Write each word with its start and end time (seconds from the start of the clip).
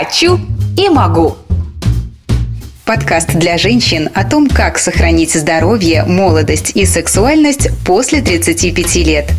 Хочу 0.00 0.40
и 0.78 0.88
могу. 0.88 1.36
Подкаст 2.86 3.34
для 3.34 3.58
женщин 3.58 4.08
о 4.14 4.24
том, 4.24 4.48
как 4.48 4.78
сохранить 4.78 5.34
здоровье, 5.34 6.04
молодость 6.06 6.72
и 6.74 6.86
сексуальность 6.86 7.68
после 7.84 8.22
35 8.22 8.94
лет. 9.04 9.30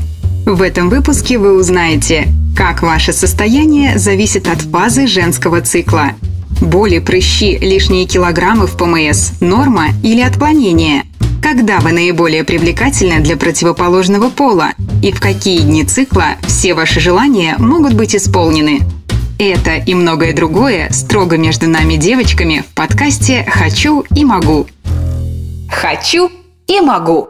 В 0.46 0.62
этом 0.62 0.92
выпуске 0.92 1.40
вы 1.40 1.58
узнаете, 1.58 2.28
как 2.56 2.84
ваше 2.84 3.12
состояние 3.12 3.98
зависит 3.98 4.48
от 4.48 4.62
фазы 4.62 5.08
женского 5.08 5.62
цикла. 5.62 6.12
Боли, 6.62 7.00
прыщи, 7.00 7.58
лишние 7.58 8.06
килограммы 8.06 8.68
в 8.68 8.78
ПМС– 8.78 9.32
норма 9.40 9.88
или 10.04 10.22
отклонение? 10.22 11.06
Когда 11.42 11.80
вы 11.80 11.92
наиболее 11.92 12.44
привлекательны 12.44 13.20
для 13.20 13.36
противоположного 13.36 14.30
пола? 14.30 14.74
И 15.02 15.12
в 15.12 15.20
какие 15.20 15.62
дни 15.62 15.84
цикла 15.86 16.36
все 16.44 16.76
ваши 16.76 17.00
желания 17.00 17.56
могут 17.58 17.94
быть 17.94 18.16
исполнены? 18.16 18.82
Это 19.42 19.78
и 19.78 19.96
многое 19.96 20.34
другое 20.34 20.92
строго 20.92 21.36
между 21.36 21.68
нами 21.68 21.96
девочками 21.96 22.60
в 22.60 22.76
подкасте 22.76 23.44
«Хочу 23.50 24.06
и 24.16 24.24
могу». 24.24 24.68
«Хочу 25.68 26.30
и 26.68 26.80
могу» 26.80 27.28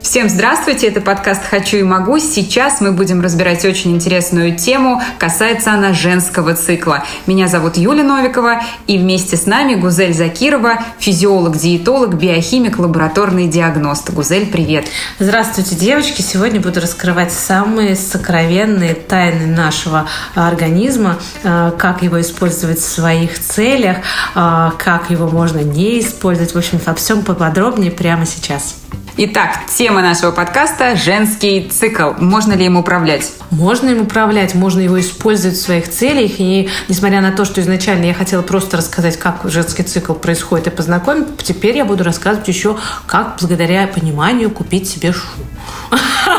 Всем 0.00 0.28
здравствуйте, 0.28 0.86
это 0.86 1.00
подкаст 1.00 1.42
«Хочу 1.44 1.76
и 1.76 1.82
могу». 1.82 2.18
Сейчас 2.20 2.80
мы 2.80 2.92
будем 2.92 3.20
разбирать 3.20 3.64
очень 3.64 3.96
интересную 3.96 4.56
тему, 4.56 5.02
касается 5.18 5.72
она 5.72 5.92
женского 5.92 6.54
цикла. 6.54 7.04
Меня 7.26 7.48
зовут 7.48 7.76
Юля 7.76 8.04
Новикова, 8.04 8.62
и 8.86 8.96
вместе 8.96 9.36
с 9.36 9.44
нами 9.44 9.74
Гузель 9.74 10.14
Закирова, 10.14 10.78
физиолог, 11.00 11.56
диетолог, 11.56 12.14
биохимик, 12.14 12.78
лабораторный 12.78 13.48
диагност. 13.48 14.10
Гузель, 14.10 14.46
привет! 14.46 14.86
Здравствуйте, 15.18 15.74
девочки! 15.74 16.22
Сегодня 16.22 16.60
буду 16.60 16.80
раскрывать 16.80 17.32
самые 17.32 17.96
сокровенные 17.96 18.94
тайны 18.94 19.46
нашего 19.46 20.08
организма, 20.36 21.18
э, 21.42 21.72
как 21.76 22.02
его 22.02 22.20
использовать 22.20 22.78
в 22.78 22.88
своих 22.88 23.40
целях, 23.40 23.98
э, 24.36 24.70
как 24.78 25.10
его 25.10 25.28
можно 25.28 25.58
не 25.58 25.98
использовать. 26.00 26.54
В 26.54 26.58
общем, 26.58 26.80
обо 26.86 26.94
всем 26.94 27.22
поподробнее 27.22 27.90
прямо 27.90 28.26
сейчас. 28.26 28.76
Итак, 29.20 29.66
тема 29.66 30.00
нашего 30.00 30.30
подкаста– 30.30 30.94
женский 30.96 31.68
цикл. 31.68 32.12
Можно 32.18 32.52
ли 32.52 32.66
им 32.66 32.76
управлять? 32.76 33.32
Можно 33.50 33.88
им 33.88 34.02
управлять, 34.02 34.54
можно 34.54 34.78
его 34.78 35.00
использовать 35.00 35.56
в 35.56 35.60
своих 35.60 35.90
целях. 35.90 36.38
И 36.38 36.68
несмотря 36.86 37.20
на 37.20 37.32
то, 37.32 37.44
что 37.44 37.60
изначально 37.60 38.04
я 38.04 38.14
хотела 38.14 38.42
просто 38.42 38.76
рассказать, 38.76 39.16
как 39.16 39.40
женский 39.44 39.82
цикл 39.82 40.14
происходит 40.14 40.68
и 40.68 40.70
познакомить, 40.70 41.36
теперь 41.38 41.76
я 41.76 41.84
буду 41.84 42.04
рассказывать 42.04 42.46
еще, 42.46 42.78
как 43.06 43.38
благодаря 43.40 43.88
пониманию 43.88 44.50
купить 44.50 44.88
себе 44.88 45.12
шубу. 45.12 45.42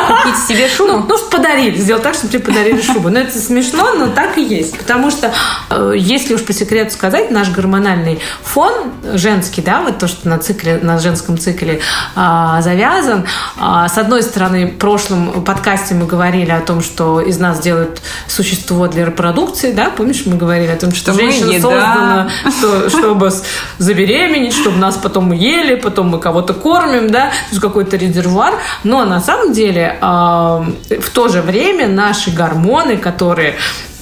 Купить 0.08 0.38
себе 0.48 0.68
шубу? 0.68 0.92
Ну, 0.92 1.06
ну 1.08 1.18
подарили, 1.30 1.78
сделать 1.78 2.04
так, 2.04 2.14
чтобы 2.14 2.32
тебе 2.32 2.44
подарили 2.44 2.82
шубу. 2.82 3.10
Но 3.10 3.20
это 3.20 3.38
смешно, 3.40 3.94
но 3.94 4.08
так 4.08 4.38
и 4.38 4.44
есть. 4.44 4.78
Потому 4.78 5.12
что, 5.12 5.32
э, 5.70 5.94
если 5.96 6.34
уж 6.34 6.44
по 6.44 6.54
секрету 6.54 6.94
сказать, 6.94 7.32
наш 7.32 7.50
гормональный 7.50 8.20
фон 8.44 8.74
женский, 9.14 9.62
да, 9.62 9.82
вот 9.82 9.98
то, 9.98 10.08
что 10.08 10.28
на 10.28 10.38
цикле, 10.38 10.80
на 10.82 11.00
женском 11.00 11.38
цикле 11.38 11.82
а, 12.16 12.62
завязан. 12.62 13.26
А, 13.58 13.88
с 13.88 13.98
одной 13.98 14.24
стороны, 14.24 14.68
в 14.68 14.78
прошлом 14.78 15.44
подкасте 15.44 15.96
мы 15.96 16.06
говорили 16.06 16.52
о 16.52 16.62
том, 16.62 16.82
что 16.82 17.22
из 17.22 17.40
нас 17.40 17.60
делают 17.60 18.02
существо 18.28 18.88
для 18.88 19.06
репродукции, 19.06 19.72
да, 19.72 19.90
помнишь, 19.90 20.24
мы 20.26 20.38
говорили 20.38 20.72
о 20.72 20.78
том, 20.78 20.92
что, 20.92 21.14
что 21.14 21.22
женщина 21.22 21.54
создана, 21.54 22.30
что, 22.58 22.90
чтобы 22.90 23.32
забеременеть, 23.78 24.54
чтобы 24.54 24.78
нас 24.78 24.98
потом 24.98 25.32
ели, 25.32 25.76
потом 25.76 26.10
мы 26.10 26.20
кого-то 26.20 26.54
кормим, 26.54 27.10
да, 27.10 27.30
то 27.30 27.50
есть 27.52 27.62
какой-то 27.62 27.98
резервуар. 27.98 28.56
Но 28.84 29.06
на 29.06 29.19
самом 29.22 29.54
деле 29.54 29.98
в 30.02 31.10
то 31.14 31.28
же 31.28 31.42
время 31.42 31.88
наши 31.88 32.32
гормоны, 32.32 32.98
которые 32.98 33.56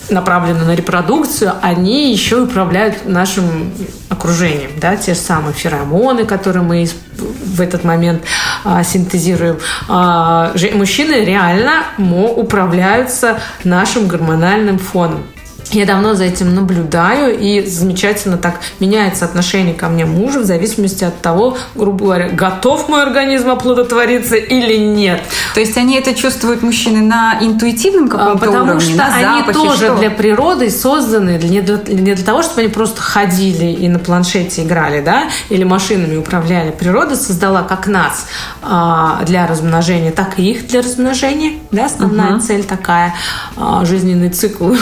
направлены 0.09 0.63
на 0.63 0.75
репродукцию, 0.75 1.53
они 1.61 2.11
еще 2.11 2.43
управляют 2.43 3.05
нашим 3.05 3.73
окружением. 4.09 4.71
Да? 4.79 4.95
Те 4.95 5.13
же 5.13 5.19
самые 5.19 5.53
феромоны, 5.53 6.25
которые 6.25 6.63
мы 6.63 6.87
в 7.17 7.61
этот 7.61 7.83
момент 7.83 8.23
а, 8.63 8.83
синтезируем. 8.83 9.59
А, 9.89 10.53
мужчины 10.73 11.25
реально 11.25 11.83
управляются 11.97 13.39
нашим 13.63 14.07
гормональным 14.07 14.79
фоном. 14.79 15.23
Я 15.71 15.85
давно 15.85 16.13
за 16.13 16.25
этим 16.25 16.55
наблюдаю, 16.55 17.37
и 17.37 17.65
замечательно 17.65 18.37
так 18.37 18.59
меняется 18.79 19.25
отношение 19.25 19.73
ко 19.73 19.89
мне 19.89 20.05
мужа 20.05 20.39
в 20.39 20.45
зависимости 20.45 21.03
от 21.03 21.19
того, 21.21 21.57
грубо 21.75 22.05
говоря, 22.05 22.29
готов 22.29 22.87
мой 22.87 23.03
организм 23.03 23.49
оплодотвориться 23.49 24.35
или 24.35 24.77
нет. 24.77 25.21
То 25.53 25.59
есть 25.59 25.77
они 25.77 25.97
это 25.97 26.13
чувствуют 26.13 26.63
мужчины 26.63 27.01
на 27.01 27.37
интуитивном 27.41 28.05
а, 28.05 28.09
каком-то 28.09 28.45
Потому 28.45 28.71
уровне, 28.71 28.93
что 28.93 29.05
они 29.05 29.39
запахе, 29.41 29.53
тоже 29.53 29.85
что? 29.85 29.95
для 29.97 30.09
природы 30.09 30.69
созданы 30.69 31.39
не 31.43 31.61
для, 31.61 31.77
не 31.87 32.13
для 32.13 32.25
того, 32.25 32.43
чтобы 32.43 32.61
они 32.61 32.69
просто 32.69 33.01
ходили 33.01 33.65
и 33.65 33.89
на 33.89 33.99
планшете 33.99 34.63
играли, 34.63 35.01
да, 35.01 35.29
или 35.49 35.63
машинами 35.63 36.15
управляли. 36.15 36.71
Природа 36.71 37.15
создала 37.15 37.63
как 37.63 37.87
нас 37.87 38.27
а, 38.61 39.23
для 39.25 39.47
размножения, 39.47 40.11
так 40.11 40.39
и 40.39 40.51
их 40.51 40.67
для 40.67 40.81
размножения. 40.81 41.53
Да, 41.71 41.85
основная 41.85 42.35
угу. 42.35 42.41
цель 42.41 42.63
такая, 42.63 43.13
а, 43.57 43.83
жизненный 43.85 44.29
цикл. 44.29 44.73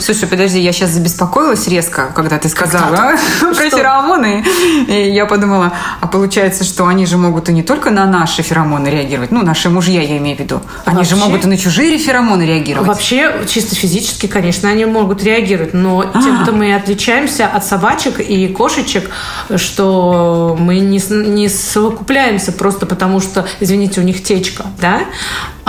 Слушай, 0.00 0.27
подожди, 0.28 0.60
я 0.60 0.72
сейчас 0.72 0.90
забеспокоилась 0.90 1.66
резко, 1.68 2.10
когда 2.14 2.38
ты 2.38 2.48
сказала 2.48 3.16
про 3.40 3.70
феромоны. 3.70 4.44
И 4.88 5.10
я 5.10 5.26
подумала, 5.26 5.72
а 6.00 6.06
получается, 6.06 6.64
что 6.64 6.86
они 6.86 7.06
же 7.06 7.16
могут 7.16 7.48
и 7.48 7.52
не 7.52 7.62
только 7.62 7.90
на 7.90 8.06
наши 8.06 8.42
феромоны 8.42 8.88
реагировать, 8.88 9.30
ну, 9.30 9.42
наши 9.42 9.70
мужья, 9.70 10.02
я 10.02 10.18
имею 10.18 10.36
в 10.36 10.40
виду. 10.40 10.60
Они 10.84 10.98
Вообще? 10.98 11.14
же 11.14 11.20
могут 11.20 11.44
и 11.44 11.48
на 11.48 11.56
чужие 11.56 11.98
феромоны 11.98 12.42
реагировать. 12.42 12.88
Вообще, 12.88 13.32
чисто 13.46 13.74
физически, 13.74 14.26
конечно, 14.26 14.68
они 14.68 14.84
могут 14.84 15.22
реагировать, 15.22 15.74
но 15.74 16.10
а. 16.12 16.22
тем-то 16.22 16.52
мы 16.52 16.74
отличаемся 16.74 17.46
от 17.46 17.64
собачек 17.64 18.20
и 18.20 18.48
кошечек, 18.48 19.10
что 19.56 20.56
мы 20.58 20.78
не, 20.78 21.00
не 21.10 21.48
совокупляемся 21.48 22.52
просто 22.52 22.86
потому, 22.86 23.20
что, 23.20 23.46
извините, 23.60 24.00
у 24.00 24.04
них 24.04 24.22
течка, 24.22 24.64
да? 24.80 25.02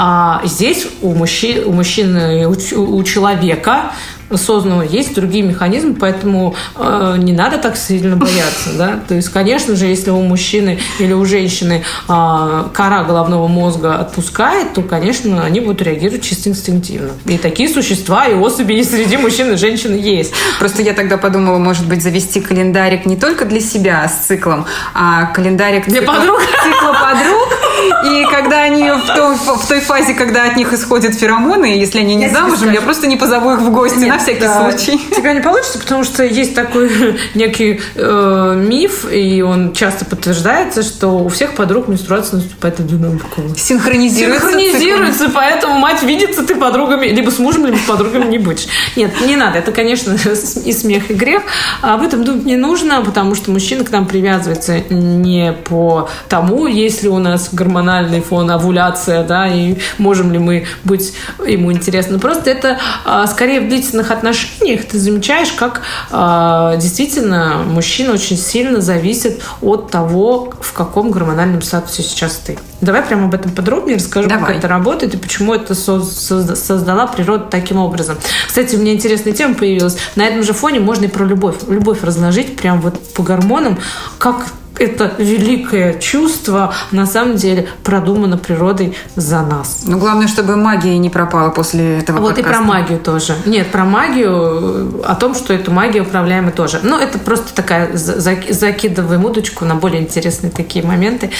А 0.01 0.39
здесь 0.45 0.87
у 1.01 1.13
мужчин, 1.13 1.63
у 1.65 1.73
мужчины, 1.73 2.47
у, 2.47 2.95
у 2.95 3.03
человека 3.03 3.91
созданного 4.37 4.83
есть 4.83 5.13
другие 5.13 5.43
механизмы, 5.43 5.95
поэтому 5.95 6.55
э, 6.77 7.15
не 7.17 7.33
надо 7.33 7.57
так 7.57 7.75
сильно 7.75 8.15
бояться, 8.15 8.69
да. 8.77 8.99
То 9.07 9.15
есть, 9.15 9.29
конечно 9.29 9.75
же, 9.75 9.87
если 9.87 10.11
у 10.11 10.21
мужчины 10.21 10.79
или 10.99 11.13
у 11.13 11.25
женщины 11.25 11.83
э, 12.07 12.63
кора 12.73 13.03
головного 13.03 13.47
мозга 13.47 13.95
отпускает, 13.95 14.73
то, 14.73 14.83
конечно, 14.83 15.43
они 15.43 15.59
будут 15.59 15.81
реагировать 15.81 16.23
чисто 16.23 16.49
инстинктивно. 16.49 17.11
И 17.25 17.37
такие 17.37 17.69
существа 17.69 18.27
и 18.27 18.35
особи 18.35 18.73
и 18.73 18.83
среди 18.83 19.17
мужчин 19.17 19.51
и 19.53 19.57
женщин 19.57 19.97
есть. 19.97 20.31
Просто 20.59 20.81
я 20.81 20.93
тогда 20.93 21.17
подумала, 21.17 21.57
может 21.57 21.87
быть, 21.87 22.01
завести 22.01 22.39
календарик 22.39 23.05
не 23.05 23.17
только 23.17 23.45
для 23.45 23.59
себя 23.59 24.07
с 24.07 24.27
циклом, 24.27 24.65
а 24.93 25.25
календарик 25.25 25.87
для 25.87 26.01
цикла, 26.01 26.13
подруг. 26.13 26.39
цикла 26.39 26.93
подруг. 26.93 27.58
И 28.05 28.25
когда 28.31 28.61
они 28.61 28.89
в 28.89 29.15
той, 29.15 29.35
в 29.35 29.67
той 29.67 29.79
фазе, 29.81 30.13
когда 30.13 30.45
от 30.45 30.55
них 30.55 30.73
исходят 30.73 31.15
феромоны, 31.15 31.65
если 31.65 31.99
они 31.99 32.15
не 32.15 32.25
я 32.25 32.29
замужем, 32.29 32.71
я 32.71 32.81
просто 32.81 33.07
не 33.07 33.17
позову 33.17 33.53
их 33.53 33.59
в 33.59 33.71
гости 33.71 33.99
Нет, 33.99 34.09
на 34.09 34.19
всякий 34.19 34.41
да. 34.41 34.69
случай. 34.69 34.97
Тебя 35.15 35.33
не 35.33 35.41
получится, 35.41 35.79
потому 35.79 36.03
что 36.03 36.23
есть 36.23 36.55
такой 36.55 36.89
некий 37.35 37.81
э, 37.95 38.53
миф, 38.57 39.05
и 39.11 39.41
он 39.41 39.73
часто 39.73 40.05
подтверждается, 40.05 40.83
что 40.83 41.19
у 41.19 41.29
всех 41.29 41.53
подруг 41.55 41.87
менструация 41.87 42.37
наступает 42.37 42.79
одинаково. 42.79 43.55
Синхронизируется. 43.55 44.47
Синхронизируется, 44.47 45.25
циклом. 45.25 45.33
поэтому 45.35 45.79
мать 45.79 46.03
видится, 46.03 46.43
ты 46.43 46.55
подругами, 46.55 47.07
либо 47.07 47.29
с 47.29 47.39
мужем, 47.39 47.65
либо 47.65 47.77
с 47.77 47.81
подругами 47.81 48.25
не 48.25 48.37
будешь. 48.37 48.67
Нет, 48.95 49.11
не 49.25 49.35
надо. 49.35 49.59
Это, 49.59 49.71
конечно, 49.71 50.15
и 50.65 50.73
смех, 50.73 51.09
и 51.11 51.13
грех. 51.13 51.43
А 51.81 51.95
об 51.95 52.03
этом 52.03 52.23
думать 52.23 52.45
не 52.45 52.55
нужно, 52.55 53.01
потому 53.01 53.35
что 53.35 53.51
мужчина 53.51 53.83
к 53.83 53.91
нам 53.91 54.05
привязывается 54.05 54.79
не 54.89 55.53
по 55.53 56.09
тому, 56.27 56.67
если 56.67 57.07
у 57.07 57.19
нас 57.19 57.49
гормональный 57.79 58.21
фон, 58.21 58.51
овуляция, 58.51 59.23
да, 59.23 59.47
и 59.47 59.77
можем 59.97 60.31
ли 60.31 60.39
мы 60.39 60.65
быть 60.83 61.13
ему 61.45 61.71
интересны. 61.71 62.19
Просто 62.19 62.49
это 62.49 62.77
а, 63.05 63.25
скорее 63.27 63.61
в 63.61 63.69
длительных 63.69 64.11
отношениях 64.11 64.85
ты 64.85 64.99
замечаешь, 64.99 65.51
как 65.53 65.81
а, 66.11 66.75
действительно 66.75 67.63
мужчина 67.65 68.13
очень 68.13 68.37
сильно 68.37 68.81
зависит 68.81 69.41
от 69.61 69.91
того, 69.91 70.53
в 70.59 70.73
каком 70.73 71.11
гормональном 71.11 71.61
статусе 71.61 72.03
сейчас 72.03 72.35
ты. 72.35 72.57
Давай 72.81 73.01
прямо 73.01 73.25
об 73.25 73.33
этом 73.33 73.51
подробнее 73.51 73.97
расскажу, 73.97 74.29
Давай. 74.29 74.47
как 74.47 74.57
это 74.57 74.67
работает 74.67 75.13
и 75.13 75.17
почему 75.17 75.53
это 75.53 75.73
создала 75.75 77.07
природа 77.07 77.45
таким 77.49 77.77
образом. 77.77 78.17
Кстати, 78.47 78.75
у 78.75 78.79
меня 78.79 78.93
интересная 78.93 79.33
тема 79.33 79.55
появилась. 79.55 79.97
На 80.15 80.23
этом 80.25 80.43
же 80.43 80.53
фоне 80.53 80.79
можно 80.79 81.05
и 81.05 81.07
про 81.07 81.25
любовь. 81.25 81.55
Любовь 81.67 82.03
разложить 82.03 82.55
прям 82.55 82.81
вот 82.81 82.99
по 83.13 83.23
гормонам, 83.23 83.77
как 84.17 84.47
это 84.79 85.11
великое 85.17 85.99
чувство 85.99 86.73
на 86.91 87.05
самом 87.05 87.35
деле 87.35 87.67
продумано 87.83 88.37
природой 88.37 88.95
за 89.15 89.41
нас. 89.41 89.83
Но 89.85 89.97
главное, 89.97 90.27
чтобы 90.27 90.55
магия 90.55 90.97
не 90.97 91.09
пропала 91.09 91.49
после 91.49 91.99
этого 91.99 92.19
Вот 92.19 92.35
подкаста. 92.35 92.49
и 92.49 92.53
про 92.53 92.61
магию 92.61 92.99
тоже. 92.99 93.35
Нет, 93.45 93.67
про 93.71 93.85
магию, 93.85 95.03
о 95.05 95.15
том, 95.15 95.35
что 95.35 95.53
эту 95.53 95.71
магию 95.71 96.03
управляем 96.03 96.51
тоже. 96.51 96.79
Но 96.83 96.97
это 96.99 97.19
просто 97.19 97.53
такая 97.53 97.95
закидываем 97.95 99.25
удочку 99.25 99.65
на 99.65 99.75
более 99.75 100.01
интересные 100.01 100.51
такие 100.51 100.85
моменты. 100.85 101.31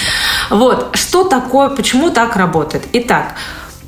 Вот. 0.50 0.90
Что 0.94 1.24
такое, 1.24 1.70
почему 1.70 2.10
так 2.10 2.36
работает? 2.36 2.84
Итак, 2.92 3.34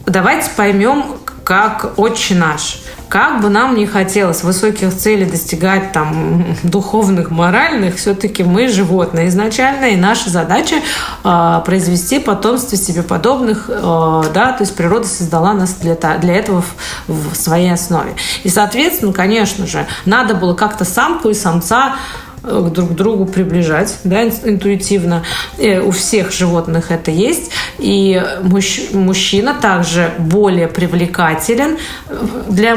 давайте 0.06 0.50
поймем, 0.56 1.04
как 1.44 1.99
«Отче 1.99 2.34
наш». 2.34 2.82
Как 3.12 3.43
бы 3.43 3.50
нам 3.50 3.75
не 3.75 3.85
хотелось 3.85 4.43
высоких 4.43 4.97
целей 4.97 5.26
достигать, 5.26 5.93
там, 5.93 6.47
духовных, 6.62 7.31
моральных, 7.31 7.97
все-таки 7.97 8.43
мы 8.43 8.69
животные 8.69 9.29
изначально, 9.29 9.91
и 9.91 9.97
наша 9.97 10.31
задача 10.31 10.76
э, 11.23 11.61
произвести 11.62 12.20
потомство 12.20 12.79
себе 12.79 13.03
подобных, 13.03 13.67
э, 13.69 14.23
да, 14.32 14.53
то 14.53 14.62
есть 14.62 14.75
природа 14.75 15.06
создала 15.06 15.53
нас 15.53 15.75
для, 15.75 15.94
для 15.94 16.37
этого 16.37 16.62
в, 17.06 17.35
в 17.35 17.37
своей 17.37 17.75
основе. 17.75 18.14
И, 18.44 18.49
соответственно, 18.49 19.12
конечно 19.12 19.67
же, 19.67 19.87
надо 20.06 20.35
было 20.35 20.55
как-то 20.55 20.87
самку 20.87 21.29
и 21.29 21.35
самца 21.35 21.97
друг 22.42 22.90
к 22.90 22.92
другу 22.92 23.26
приближать, 23.26 23.98
да, 24.04 24.24
интуитивно. 24.24 25.24
И 25.58 25.68
э, 25.68 25.82
у 25.82 25.90
всех 25.90 26.32
животных 26.32 26.90
это 26.90 27.10
есть. 27.10 27.50
И 27.78 28.22
мужч, 28.42 28.90
мужчина 28.92 29.54
также 29.54 30.12
более 30.18 30.68
привлекателен 30.68 31.78
для, 32.48 32.76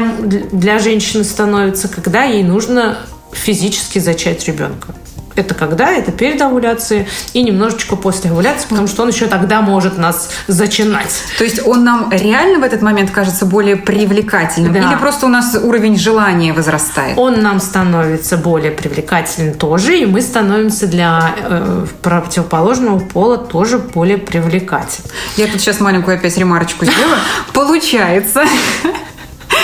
для 0.52 0.78
женщины 0.78 1.24
становится, 1.24 1.88
когда 1.88 2.24
ей 2.24 2.42
нужно 2.42 2.98
физически 3.32 3.98
зачать 3.98 4.46
ребенка. 4.46 4.94
Это 5.36 5.54
когда? 5.54 5.90
Это 5.90 6.12
перед 6.12 6.40
овуляцией 6.40 7.06
и 7.34 7.42
немножечко 7.42 7.96
после 7.96 8.30
овуляции, 8.30 8.68
потому 8.68 8.88
что 8.88 9.02
он 9.02 9.10
еще 9.10 9.26
тогда 9.26 9.60
может 9.60 9.98
нас 9.98 10.30
зачинать. 10.48 11.14
То 11.38 11.44
есть 11.44 11.66
он 11.66 11.84
нам 11.84 12.10
реально 12.10 12.58
в 12.60 12.62
этот 12.62 12.82
момент 12.82 13.10
кажется 13.10 13.44
более 13.44 13.76
привлекательным? 13.76 14.72
Да. 14.72 14.80
Или 14.80 14.96
просто 14.98 15.26
у 15.26 15.28
нас 15.28 15.54
уровень 15.54 15.98
желания 15.98 16.52
возрастает? 16.52 17.18
Он 17.18 17.42
нам 17.42 17.60
становится 17.60 18.36
более 18.36 18.70
привлекательным 18.70 19.54
тоже, 19.54 19.98
и 19.98 20.06
мы 20.06 20.22
становимся 20.22 20.86
для 20.86 21.34
э, 21.38 21.86
противоположного 22.02 22.98
пола 22.98 23.36
тоже 23.36 23.78
более 23.78 24.18
привлекательным. 24.18 25.10
Я 25.36 25.46
тут 25.46 25.60
сейчас 25.60 25.80
маленькую 25.80 26.16
опять 26.16 26.36
ремарочку 26.38 26.86
сделаю. 26.86 27.18
Получается, 27.52 28.44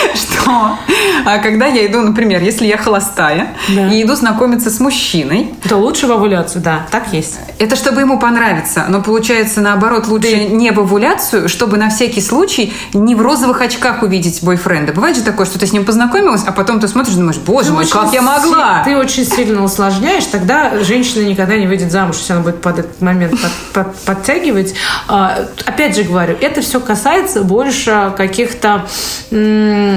что 0.14 0.78
а 1.24 1.38
когда 1.38 1.66
я 1.66 1.86
иду, 1.86 2.00
например, 2.00 2.42
если 2.42 2.66
я 2.66 2.76
холостая 2.76 3.54
да. 3.68 3.88
и 3.92 4.02
иду 4.02 4.14
знакомиться 4.14 4.70
с 4.70 4.80
мужчиной, 4.80 5.54
то 5.68 5.76
лучше 5.76 6.06
в 6.06 6.12
овуляцию, 6.12 6.62
да, 6.62 6.86
так 6.90 7.12
есть. 7.12 7.38
Это 7.58 7.76
чтобы 7.76 8.00
ему 8.00 8.18
понравиться, 8.18 8.86
но 8.88 9.02
получается 9.02 9.60
наоборот 9.60 10.08
лучше 10.08 10.28
Ты... 10.28 10.44
не 10.46 10.70
в 10.72 10.80
овуляцию, 10.80 11.48
чтобы 11.48 11.76
на 11.76 11.90
всякий 11.90 12.20
случай 12.20 12.72
не 12.92 13.14
в 13.14 13.22
розовых 13.22 13.60
очках 13.60 14.02
увидеть 14.02 14.42
бойфренда. 14.42 14.92
Бывает 14.92 15.16
же 15.16 15.22
такое, 15.22 15.46
что 15.46 15.58
ты 15.58 15.66
с 15.66 15.72
ним 15.72 15.84
познакомилась, 15.84 16.42
а 16.46 16.52
потом 16.52 16.80
ты 16.80 16.88
смотришь, 16.88 17.14
думаешь, 17.14 17.38
боже 17.38 17.68
ты 17.68 17.72
мой, 17.72 17.86
как 17.86 18.12
я 18.12 18.22
могла? 18.22 18.82
Ты 18.84 18.96
очень 18.96 19.24
сильно 19.24 19.62
усложняешь, 19.62 20.24
тогда 20.24 20.82
женщина 20.82 21.24
никогда 21.24 21.56
не 21.56 21.66
выйдет 21.66 21.92
замуж, 21.92 22.16
если 22.16 22.32
она 22.32 22.42
будет 22.42 22.60
под 22.60 22.80
этот 22.80 23.00
момент 23.00 23.32
под, 23.32 23.52
под, 23.72 23.96
подтягивать. 24.00 24.74
А, 25.08 25.38
опять 25.64 25.96
же 25.96 26.02
говорю, 26.02 26.36
это 26.40 26.60
все 26.60 26.80
касается 26.80 27.42
больше 27.42 28.12
каких-то 28.16 28.86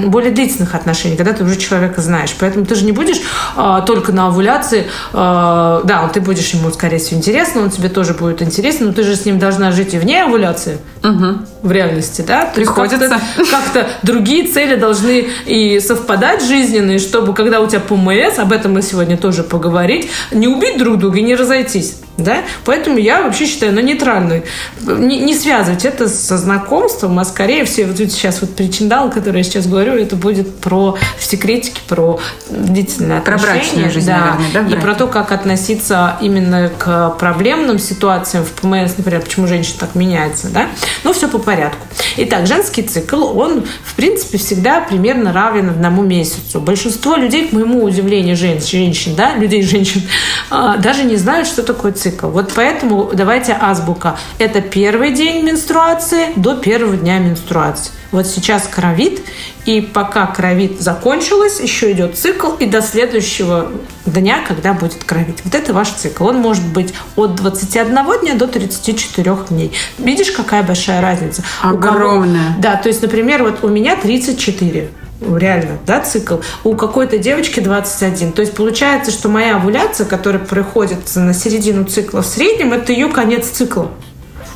более 0.08 0.32
длительных 0.32 0.76
отношений, 0.76 1.16
когда 1.16 1.34
ты 1.34 1.44
уже 1.44 1.58
человека 1.58 2.02
знаешь. 2.02 2.36
Поэтому 2.40 2.66
ты 2.66 2.76
же 2.76 2.86
не 2.86 2.92
будешь 2.92 3.22
а, 3.56 3.82
только 3.82 4.12
на 4.12 4.28
овуляции, 4.28 4.88
а, 5.14 5.82
да, 5.84 6.08
ты 6.10 6.22
будешь 6.22 6.50
ему, 6.52 6.72
скорее 6.72 6.98
всего, 6.98 7.20
интересно, 7.20 7.62
он 7.62 7.70
тебе 7.70 7.90
тоже 7.90 8.14
будет 8.14 8.42
интересен, 8.42 8.88
но 8.88 8.94
ты 8.94 9.04
же 9.04 9.16
с 9.16 9.26
ним 9.26 9.40
должна 9.40 9.72
жить 9.72 9.94
и 9.94 9.98
вне 9.98 10.24
овуляции 10.24 10.78
угу. 11.04 11.40
в 11.62 11.72
реальности, 11.72 12.24
да? 12.26 12.46
Приходится. 12.46 13.10
Как-то, 13.10 13.46
как-то 13.52 13.88
другие 14.04 14.48
цели 14.48 14.76
должны 14.76 15.28
и 15.46 15.80
совпадать 15.80 16.44
жизненные, 16.44 17.00
чтобы 17.00 17.34
когда 17.34 17.60
у 17.62 17.68
тебя 17.68 17.80
ПМС, 17.80 18.40
об 18.40 18.52
этом 18.52 18.74
мы 18.74 18.82
сегодня 18.82 19.18
тоже 19.18 19.44
поговорить, 19.44 20.10
не 20.32 20.48
убить 20.48 20.78
друг 20.78 20.98
друга 20.98 21.20
и 21.20 21.22
не 21.22 21.36
разойтись. 21.36 21.98
Да? 22.18 22.44
Поэтому 22.64 22.98
я 22.98 23.22
вообще 23.22 23.46
считаю 23.46 23.74
на 23.74 23.80
нейтральную. 23.80 24.44
Не, 24.82 25.20
не 25.20 25.36
связывать 25.36 25.84
это 25.84 26.08
со 26.08 26.38
знакомством, 26.38 27.20
а 27.20 27.26
скорее 27.26 27.66
всего, 27.66 27.92
вот 27.92 27.98
сейчас 27.98 28.42
вот 28.42 28.56
причиндал, 28.56 29.10
который 29.10 29.38
я 29.38 29.44
сейчас 29.44 29.68
говорю, 29.68 29.94
это 29.94 30.16
будет 30.16 30.56
про 30.60 30.98
секретики, 31.20 31.80
про 31.88 32.20
длительные 32.50 33.22
про 33.22 33.36
отношения. 33.36 33.54
Про 33.54 33.60
брачную 33.60 33.92
жизнь, 33.92 34.08
да, 34.08 34.38
наверное, 34.54 34.70
да? 34.70 34.78
И 34.78 34.80
про 34.80 34.96
то, 34.96 35.08
как 35.08 35.32
относиться 35.32 36.16
именно 36.22 36.72
к 36.78 37.10
проблемным 37.20 37.80
ситуациям 37.80 38.46
в 38.46 38.52
ПМС, 38.52 38.98
например, 38.98 39.22
почему 39.22 39.48
женщина 39.48 39.78
так 39.80 39.96
меняется, 39.96 40.50
да? 40.50 40.68
Но 41.04 41.12
все 41.12 41.28
по 41.28 41.38
порядку. 41.38 41.86
Итак, 42.18 42.48
женский 42.48 42.84
цикл, 42.84 43.38
он, 43.38 43.66
в 43.84 43.96
принципе, 43.96 44.38
всегда 44.38 44.80
примерно 44.80 45.34
равен 45.34 45.70
одному 45.70 46.04
месяцу. 46.04 46.62
Большинство 46.62 47.16
людей, 47.16 47.50
к 47.50 47.52
моему 47.52 47.84
удивлению, 47.84 48.38
женщин, 48.38 49.16
да, 49.16 49.36
людей 49.36 49.64
женщин, 49.64 50.02
а, 50.50 50.78
даже 50.78 51.04
не 51.04 51.18
знают, 51.18 51.48
что 51.48 51.64
такое 51.64 51.92
цикл 51.92 52.05
цикл. 52.06 52.28
Вот 52.28 52.54
поэтому 52.56 53.10
давайте 53.14 53.58
азбука. 53.60 54.18
Это 54.38 54.62
первый 54.62 55.12
день 55.12 55.44
менструации 55.44 56.28
до 56.36 56.56
первого 56.56 56.96
дня 56.96 57.18
менструации. 57.18 57.92
Вот 58.12 58.28
сейчас 58.28 58.68
кровит, 58.68 59.22
и 59.66 59.82
пока 59.82 60.28
кровит 60.28 60.80
закончилась, 60.80 61.60
еще 61.60 61.92
идет 61.92 62.18
цикл, 62.18 62.52
и 62.60 62.66
до 62.68 62.82
следующего 62.82 63.72
дня, 64.06 64.38
когда 64.48 64.74
будет 64.74 65.04
кровить. 65.04 65.40
Вот 65.44 65.56
это 65.56 65.74
ваш 65.74 65.90
цикл. 65.90 66.26
Он 66.28 66.38
может 66.38 66.66
быть 66.66 66.94
от 67.16 67.36
21 67.36 67.96
дня 68.22 68.36
до 68.36 68.48
34 68.48 69.36
дней. 69.50 69.72
Видишь, 69.98 70.32
какая 70.32 70.62
большая 70.64 71.02
разница? 71.02 71.44
Огромная. 71.62 72.50
Кого... 72.50 72.62
Да, 72.62 72.76
то 72.76 72.88
есть, 72.88 73.02
например, 73.02 73.44
вот 73.44 73.64
у 73.64 73.68
меня 73.68 73.96
34 73.96 74.90
реально, 75.36 75.78
да, 75.86 76.02
цикл, 76.02 76.38
у 76.64 76.76
какой-то 76.76 77.18
девочки 77.18 77.60
21. 77.60 78.32
То 78.32 78.42
есть 78.42 78.54
получается, 78.54 79.12
что 79.12 79.30
моя 79.30 79.56
овуляция, 79.56 80.06
которая 80.06 80.44
приходится 80.44 81.20
на 81.20 81.34
середину 81.34 81.86
цикла 81.86 82.22
в 82.22 82.26
среднем, 82.26 82.74
это 82.74 82.92
ее 82.92 83.10
конец 83.10 83.48
цикла 83.48 83.92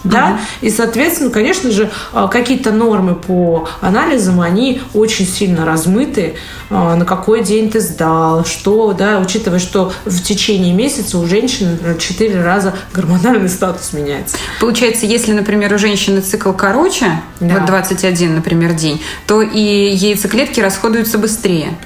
да, 0.04 0.32
угу. 0.32 0.40
и, 0.62 0.70
соответственно, 0.70 1.30
конечно 1.30 1.72
же, 1.72 1.90
а, 2.14 2.28
какие-то 2.28 2.72
нормы 2.72 3.16
по 3.16 3.68
анализам, 3.82 4.42
они 4.42 4.82
очень 4.94 5.26
сильно 5.26 5.66
размыты, 5.66 6.36
а, 6.70 6.96
на 6.96 7.06
какой 7.06 7.44
день 7.44 7.70
ты 7.70 7.80
сдал, 7.80 8.46
что, 8.46 8.94
да, 8.94 9.20
учитывая, 9.20 9.60
что 9.60 9.92
в 10.06 10.22
течение 10.22 10.74
месяца 10.74 11.18
у 11.18 11.26
женщины 11.26 11.78
четыре 12.00 12.42
раза 12.42 12.76
гормональный 12.94 13.50
статус 13.50 13.94
меняется. 13.94 14.38
Получается, 14.60 15.06
если, 15.06 15.34
например, 15.34 15.74
у 15.74 15.78
женщины 15.78 16.22
цикл 16.22 16.52
короче, 16.52 17.22
да. 17.40 17.56
вот 17.56 17.66
21, 17.66 18.36
например, 18.36 18.74
день, 18.74 19.02
то 19.28 19.42
и 19.42 19.60
яйцеклетки 19.60 20.60
расходуются 20.60 21.18
быстрее. 21.18 21.78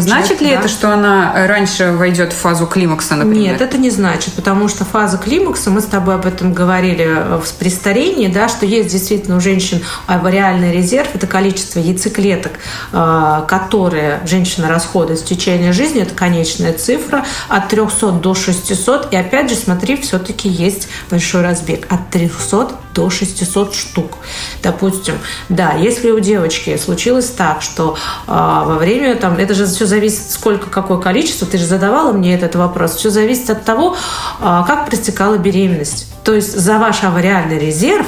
Значит 0.00 0.40
ли 0.40 0.50
да. 0.50 0.60
это, 0.60 0.68
что 0.68 0.92
она 0.92 1.46
раньше 1.46 1.92
войдет 1.92 2.32
в 2.32 2.36
фазу 2.36 2.66
климакса, 2.66 3.16
например? 3.16 3.52
Нет, 3.52 3.60
это 3.60 3.78
не 3.78 3.90
значит, 3.90 4.34
потому 4.34 4.68
что 4.68 4.84
фаза 4.84 5.18
климакса, 5.18 5.70
мы 5.70 5.80
с 5.80 5.84
тобой 5.84 6.14
об 6.14 6.26
этом 6.26 6.52
говорили 6.52 7.06
э, 7.08 7.40
при 7.58 7.68
старении, 7.68 8.28
да, 8.28 8.48
что 8.48 8.66
есть 8.66 8.88
действительно 8.88 9.36
у 9.36 9.40
женщин 9.40 9.82
авариальный 10.06 10.72
резерв, 10.72 11.08
это 11.14 11.26
количество 11.26 11.78
яйцеклеток, 11.78 12.52
э, 12.92 13.42
которые 13.48 14.20
женщина 14.26 14.68
расходует 14.68 15.20
в 15.20 15.24
течение 15.24 15.72
жизни, 15.72 16.02
это 16.02 16.14
конечная 16.14 16.72
цифра, 16.72 17.24
от 17.48 17.68
300 17.68 18.12
до 18.12 18.34
600, 18.34 19.12
и 19.12 19.16
опять 19.16 19.50
же, 19.50 19.56
смотри, 19.56 19.96
все-таки 19.96 20.48
есть 20.48 20.88
большой 21.10 21.42
разбег, 21.42 21.86
от 21.90 22.10
300 22.10 22.81
до 22.94 23.10
600 23.10 23.74
штук. 23.74 24.18
Допустим, 24.62 25.14
да, 25.48 25.72
если 25.72 26.10
у 26.10 26.20
девочки 26.20 26.76
случилось 26.76 27.26
так, 27.30 27.62
что 27.62 27.96
э, 28.26 28.30
во 28.30 28.76
время, 28.78 29.16
там, 29.16 29.36
это 29.38 29.54
же 29.54 29.66
все 29.66 29.86
зависит, 29.86 30.30
сколько, 30.30 30.70
какое 30.70 30.98
количество, 30.98 31.46
ты 31.46 31.58
же 31.58 31.66
задавала 31.66 32.12
мне 32.12 32.34
этот 32.34 32.54
вопрос, 32.56 32.96
все 32.96 33.10
зависит 33.10 33.50
от 33.50 33.64
того, 33.64 33.96
э, 34.40 34.62
как 34.66 34.86
протекала 34.86 35.36
беременность. 35.36 36.06
То 36.24 36.34
есть 36.34 36.56
за 36.56 36.78
ваш 36.78 37.02
авариальный 37.02 37.58
резерв, 37.58 38.06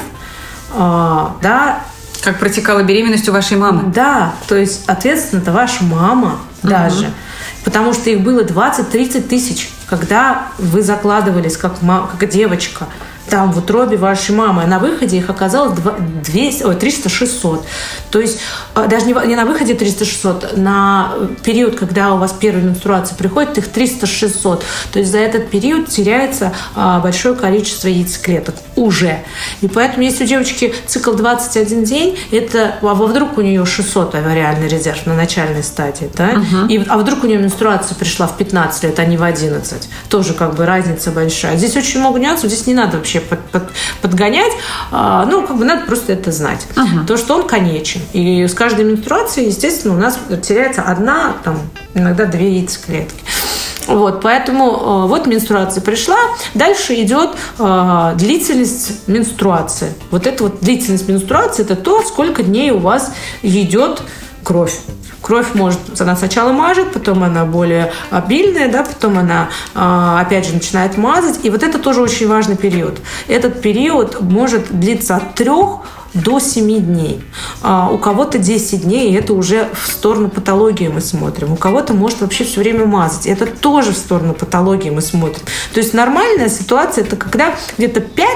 э, 0.73 1.25
да, 1.41 1.79
как 2.21 2.39
протекала 2.39 2.81
беременность 2.81 3.29
у 3.29 3.31
вашей 3.31 3.57
мамы? 3.57 3.83
Да, 3.93 4.33
то 4.47 4.55
есть 4.55 4.83
ответственно 4.87 5.41
это 5.41 5.51
ваша 5.51 5.83
мама 5.83 6.39
угу. 6.63 6.69
даже. 6.69 7.11
Потому 7.63 7.93
что 7.93 8.09
их 8.09 8.21
было 8.21 8.41
20-30 8.41 9.21
тысяч, 9.21 9.69
когда 9.87 10.47
вы 10.57 10.81
закладывались 10.81 11.57
как, 11.57 11.73
как 11.79 12.29
девочка 12.29 12.87
там 13.29 13.51
в 13.51 13.57
утробе 13.57 13.97
вашей 13.97 14.35
мамы. 14.35 14.63
А 14.63 14.67
на 14.67 14.79
выходе 14.79 15.17
их 15.17 15.29
оказалось 15.29 15.77
200, 16.23 16.63
ой, 16.63 16.75
300-600. 16.75 17.63
То 18.11 18.19
есть 18.19 18.39
а, 18.73 18.87
даже 18.87 19.05
не, 19.05 19.13
не 19.27 19.35
на 19.35 19.45
выходе 19.45 19.73
300-600, 19.73 20.57
на 20.59 21.13
период, 21.43 21.75
когда 21.75 22.13
у 22.13 22.17
вас 22.17 22.33
первая 22.33 22.63
менструация 22.63 23.17
приходит, 23.17 23.57
их 23.57 23.67
300-600. 23.67 24.63
То 24.91 24.99
есть 24.99 25.11
за 25.11 25.19
этот 25.19 25.49
период 25.49 25.89
теряется 25.89 26.53
а, 26.75 26.99
большое 26.99 27.35
количество 27.35 27.87
яйцеклеток 27.87 28.55
уже. 28.75 29.19
И 29.61 29.67
поэтому, 29.67 30.03
если 30.03 30.23
у 30.23 30.27
девочки 30.27 30.73
цикл 30.85 31.13
21 31.13 31.83
день, 31.83 32.17
это, 32.31 32.75
а 32.81 32.93
вдруг 32.93 33.37
у 33.37 33.41
нее 33.41 33.65
600 33.65 34.15
авариальный 34.15 34.67
резерв 34.67 35.05
на 35.05 35.15
начальной 35.15 35.63
стадии, 35.63 36.09
да? 36.15 36.29
Угу. 36.35 36.67
И, 36.67 36.85
а 36.87 36.97
вдруг 36.97 37.23
у 37.23 37.27
нее 37.27 37.39
менструация 37.39 37.95
пришла 37.95 38.27
в 38.27 38.37
15 38.37 38.83
лет, 38.83 38.99
а 38.99 39.05
не 39.05 39.17
в 39.17 39.23
11. 39.23 39.89
Тоже 40.09 40.33
как 40.33 40.55
бы 40.55 40.65
разница 40.65 41.11
большая. 41.11 41.57
Здесь 41.57 41.75
очень 41.75 41.99
много 41.99 42.19
нюансов, 42.19 42.49
здесь 42.49 42.67
не 42.67 42.73
надо 42.73 42.97
вообще 42.97 43.14
вообще 43.15 43.19
под, 43.21 43.39
под, 43.51 43.63
подгонять. 44.01 44.51
А, 44.91 45.25
ну, 45.25 45.45
как 45.45 45.57
бы 45.57 45.65
надо 45.65 45.85
просто 45.85 46.13
это 46.13 46.31
знать. 46.31 46.67
Угу. 46.75 47.05
То, 47.07 47.17
что 47.17 47.35
он 47.35 47.47
конечен. 47.47 48.01
И 48.13 48.47
с 48.47 48.53
каждой 48.53 48.85
менструацией, 48.85 49.47
естественно, 49.47 49.95
у 49.95 49.97
нас 49.97 50.19
теряется 50.43 50.81
одна, 50.81 51.35
там, 51.43 51.59
иногда 51.93 52.25
две 52.25 52.57
яйцеклетки. 52.59 53.19
Вот, 53.87 54.21
поэтому 54.21 54.71
э, 54.71 55.07
вот 55.07 55.27
менструация 55.27 55.79
пришла, 55.79 56.17
дальше 56.55 56.95
идет 56.95 57.35
э, 57.59 58.13
длительность 58.17 59.07
менструации. 59.07 59.93
Вот 60.09 60.25
эта 60.25 60.43
вот 60.43 60.59
длительность 60.61 61.07
менструации– 61.07 61.61
это 61.65 61.75
то, 61.75 62.01
сколько 62.01 62.41
дней 62.41 62.71
у 62.71 62.79
вас 62.79 63.13
идет 63.43 64.01
кровь. 64.45 64.79
Кровь 65.21 65.55
может, 65.55 65.79
она 65.99 66.15
сначала 66.15 66.53
мажет, 66.53 66.93
потом 66.93 67.23
она 67.23 67.45
более 67.45 67.91
обильная, 68.11 68.71
да, 68.71 68.83
потом 68.83 69.17
она 69.17 69.49
а, 69.73 70.21
опять 70.21 70.45
же 70.45 70.53
начинает 70.53 70.97
мазать. 70.97 71.39
И 71.43 71.49
вот 71.49 71.63
это 71.63 71.79
тоже 71.79 72.01
очень 72.01 72.27
важный 72.27 72.55
период. 72.55 72.99
Этот 73.27 73.61
период 73.61 74.21
может 74.21 74.79
длиться 74.79 75.15
от 75.15 75.33
трех 75.33 75.79
до 76.13 76.39
7 76.39 76.79
дней. 76.79 77.23
А 77.63 77.89
у 77.89 77.97
кого-то 77.97 78.37
10 78.37 78.83
дней, 78.83 79.11
и 79.11 79.15
это 79.15 79.33
уже 79.33 79.67
в 79.73 79.91
сторону 79.91 80.29
патологии 80.29 80.87
мы 80.87 81.01
смотрим. 81.01 81.53
У 81.53 81.55
кого-то 81.55 81.93
может 81.93 82.21
вообще 82.21 82.43
все 82.43 82.61
время 82.61 82.85
мазать. 82.85 83.25
Это 83.25 83.47
тоже 83.47 83.93
в 83.93 83.97
сторону 83.97 84.35
патологии 84.35 84.91
мы 84.91 85.01
смотрим. 85.01 85.43
То 85.73 85.79
есть 85.79 85.93
нормальная 85.93 86.49
ситуация– 86.49 87.03
это 87.05 87.15
когда 87.15 87.55
где-то 87.77 87.99
5 87.99 88.27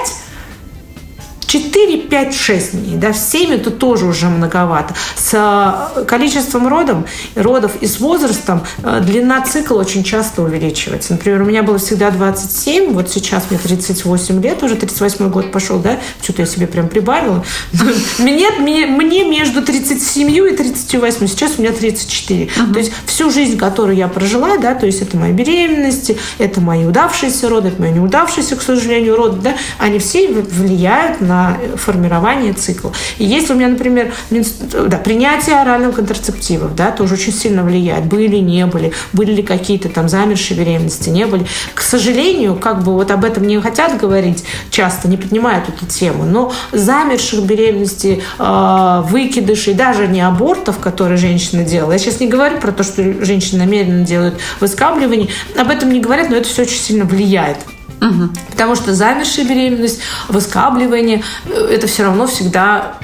4, 1.50 2.02
5, 2.02 2.34
6 2.34 2.72
дней. 2.72 2.96
Да, 2.96 3.12
в 3.12 3.16
7 3.16 3.50
это 3.50 3.72
тоже 3.72 4.06
уже 4.06 4.28
многовато. 4.28 4.94
С 5.16 5.34
э, 5.34 6.04
количеством 6.04 6.68
родом, 6.68 7.06
родов 7.34 7.72
и 7.80 7.88
с 7.88 7.98
возрастом 7.98 8.62
э, 8.84 9.00
длина 9.04 9.40
цикла 9.40 9.80
очень 9.80 10.04
часто 10.04 10.42
увеличивается. 10.42 11.14
Например, 11.14 11.42
у 11.42 11.44
меня 11.44 11.64
было 11.64 11.78
всегда 11.78 12.12
27, 12.12 12.92
вот 12.92 13.10
сейчас 13.10 13.50
мне 13.50 13.58
38 13.58 14.40
лет, 14.40 14.62
уже 14.62 14.76
38 14.76 15.28
год 15.30 15.50
пошел, 15.50 15.80
да, 15.80 15.98
что-то 16.22 16.42
я 16.42 16.46
себе 16.46 16.68
прям 16.68 16.86
прибавила. 16.86 17.44
Мне, 18.18 18.50
мне, 18.60 18.86
мне 18.86 19.24
между 19.24 19.62
37 19.62 20.30
и 20.30 20.56
38, 20.56 21.26
сейчас 21.26 21.58
у 21.58 21.62
меня 21.62 21.72
34. 21.72 22.44
Uh-huh. 22.44 22.72
То 22.72 22.78
есть 22.78 22.92
всю 23.06 23.30
жизнь, 23.30 23.56
которую 23.56 23.96
я 23.96 24.08
прожила, 24.08 24.56
да, 24.58 24.74
то 24.74 24.86
есть 24.86 25.02
это 25.02 25.16
мои 25.16 25.32
беременности, 25.32 26.16
это 26.38 26.60
мои 26.60 26.84
удавшиеся 26.84 27.48
роды, 27.48 27.68
это 27.68 27.80
мои 27.80 27.90
неудавшиеся, 27.90 28.56
к 28.56 28.62
сожалению, 28.62 29.16
роды, 29.16 29.40
да, 29.40 29.56
они 29.78 29.98
все 29.98 30.28
влияют 30.28 31.20
на 31.20 31.39
формирование 31.76 32.52
цикла. 32.52 32.92
И 33.18 33.24
если 33.24 33.52
у 33.52 33.56
меня, 33.56 33.68
например, 33.68 34.12
да, 34.30 34.96
принятие 34.98 35.60
оральных 35.60 35.96
контрацептивов, 35.96 36.74
да, 36.74 36.90
тоже 36.90 37.14
очень 37.14 37.32
сильно 37.32 37.62
влияет. 37.62 38.04
Были, 38.04 38.36
не 38.36 38.66
были, 38.66 38.92
были 39.12 39.32
ли 39.32 39.42
какие-то 39.42 39.88
там 39.88 40.08
замершие 40.08 40.58
беременности, 40.58 41.10
не 41.10 41.26
были. 41.26 41.46
К 41.74 41.80
сожалению, 41.80 42.56
как 42.56 42.82
бы 42.82 42.92
вот 42.92 43.10
об 43.10 43.24
этом 43.24 43.46
не 43.46 43.60
хотят 43.60 43.98
говорить 43.98 44.44
часто, 44.70 45.08
не 45.08 45.16
поднимают 45.16 45.68
эту 45.68 45.86
тему, 45.86 46.24
но 46.24 46.52
замерших 46.72 47.44
беременностей, 47.44 48.22
э, 48.38 49.02
выкидышей, 49.06 49.74
даже 49.74 50.06
не 50.06 50.20
абортов, 50.20 50.78
которые 50.78 51.16
женщина 51.16 51.64
делала. 51.64 51.92
Я 51.92 51.98
сейчас 51.98 52.20
не 52.20 52.28
говорю 52.28 52.58
про 52.58 52.72
то, 52.72 52.82
что 52.82 53.24
женщины 53.24 53.64
намеренно 53.64 54.04
делают 54.04 54.40
выскабливание, 54.60 55.28
об 55.58 55.70
этом 55.70 55.92
не 55.92 56.00
говорят, 56.00 56.30
но 56.30 56.36
это 56.36 56.48
все 56.48 56.62
очень 56.62 56.80
сильно 56.80 57.04
влияет. 57.04 57.58
Угу. 58.00 58.30
Потому 58.50 58.74
что 58.74 58.94
замершая 58.94 59.46
беременность, 59.46 60.00
выскабливание, 60.28 61.22
э, 61.46 61.68
это 61.70 61.86
все 61.86 62.04
равно 62.04 62.26
всегда 62.26 62.94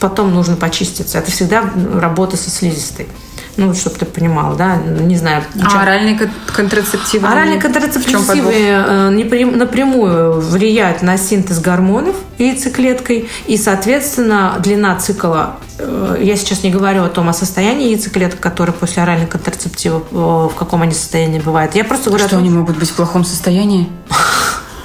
потом 0.00 0.34
нужно 0.34 0.56
почиститься. 0.56 1.18
Это 1.18 1.30
всегда 1.30 1.62
работа 1.94 2.36
со 2.36 2.50
слизистой. 2.50 3.08
Ну, 3.56 3.74
чтобы 3.74 3.96
ты 3.96 4.06
понимала, 4.06 4.54
да, 4.54 4.76
не 4.76 5.16
знаю. 5.16 5.42
А 5.60 5.68
чем... 5.68 5.80
оральные 5.80 6.30
контрацептивы? 6.54 7.26
Оральные 7.26 7.60
контрацептивы 7.60 8.52
э, 8.52 9.10
напрямую 9.10 10.40
влияют 10.40 11.02
на 11.02 11.18
синтез 11.18 11.58
гормонов 11.58 12.14
яйцеклеткой, 12.38 13.28
и, 13.48 13.56
соответственно, 13.56 14.54
длина 14.60 14.94
цикла 14.94 15.56
э, 15.78 16.18
я 16.20 16.36
сейчас 16.36 16.62
не 16.62 16.70
говорю 16.70 17.02
о 17.02 17.08
том, 17.08 17.28
о 17.28 17.32
состоянии 17.32 17.88
яйцеклеток, 17.88 18.38
которые 18.38 18.74
после 18.74 19.02
оральных 19.02 19.28
контрацептивов, 19.28 20.04
в 20.12 20.54
каком 20.56 20.82
они 20.82 20.94
состоянии 20.94 21.40
бывают. 21.40 21.74
Я 21.74 21.82
просто 21.82 22.10
говорю 22.10 22.26
Что 22.26 22.36
том, 22.36 22.44
они 22.44 22.50
могут 22.50 22.76
быть 22.76 22.90
в 22.90 22.94
плохом 22.94 23.24
состоянии? 23.24 23.88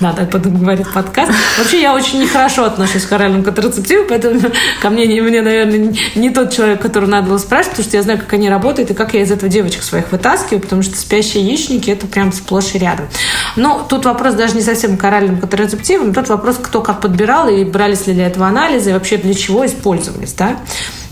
надо 0.04 0.26
говорит 0.26 0.92
подкаст. 0.94 1.32
Вообще, 1.58 1.82
я 1.82 1.94
очень 1.94 2.22
нехорошо 2.22 2.66
отношусь 2.66 3.06
к 3.06 3.12
оральным 3.12 3.44
контрацептивам, 3.44 4.06
поэтому 4.10 4.40
ко 4.82 4.90
мне, 4.90 5.06
мне, 5.22 5.42
наверное, 5.42 5.96
не 6.16 6.30
тот 6.30 6.52
человек, 6.54 6.82
которого 6.82 7.10
надо 7.10 7.30
было 7.30 7.38
спрашивать, 7.38 7.72
потому 7.78 7.88
что 7.88 7.98
я 7.98 8.04
знаю, 8.04 8.20
как 8.20 8.34
они 8.34 8.50
работают 8.50 8.92
и 8.92 8.94
как 8.94 9.14
я 9.14 9.22
из 9.22 9.32
этого 9.32 9.50
девочек 9.50 9.84
своих 9.84 10.12
вытаскиваю, 10.12 10.62
потому 10.62 10.84
что 10.84 10.98
спящие 10.98 11.44
яичники– 11.44 11.90
это 11.92 12.06
прям 12.06 12.34
сплошь 12.34 12.76
и 12.76 12.80
рядом. 12.80 13.08
Но 13.56 13.86
тут 13.88 14.06
вопрос 14.06 14.34
даже 14.36 14.56
не 14.56 14.62
совсем 14.62 14.98
к 14.98 15.04
оральным 15.04 15.40
контрацептивам, 15.40 16.14
тут 16.14 16.28
вопрос, 16.30 16.58
кто 16.62 16.82
как 16.82 17.00
подбирал 17.00 17.48
и 17.48 17.64
брались 17.64 18.08
ли 18.08 18.14
для 18.14 18.28
этого 18.28 18.48
анализы, 18.48 18.90
и 18.90 18.94
вообще 18.94 19.18
для 19.18 19.34
чего 19.34 19.66
использовались, 19.66 20.34
да? 20.34 20.58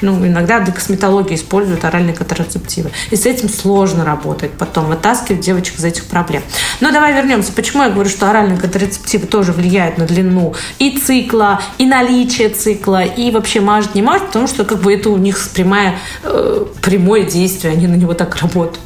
Ну, 0.02 0.26
иногда 0.26 0.60
для 0.60 0.74
косметологии 0.74 1.36
используют 1.36 1.86
оральные 1.86 2.16
контрацептивы. 2.16 2.92
И 3.10 3.16
с 3.16 3.26
этим 3.26 3.50
сложно 3.50 4.06
работать 4.06 4.52
потом, 4.52 4.86
вытаскивать 4.86 5.42
девочек 5.42 5.80
из 5.80 5.86
этих 5.86 6.06
проблем. 6.06 6.44
Но 6.80 6.92
давай 6.92 7.14
вернемся. 7.14 7.52
Почему 7.52 7.84
я 7.84 7.90
говорю, 7.90 8.10
что 8.10 8.30
оральные 8.30 8.58
контрацептивы 8.58 9.28
тоже 9.28 9.52
влияют 9.52 9.98
на 9.98 10.06
длину 10.06 10.56
и 10.80 10.98
цикла, 10.98 11.62
и 11.78 11.86
наличие 11.86 12.50
цикла, 12.50 13.04
и 13.04 13.32
вообще 13.32 13.62
мажет, 13.62 13.96
не 13.96 14.02
мажет, 14.02 14.28
потому 14.28 14.48
что 14.48 14.66
как 14.66 14.80
бы 14.82 14.94
это 14.94 15.10
у 15.10 15.18
них 15.18 15.38
прямое, 15.54 15.98
э, 16.24 16.66
прямое 16.82 17.24
действие, 17.24 17.74
они 17.74 17.88
на 17.88 17.96
него 17.96 18.14
так 18.14 18.36
работают. 18.38 18.80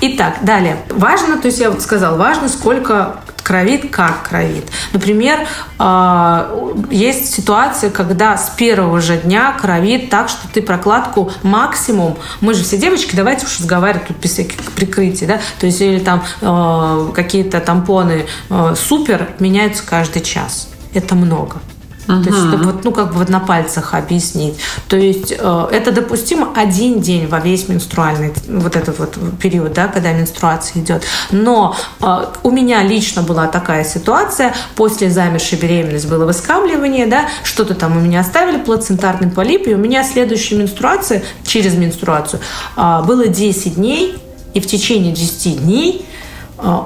Итак, 0.00 0.38
далее. 0.42 0.78
Важно, 0.90 1.38
то 1.38 1.46
есть 1.46 1.60
я 1.60 1.72
сказала, 1.80 2.16
важно, 2.16 2.48
сколько 2.48 3.20
кровит, 3.52 3.90
как 3.90 4.30
кровит. 4.30 4.64
Например, 4.94 5.46
а, 5.78 6.50
есть 6.90 7.34
ситуация, 7.34 7.90
когда 7.90 8.38
с 8.38 8.48
первого 8.48 8.98
же 9.02 9.18
дня 9.18 9.52
кровит 9.60 10.08
так, 10.08 10.30
что 10.30 10.48
ты 10.48 10.62
прокладку 10.62 11.30
максимум, 11.42 12.16
мы 12.40 12.54
же 12.54 12.64
все 12.64 12.78
девочки, 12.78 13.14
давайте 13.14 13.44
уж 13.44 13.60
разговаривать 13.60 14.06
тут 14.06 14.16
без 14.16 14.30
всяких 14.30 14.72
прикрытий, 14.72 15.26
да, 15.26 15.38
то 15.60 15.66
есть 15.66 15.82
или 15.82 15.98
там 15.98 16.24
а, 16.40 17.10
какие-то 17.14 17.60
тампоны 17.60 18.24
а, 18.48 18.74
супер 18.74 19.28
меняются 19.38 19.84
каждый 19.84 20.22
час. 20.22 20.70
Это 20.94 21.14
много. 21.14 21.60
Uh-huh. 22.06 22.22
То 22.22 22.30
есть, 22.30 22.48
чтобы 22.48 22.64
вот, 22.64 22.84
ну, 22.84 22.92
как 22.92 23.12
бы 23.12 23.18
вот 23.18 23.28
на 23.28 23.40
пальцах 23.40 23.94
объяснить. 23.94 24.56
То 24.88 24.96
есть, 24.96 25.32
э, 25.38 25.68
это 25.70 25.92
допустимо 25.92 26.52
один 26.54 27.00
день 27.00 27.28
во 27.28 27.38
весь 27.38 27.68
менструальный 27.68 28.32
вот 28.48 28.76
этот 28.76 28.98
вот 28.98 29.16
период, 29.40 29.72
да, 29.72 29.88
когда 29.88 30.12
менструация 30.12 30.82
идет. 30.82 31.04
Но 31.30 31.76
э, 32.00 32.26
у 32.42 32.50
меня 32.50 32.82
лично 32.82 33.22
была 33.22 33.46
такая 33.46 33.84
ситуация, 33.84 34.54
после 34.74 35.10
замершей 35.10 35.58
беременности 35.58 36.06
было 36.06 36.24
выскабливание, 36.24 37.06
да, 37.06 37.28
что-то 37.44 37.74
там 37.74 37.96
у 37.96 38.00
меня 38.00 38.20
оставили, 38.20 38.58
плацентарный 38.58 39.30
полип, 39.30 39.66
и 39.68 39.74
у 39.74 39.78
меня 39.78 40.02
следующая 40.04 40.56
менструация, 40.56 41.22
через 41.44 41.74
менструацию, 41.74 42.40
э, 42.76 43.02
было 43.06 43.28
10 43.28 43.76
дней, 43.76 44.16
и 44.54 44.60
в 44.60 44.66
течение 44.66 45.12
10 45.12 45.62
дней 45.62 46.06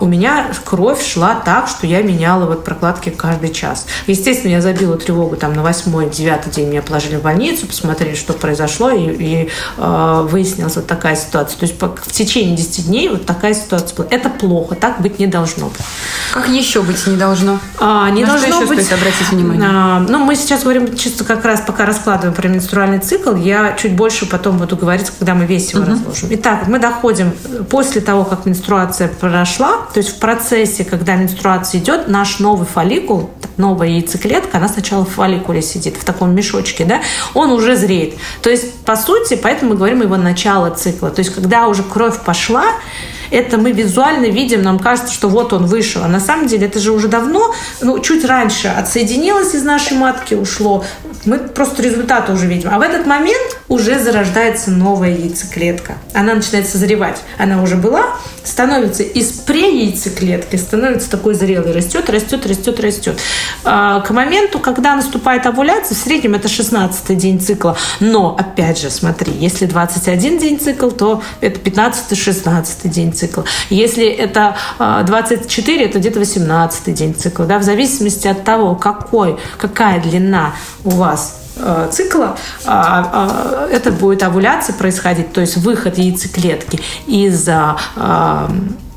у 0.00 0.06
меня 0.06 0.47
кровь 0.64 1.04
шла 1.04 1.35
так, 1.45 1.68
что 1.68 1.87
я 1.87 2.02
меняла 2.02 2.47
вот 2.47 2.64
прокладки 2.64 3.11
каждый 3.11 3.52
час. 3.52 3.87
Естественно, 4.06 4.52
я 4.52 4.61
забила 4.61 4.97
тревогу 4.97 5.37
там 5.37 5.54
на 5.54 5.62
восьмой, 5.62 6.09
девятый 6.09 6.52
день 6.52 6.68
меня 6.68 6.83
положили 6.83 7.16
в 7.16 7.23
больницу, 7.23 7.66
посмотрели, 7.66 8.14
что 8.14 8.33
произошло, 8.33 8.90
и, 8.90 9.11
и 9.11 9.50
э, 9.76 10.26
выяснилась 10.30 10.76
вот 10.76 10.87
такая 10.87 11.16
ситуация. 11.16 11.59
То 11.59 11.66
есть 11.66 11.78
по, 11.78 11.88
в 11.88 12.12
течение 12.12 12.56
10 12.56 12.87
дней 12.87 13.09
вот 13.09 13.26
такая 13.26 13.54
ситуация 13.54 13.97
была. 13.97 14.06
Это 14.11 14.30
плохо, 14.30 14.75
так 14.75 15.00
быть 15.00 15.18
не 15.18 15.26
должно 15.26 15.66
быть. 15.66 15.80
Как 16.33 16.49
еще 16.49 16.83
быть 16.83 17.06
не 17.06 17.16
должно? 17.16 17.59
А, 17.78 18.11
не 18.11 18.23
на 18.23 18.28
должно 18.28 18.49
что 18.49 18.56
еще 18.59 18.66
быть. 18.66 18.85
Стоит 18.85 18.99
обратить 18.99 19.28
внимание? 19.30 19.68
А, 19.71 20.00
ну, 20.00 20.18
мы 20.18 20.37
сейчас 20.37 20.62
говорим 20.62 20.97
чисто 20.97 21.25
как 21.25 21.45
раз, 21.45 21.62
пока 21.66 21.87
раскладываем 21.87 22.35
про 22.35 22.49
менструальный 22.49 22.99
цикл, 22.99 23.35
я 23.35 23.75
чуть 23.75 23.95
больше 23.95 24.26
потом 24.26 24.59
буду 24.59 24.76
говорить, 24.76 25.11
когда 25.18 25.35
мы 25.35 25.47
весь 25.47 25.73
его 25.73 25.83
угу. 25.83 25.92
разложим. 25.92 26.28
Итак, 26.33 26.66
мы 26.66 26.78
доходим 26.78 27.33
после 27.71 28.00
того, 28.00 28.25
как 28.25 28.47
менструация 28.47 29.09
прошла, 29.09 29.65
прошла, 29.66 29.87
то 29.92 29.99
есть 29.99 30.16
в 30.16 30.18
процессе, 30.18 30.85
когда 30.85 31.16
менструация 31.16 31.80
идет, 31.80 32.08
наш 32.08 32.38
новый 32.38 32.66
фолликул, 32.66 33.30
новая 33.56 33.88
яйцеклетка, 33.88 34.58
она 34.58 34.68
сначала 34.68 35.04
в 35.04 35.11
фолликуле 35.11 35.62
сидит, 35.62 35.96
в 35.96 36.04
таком 36.04 36.35
мешочке, 36.35 36.85
да, 36.85 37.00
он 37.35 37.50
уже 37.52 37.76
зреет. 37.76 38.14
То 38.42 38.50
есть, 38.50 38.75
по 38.85 38.96
сути, 38.96 39.38
поэтому 39.40 39.73
мы 39.73 39.76
говорим 39.76 40.02
его 40.02 40.16
начало 40.16 40.70
цикла. 40.70 41.11
То 41.11 41.20
есть, 41.20 41.35
когда 41.35 41.66
уже 41.68 41.82
кровь 41.82 42.20
пошла, 42.20 42.64
это 43.30 43.59
мы 43.59 43.73
визуально 43.73 44.26
видим, 44.26 44.62
нам 44.62 44.78
кажется, 44.78 45.12
что 45.12 45.28
вот 45.28 45.52
он 45.52 45.66
вышел. 45.66 46.02
А 46.02 46.09
на 46.09 46.21
самом 46.21 46.47
деле 46.47 46.66
это 46.66 46.78
же 46.78 46.92
уже 46.92 47.09
давно, 47.09 47.54
ну, 47.80 47.99
чуть 47.99 48.25
раньше 48.25 48.68
отсоединилось 48.68 49.54
из 49.54 49.62
нашей 49.62 49.97
матки, 49.97 50.35
ушло. 50.35 50.85
Мы 51.25 51.38
просто 51.38 51.83
результаты 51.83 52.33
уже 52.33 52.47
видим. 52.47 52.71
А 52.73 52.78
в 52.78 52.83
этот 52.83 53.06
момент 53.06 53.59
уже 53.68 53.99
зарождается 53.99 54.71
новая 54.71 55.11
яйцеклетка. 55.11 55.95
Она 56.14 56.35
начинает 56.35 56.68
созревать. 56.68 57.21
Она 57.38 57.62
уже 57.62 57.76
была, 57.76 58.16
становится 58.45 59.02
из 59.02 59.33
преяйцеклетки, 59.33 60.56
становится 60.56 61.11
такой 61.11 61.35
зрелой, 61.35 61.73
растет, 61.73 62.09
растет, 62.09 62.47
растет, 62.47 62.80
растет. 62.80 63.18
А, 63.64 64.00
к 64.00 64.11
моменту, 64.11 64.59
когда 64.59 64.95
наступает 64.95 65.47
овуляция, 65.47 65.97
в 65.97 65.99
среднем 65.99 66.35
это 66.35 66.49
16 66.49 67.16
день 67.16 67.40
цикла. 67.40 67.76
Но, 68.00 68.37
опять 68.38 68.78
же, 68.80 68.90
смотри, 68.90 69.33
если 69.33 69.66
21 69.66 70.38
день 70.38 70.61
цикл, 70.61 70.90
то 70.90 71.23
это 71.40 71.59
15-16 71.59 72.88
день 72.88 73.12
цикла. 73.16 73.44
Если 73.70 74.06
это 74.06 74.56
24, 74.78 75.85
а, 75.85 75.88
это 75.88 75.99
где-то 75.99 76.18
18 76.18 76.94
день 76.94 77.14
цикла. 77.14 77.46
Да? 77.46 77.58
В 77.58 77.62
зависимости 77.62 78.28
от 78.28 78.44
того, 78.44 78.75
какой, 78.75 79.38
какая 79.58 80.00
длина 80.00 80.52
у 80.85 80.90
вас 80.90 81.40
а, 81.58 81.88
цикла, 81.88 82.37
а, 82.64 83.68
это 83.70 83.90
будет 83.90 84.23
овуляция 84.23 84.75
происходить, 84.75 85.32
то 85.32 85.40
есть 85.40 85.56
выход 85.56 85.99
яйцеклетки 85.99 86.80
из 87.06 87.49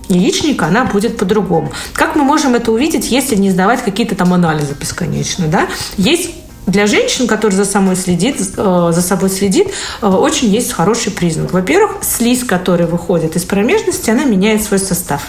яичника, 0.10 0.66
она 0.66 0.86
будет 0.86 1.18
по-другому. 1.18 1.72
Как 1.94 2.16
мы 2.16 2.24
можем 2.24 2.56
это 2.56 2.72
увидеть, 2.72 3.12
если 3.12 3.36
не 3.36 3.52
сдавать 3.52 3.84
какие-то 3.84 4.16
там 4.16 4.34
анализы 4.34 4.74
бесконечно? 4.80 5.48
Да? 5.48 5.68
Есть 5.98 6.32
для 6.70 6.88
женщин, 6.88 7.28
которые 7.28 7.58
за 7.58 7.66
собой 7.66 7.96
следит, 7.96 8.38
э, 8.58 8.92
за 8.94 9.02
собой 9.02 9.30
следит, 9.30 9.68
э, 10.02 10.08
очень 10.08 10.50
есть 10.50 10.72
хороший 10.72 11.12
признак. 11.12 11.52
Во-первых, 11.52 11.98
слизь, 12.02 12.44
которая 12.44 12.88
выходит 12.88 13.36
из 13.36 13.44
промежности, 13.44 14.10
она 14.10 14.24
меняет 14.24 14.64
свой 14.64 14.80
состав 14.80 15.28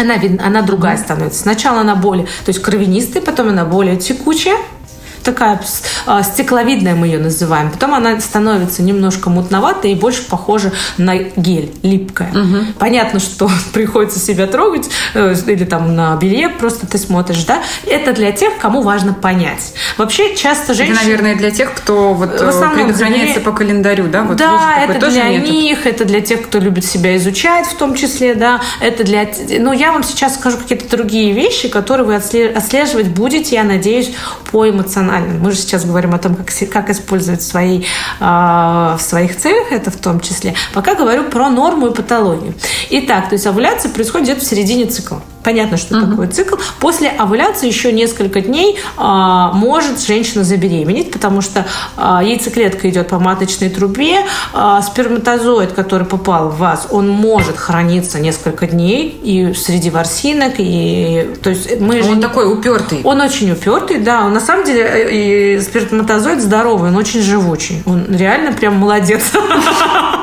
она, 0.00 0.14
она 0.42 0.62
другая 0.62 0.96
становится. 0.96 1.40
Сначала 1.40 1.80
она 1.80 1.94
более, 1.94 2.24
то 2.24 2.48
есть 2.48 2.62
кровянистая, 2.62 3.22
потом 3.22 3.50
она 3.50 3.66
более 3.66 3.96
текучая, 3.96 4.56
такая 5.22 5.60
а, 6.06 6.22
стекловидная 6.22 6.94
мы 6.94 7.06
ее 7.06 7.18
называем. 7.18 7.70
Потом 7.70 7.94
она 7.94 8.20
становится 8.20 8.82
немножко 8.82 9.30
мутноватая 9.30 9.92
и 9.92 9.94
больше 9.94 10.22
похожа 10.22 10.72
на 10.98 11.16
гель, 11.16 11.72
липкая. 11.82 12.30
Угу. 12.30 12.56
Понятно, 12.78 13.20
что 13.20 13.50
приходится 13.72 14.18
себя 14.18 14.46
трогать 14.46 14.88
э, 15.14 15.34
или 15.46 15.64
там 15.64 15.94
на 15.94 16.16
белье 16.16 16.48
просто 16.48 16.86
ты 16.86 16.98
смотришь, 16.98 17.44
да? 17.44 17.62
Это 17.86 18.12
для 18.12 18.32
тех, 18.32 18.58
кому 18.58 18.82
важно 18.82 19.12
понять. 19.12 19.74
Вообще 19.96 20.34
часто 20.34 20.74
женщины... 20.74 20.96
Это, 20.96 21.04
наверное, 21.04 21.34
для 21.36 21.50
тех, 21.50 21.74
кто 21.74 22.14
вот 22.14 22.40
основном 22.40 22.86
предохраняется 22.86 23.40
по 23.40 23.52
календарю, 23.52 24.08
да? 24.08 24.22
Вот 24.22 24.36
да, 24.36 24.84
это 24.86 25.10
для 25.10 25.28
метод. 25.28 25.50
них, 25.50 25.86
это 25.86 26.04
для 26.04 26.20
тех, 26.20 26.42
кто 26.42 26.58
любит 26.58 26.84
себя 26.84 27.16
изучать 27.16 27.66
в 27.66 27.74
том 27.74 27.94
числе, 27.94 28.34
да. 28.34 28.60
Это 28.80 29.04
для... 29.04 29.28
Ну, 29.58 29.72
я 29.72 29.92
вам 29.92 30.02
сейчас 30.02 30.34
скажу 30.34 30.58
какие-то 30.58 30.96
другие 30.96 31.32
вещи, 31.32 31.68
которые 31.68 32.06
вы 32.06 32.14
отслеживать 32.14 33.08
будете, 33.08 33.56
я 33.56 33.64
надеюсь, 33.64 34.12
по 34.50 34.68
эмоциональному 34.68 35.09
рациональным. 35.10 35.40
Мы 35.42 35.50
же 35.52 35.58
сейчас 35.58 35.84
говорим 35.84 36.14
о 36.14 36.18
том, 36.18 36.34
как, 36.34 36.48
как 36.70 36.90
использовать 36.90 37.42
свои, 37.42 37.82
э, 37.82 37.86
в 38.20 38.98
своих 39.00 39.36
целях, 39.36 39.72
это 39.72 39.90
в 39.90 39.96
том 39.96 40.20
числе. 40.20 40.54
Пока 40.72 40.94
говорю 40.94 41.24
про 41.24 41.50
норму 41.50 41.88
и 41.88 41.94
патологию. 41.94 42.54
Итак, 42.90 43.28
то 43.28 43.34
есть 43.34 43.46
овуляция 43.46 43.92
происходит 43.92 44.28
где-то 44.28 44.40
в 44.44 44.48
середине 44.48 44.86
цикла. 44.86 45.22
Понятно, 45.42 45.76
что 45.76 45.96
угу. 45.96 46.10
такое 46.10 46.28
цикл. 46.28 46.56
После 46.80 47.08
овуляции 47.08 47.66
еще 47.66 47.92
несколько 47.92 48.40
дней 48.40 48.78
а, 48.96 49.52
может 49.52 50.00
женщина 50.00 50.44
забеременеть, 50.44 51.10
потому 51.10 51.40
что 51.40 51.66
а, 51.96 52.22
яйцеклетка 52.22 52.88
идет 52.90 53.08
по 53.08 53.18
маточной 53.18 53.70
трубе, 53.70 54.24
а, 54.52 54.82
сперматозоид, 54.82 55.72
который 55.72 56.06
попал 56.06 56.50
в 56.50 56.58
вас, 56.58 56.88
он 56.90 57.08
может 57.08 57.56
храниться 57.56 58.20
несколько 58.20 58.66
дней 58.66 59.18
и 59.22 59.54
среди 59.54 59.90
ворсинок, 59.90 60.54
и 60.58 61.34
то 61.42 61.50
есть 61.50 61.80
мы 61.80 62.02
он 62.02 62.16
же 62.16 62.20
такой 62.20 62.52
упертый. 62.52 63.00
Он 63.04 63.20
очень 63.20 63.50
упертый, 63.52 63.98
да. 63.98 64.26
Он, 64.26 64.34
на 64.34 64.40
самом 64.40 64.64
деле 64.64 64.82
э, 64.82 65.56
и 65.56 65.60
сперматозоид 65.60 66.42
здоровый, 66.42 66.90
он 66.90 66.96
очень 66.96 67.22
живучий, 67.22 67.82
он 67.86 68.06
реально 68.10 68.52
прям 68.52 68.76
молодец. 68.76 69.22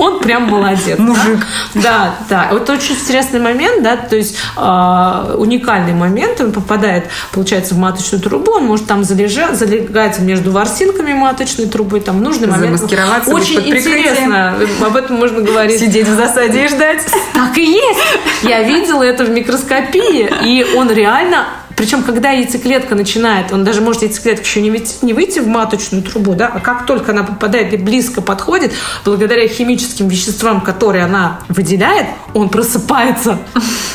Он 0.00 0.18
прям 0.18 0.44
молодец. 0.44 0.98
Мужик. 0.98 1.46
Да, 1.74 2.14
да. 2.28 2.50
Это 2.50 2.72
очень 2.72 2.94
интересный 2.94 3.38
момент, 3.38 3.82
да, 3.82 3.96
то 3.96 4.16
есть 4.16 4.36
э, 4.56 5.34
уникальный 5.36 5.92
момент. 5.92 6.40
Он 6.40 6.52
попадает, 6.52 7.04
получается, 7.32 7.74
в 7.74 7.78
маточную 7.78 8.22
трубу, 8.22 8.52
он 8.52 8.64
может 8.64 8.86
там 8.86 9.04
залежать, 9.04 9.56
залегать 9.56 10.18
между 10.20 10.52
ворсинками 10.52 11.12
маточной 11.12 11.66
трубы, 11.66 12.00
там 12.00 12.22
нужный 12.22 12.48
момент. 12.48 12.80
Очень 13.28 13.60
интересно. 13.60 14.54
Об 14.84 14.96
этом 14.96 15.16
можно 15.16 15.42
говорить. 15.42 15.78
Сидеть 15.80 16.08
в 16.08 16.14
засаде 16.14 16.64
и 16.64 16.68
ждать. 16.68 17.04
Так 17.34 17.56
и 17.58 17.64
есть. 17.64 18.00
Я 18.42 18.62
видела 18.62 19.02
это 19.02 19.24
в 19.24 19.30
микроскопии, 19.30 20.30
и 20.44 20.66
он 20.76 20.90
реально 20.90 21.44
причем, 21.80 22.02
когда 22.02 22.32
яйцеклетка 22.32 22.94
начинает, 22.94 23.52
он 23.52 23.64
даже 23.64 23.80
может 23.80 24.02
яйцеклетка 24.02 24.44
еще 24.44 24.60
не 24.60 24.70
выйти, 24.70 24.96
не 25.00 25.14
выйти 25.14 25.38
в 25.38 25.46
маточную 25.46 26.02
трубу, 26.02 26.34
да, 26.34 26.50
а 26.52 26.60
как 26.60 26.84
только 26.84 27.12
она 27.12 27.22
попадает 27.22 27.72
и 27.72 27.78
близко 27.78 28.20
подходит, 28.20 28.74
благодаря 29.02 29.48
химическим 29.48 30.06
веществам, 30.06 30.60
которые 30.60 31.04
она 31.04 31.38
выделяет, 31.48 32.08
он 32.34 32.50
просыпается. 32.50 33.38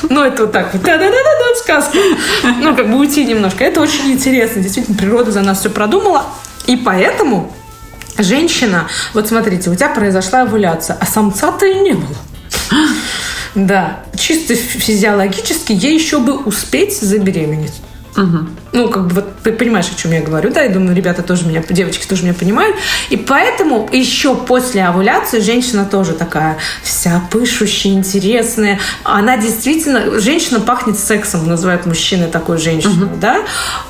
Ну, 0.10 0.24
это 0.24 0.44
вот 0.44 0.51
так 0.51 0.74
вот. 0.74 0.82
Да-да-да-да, 0.82 1.56
сказка. 1.62 2.00
Ну, 2.60 2.75
как 2.75 2.89
бы 2.89 2.98
уйти 2.98 3.24
немножко. 3.24 3.63
Это 3.63 3.82
очень 3.82 4.12
интересно. 4.12 4.63
Действительно, 4.63 4.98
природа 4.98 5.32
за 5.32 5.42
нас 5.42 5.60
все 5.60 5.70
продумала. 5.70 6.25
И 6.65 6.77
поэтому 6.77 7.54
женщина, 8.18 8.88
вот 9.13 9.27
смотрите, 9.27 9.70
у 9.70 9.75
тебя 9.75 9.89
произошла 9.89 10.42
овуляция, 10.42 10.98
а 11.00 11.06
самца-то 11.06 11.68
и 11.68 11.75
не 11.75 11.94
было. 11.94 12.18
Да, 13.55 14.03
чисто 14.17 14.53
физиологически 14.53 15.71
ей 15.71 15.95
еще 15.95 16.19
бы 16.19 16.38
успеть 16.38 16.99
забеременеть. 16.99 17.82
Угу. 18.17 18.38
Ну, 18.73 18.89
как 18.89 19.08
бы 19.08 19.15
вот 19.15 19.25
ты 19.43 19.51
понимаешь, 19.51 19.88
о 19.93 19.99
чем 19.99 20.12
я 20.12 20.21
говорю, 20.21 20.51
да? 20.51 20.62
Я 20.62 20.69
думаю, 20.69 20.95
ребята 20.95 21.21
тоже 21.21 21.45
меня, 21.45 21.62
девочки 21.69 22.06
тоже 22.08 22.23
меня 22.23 22.34
понимают. 22.34 22.75
И 23.10 23.17
поэтому 23.17 23.89
еще 23.91 24.36
после 24.36 24.86
овуляции 24.86 25.39
женщина 25.39 25.86
тоже 25.86 26.13
такая 26.13 26.58
вся 26.82 27.21
пышущая, 27.30 27.93
интересная. 27.93 28.80
Она 29.04 29.38
действительно, 29.38 30.19
женщина 30.19 30.60
пахнет 30.60 30.97
сексом, 30.97 31.47
называют 31.47 31.86
мужчины 31.86 32.28
такой 32.28 32.58
женщину, 32.58 33.08
угу. 33.08 33.15
да? 33.19 33.41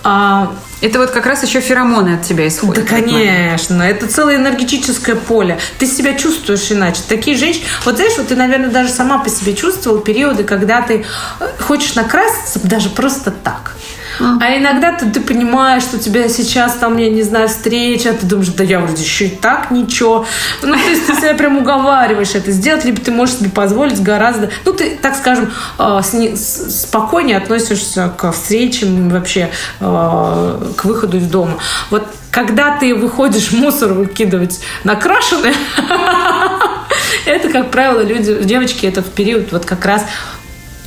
А, 0.03 0.53
это 0.81 0.99
вот 0.99 1.11
как 1.11 1.25
раз 1.25 1.43
еще 1.43 1.61
феромоны 1.61 2.15
от 2.15 2.23
тебя 2.23 2.47
исходят. 2.47 2.83
Да, 2.83 2.89
конечно. 2.89 3.81
Это 3.81 4.07
целое 4.07 4.35
энергетическое 4.35 5.15
поле. 5.15 5.57
Ты 5.79 5.87
себя 5.87 6.13
чувствуешь 6.13 6.71
иначе. 6.71 7.01
Такие 7.07 7.37
женщины... 7.37 7.63
Вот 7.85 7.95
знаешь, 7.95 8.13
вот 8.17 8.27
ты, 8.27 8.35
наверное, 8.35 8.69
даже 8.69 8.89
сама 8.89 9.19
по 9.19 9.29
себе 9.29 9.55
чувствовал 9.55 9.99
периоды, 9.99 10.43
когда 10.43 10.81
ты 10.81 11.05
э, 11.39 11.47
хочешь 11.59 11.95
накраситься 11.95 12.59
даже 12.63 12.89
просто 12.89 13.31
так. 13.31 13.75
А 14.19 14.57
иногда 14.57 14.93
ты, 14.93 15.09
ты 15.09 15.21
понимаешь, 15.21 15.83
что 15.83 15.97
у 15.97 15.99
тебя 15.99 16.29
сейчас 16.29 16.75
там, 16.75 16.97
я 16.97 17.09
не 17.09 17.23
знаю, 17.23 17.47
встреча, 17.47 18.13
ты 18.13 18.25
думаешь, 18.25 18.49
да 18.49 18.63
я 18.63 18.79
вроде 18.79 19.03
еще 19.03 19.25
и 19.25 19.29
так 19.29 19.71
ничего. 19.71 20.25
Ну, 20.61 20.73
то 20.73 20.89
есть 20.89 21.07
ты 21.07 21.15
себя 21.15 21.33
прям 21.33 21.57
уговариваешь 21.57 22.35
это 22.35 22.51
сделать, 22.51 22.85
либо 22.85 22.99
ты 23.01 23.11
можешь 23.11 23.35
себе 23.35 23.49
позволить 23.49 24.01
гораздо, 24.01 24.49
ну, 24.65 24.73
ты, 24.73 24.97
так 25.01 25.15
скажем, 25.15 25.51
э, 25.79 26.01
спокойнее 26.35 27.37
относишься 27.37 28.11
к 28.15 28.31
встречам 28.31 29.09
вообще, 29.09 29.49
э, 29.79 30.71
к 30.75 30.85
выходу 30.85 31.17
из 31.17 31.27
дома. 31.27 31.57
Вот 31.89 32.07
когда 32.31 32.77
ты 32.77 32.93
выходишь 32.93 33.53
мусор 33.53 33.93
выкидывать 33.93 34.59
накрашенное, 34.83 35.53
это, 37.25 37.49
как 37.49 37.71
правило, 37.71 38.01
люди, 38.01 38.43
девочки, 38.43 38.85
это 38.85 39.01
в 39.01 39.09
период 39.09 39.51
вот 39.51 39.65
как 39.65 39.85
раз 39.85 40.05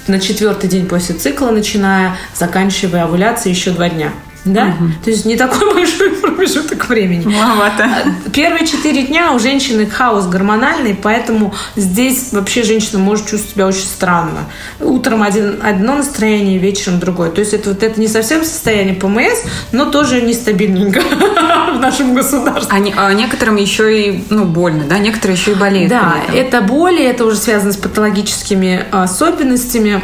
на 0.08 0.20
четвертый 0.20 0.68
день 0.68 0.86
после 0.86 1.14
цикла, 1.14 1.50
начиная, 1.50 2.16
заканчивая 2.34 3.04
овуляцией 3.04 3.54
еще 3.54 3.70
два 3.70 3.88
дня. 3.88 4.12
Да? 4.52 4.76
Угу. 4.78 4.88
То 5.04 5.10
есть 5.10 5.24
не 5.24 5.36
такой 5.36 5.74
большой 5.74 6.10
промежуток 6.10 6.88
времени. 6.88 7.26
Маловато. 7.26 7.84
А, 7.84 8.30
первые 8.30 8.66
четыре 8.66 9.02
дня 9.02 9.32
у 9.32 9.38
женщины 9.38 9.86
хаос 9.86 10.26
гормональный, 10.26 10.94
поэтому 10.94 11.54
здесь 11.76 12.32
вообще 12.32 12.62
женщина 12.62 12.98
может 12.98 13.26
чувствовать 13.26 13.54
себя 13.54 13.66
очень 13.66 13.86
странно. 13.86 14.46
Утром 14.80 15.22
один, 15.22 15.60
одно 15.62 15.96
настроение, 15.96 16.58
вечером 16.58 17.00
другое. 17.00 17.30
То 17.30 17.40
есть 17.40 17.54
это, 17.54 17.70
вот, 17.70 17.82
это 17.82 18.00
не 18.00 18.08
совсем 18.08 18.44
состояние 18.44 18.94
ПМС, 18.94 19.38
но 19.72 19.86
тоже 19.86 20.22
нестабильненько 20.22 21.00
в 21.74 21.80
нашем 21.80 22.14
государстве. 22.14 22.92
А, 22.96 23.06
а 23.06 23.14
некоторым 23.14 23.56
еще 23.56 23.98
и 23.98 24.24
ну, 24.30 24.44
больно, 24.44 24.84
да? 24.84 24.98
Некоторые 24.98 25.36
еще 25.36 25.52
и 25.52 25.54
болеют. 25.54 25.90
Да, 25.90 26.16
это 26.34 26.60
боли, 26.60 27.02
это 27.04 27.24
уже 27.24 27.36
связано 27.36 27.72
с 27.72 27.76
патологическими 27.76 28.84
особенностями 28.90 30.02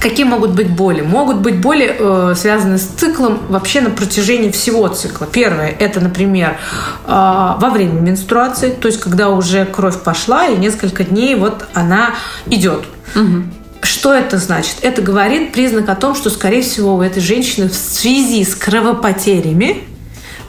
Какие 0.00 0.26
могут 0.26 0.50
быть 0.50 0.70
боли? 0.70 1.00
Могут 1.00 1.38
быть 1.38 1.60
боли, 1.60 1.96
э, 1.98 2.34
связанные 2.36 2.78
с 2.78 2.84
циклом 2.84 3.40
вообще 3.48 3.80
на 3.80 3.90
протяжении 3.90 4.50
всего 4.50 4.86
цикла. 4.88 5.26
Первое– 5.26 5.74
это, 5.78 6.00
например, 6.00 6.58
э, 7.04 7.08
во 7.08 7.70
время 7.70 8.00
менструации, 8.00 8.70
то 8.70 8.88
есть 8.88 9.00
когда 9.00 9.30
уже 9.30 9.64
кровь 9.64 10.00
пошла 10.02 10.46
и 10.46 10.56
несколько 10.56 11.04
дней 11.04 11.34
вот 11.34 11.64
она 11.72 12.14
идет. 12.46 12.84
Угу. 13.14 13.44
Что 13.82 14.12
это 14.14 14.38
значит? 14.38 14.76
Это 14.82 15.00
говорит 15.00 15.52
признак 15.52 15.88
о 15.88 15.94
том, 15.94 16.14
что, 16.14 16.28
скорее 16.28 16.62
всего, 16.62 16.96
у 16.96 17.02
этой 17.02 17.22
женщины 17.22 17.68
в 17.68 17.74
связи 17.74 18.44
с 18.44 18.54
кровопотерями 18.54 19.84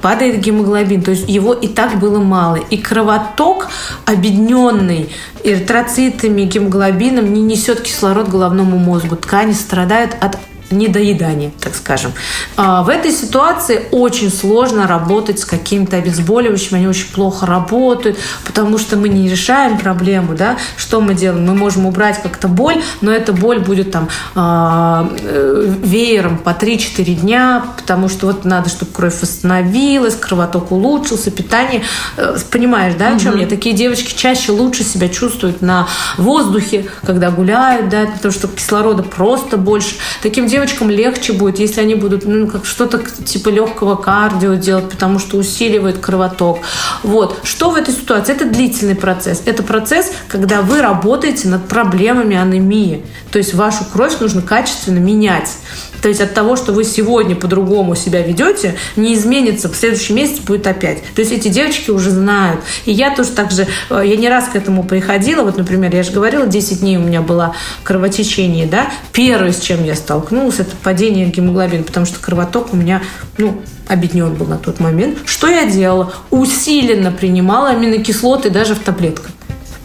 падает 0.02 0.40
гемоглобин, 0.40 1.02
то 1.02 1.12
есть 1.12 1.30
его 1.30 1.54
и 1.54 1.68
так 1.68 2.00
было 2.00 2.20
мало. 2.20 2.56
И 2.56 2.78
кровоток, 2.78 3.68
объединенный 4.06 5.10
эритроцитами, 5.44 6.44
гемоглобином, 6.44 7.34
не 7.34 7.42
несет 7.42 7.82
кислород 7.82 8.30
головному 8.30 8.78
мозгу. 8.78 9.16
Ткани 9.16 9.54
страдают 9.54 10.16
от 10.20 10.38
недоедания, 10.70 11.52
так 11.60 11.76
скажем. 11.76 12.12
А, 12.56 12.84
в 12.84 12.90
этой 12.90 13.12
ситуации 13.12 13.86
очень 13.92 14.32
сложно 14.32 14.88
работать 14.88 15.40
с 15.40 15.46
каким-то 15.46 15.98
обезболивающим, 15.98 16.76
они 16.76 16.88
очень 16.88 17.08
плохо 17.12 17.46
работают, 17.46 18.18
потому 18.46 18.78
что 18.78 18.98
мы 18.98 19.10
не 19.10 19.30
решаем 19.30 19.78
проблему, 19.78 20.36
да, 20.36 20.58
что 20.76 21.00
мы 21.00 21.14
делаем? 21.14 21.46
Мы 21.46 21.56
можем 21.56 21.86
убрать 21.86 22.22
как-то 22.22 22.48
боль, 22.48 22.82
но 23.02 23.12
эта 23.12 23.34
боль 23.34 23.60
будет 23.60 23.92
там 23.92 24.10
а, 24.36 25.10
э, 25.22 25.74
веером 25.84 26.38
по 26.38 26.50
3-4 26.50 27.14
дня, 27.16 27.66
потому 27.78 28.10
что 28.10 28.28
вот 28.28 28.44
надо, 28.46 28.70
чтобы 28.70 28.92
кровь 28.92 29.22
восстановилась, 29.22 30.16
кровоток 30.16 30.72
улучшился, 30.72 31.32
питание, 31.32 31.84
э, 32.18 32.38
понимаешь, 32.52 32.96
да, 32.98 33.16
о 33.16 33.20
чем 33.20 33.34
угу. 33.34 33.42
я? 33.42 33.48
Такие 33.48 33.76
девочки 33.76 34.16
чаще 34.16 34.52
лучше 34.52 34.84
себя 34.84 35.08
чувствуют 35.08 35.62
на 35.62 35.88
воздухе, 36.18 36.86
когда 37.06 37.32
гуляют, 37.32 37.90
да, 37.90 38.06
потому 38.06 38.34
что 38.34 38.48
кислорода 38.48 39.04
просто 39.04 39.58
больше. 39.58 39.96
Таким 40.22 40.48
девочкам 40.48 40.57
девочкам 40.58 40.90
легче 40.90 41.34
будет, 41.34 41.60
если 41.60 41.82
они 41.82 41.94
будут 41.94 42.26
ну, 42.26 42.48
как 42.48 42.66
что-то 42.66 43.00
типа 43.00 43.50
легкого 43.50 43.96
кардио 43.96 44.56
делать, 44.56 44.90
потому 44.90 45.20
что 45.20 45.38
усиливает 45.38 46.00
кровоток. 46.00 46.62
Вот. 47.04 47.40
Что 47.44 47.70
в 47.70 47.76
этой 47.76 47.94
ситуации? 47.94 48.34
Это 48.34 48.46
длительный 48.46 48.96
процесс. 48.96 49.44
Это 49.46 49.62
процесс, 49.62 50.12
когда 50.28 50.64
вы 50.64 50.82
работаете 50.82 51.48
над 51.48 51.68
проблемами 51.68 52.36
анемии. 52.36 53.06
То 53.32 53.38
есть 53.38 53.54
вашу 53.54 53.86
кровь 53.86 54.20
нужно 54.20 54.42
качественно 54.42 54.98
менять. 54.98 55.52
То 56.02 56.10
есть 56.10 56.22
от 56.22 56.34
того, 56.34 56.56
что 56.56 56.74
вы 56.74 56.84
сегодня 56.84 57.36
по-другому 57.36 57.96
себя 57.96 58.22
ведете, 58.22 58.76
не 58.96 59.14
изменится, 59.16 59.70
в 59.70 59.76
следующем 59.76 60.16
месяце 60.16 60.42
будет 60.44 60.68
опять. 60.68 61.04
То 61.16 61.22
есть 61.22 61.32
эти 61.32 61.48
девочки 61.48 61.92
уже 61.92 62.12
знают. 62.12 62.62
И 62.86 62.92
я 62.92 63.16
тоже 63.16 63.30
так 63.30 63.52
же, 63.52 63.68
э, 63.90 64.04
я 64.06 64.16
не 64.16 64.30
раз 64.30 64.48
к 64.48 64.56
этому 64.56 64.84
приходила, 64.84 65.44
вот, 65.44 65.58
например, 65.58 65.94
я 65.96 66.04
же 66.04 66.12
говорила, 66.12 66.46
10 66.46 66.82
дней 66.82 66.98
у 66.98 67.02
меня 67.02 67.22
было 67.22 67.56
кровотечение, 67.84 68.66
да, 68.66 68.92
первое, 69.12 69.52
с 69.52 69.60
чем 69.60 69.84
я 69.84 69.96
столкнулась, 69.96 70.60
это 70.60 70.76
падение 70.84 71.28
гемоглобина, 71.28 71.84
потому 71.84 72.06
что 72.06 72.20
кровоток 72.20 72.74
у 72.74 72.78
меня, 72.78 73.02
ну, 73.38 73.62
обеднен 73.88 74.34
был 74.34 74.46
на 74.46 74.58
тот 74.58 74.80
момент. 74.80 75.20
Что 75.26 75.48
я 75.48 75.66
делала? 75.66 76.14
Усиленно 76.30 77.12
принимала 77.12 77.70
аминокислоты 77.70 78.50
даже 78.50 78.76
в 78.76 78.80
таблетках. 78.80 79.32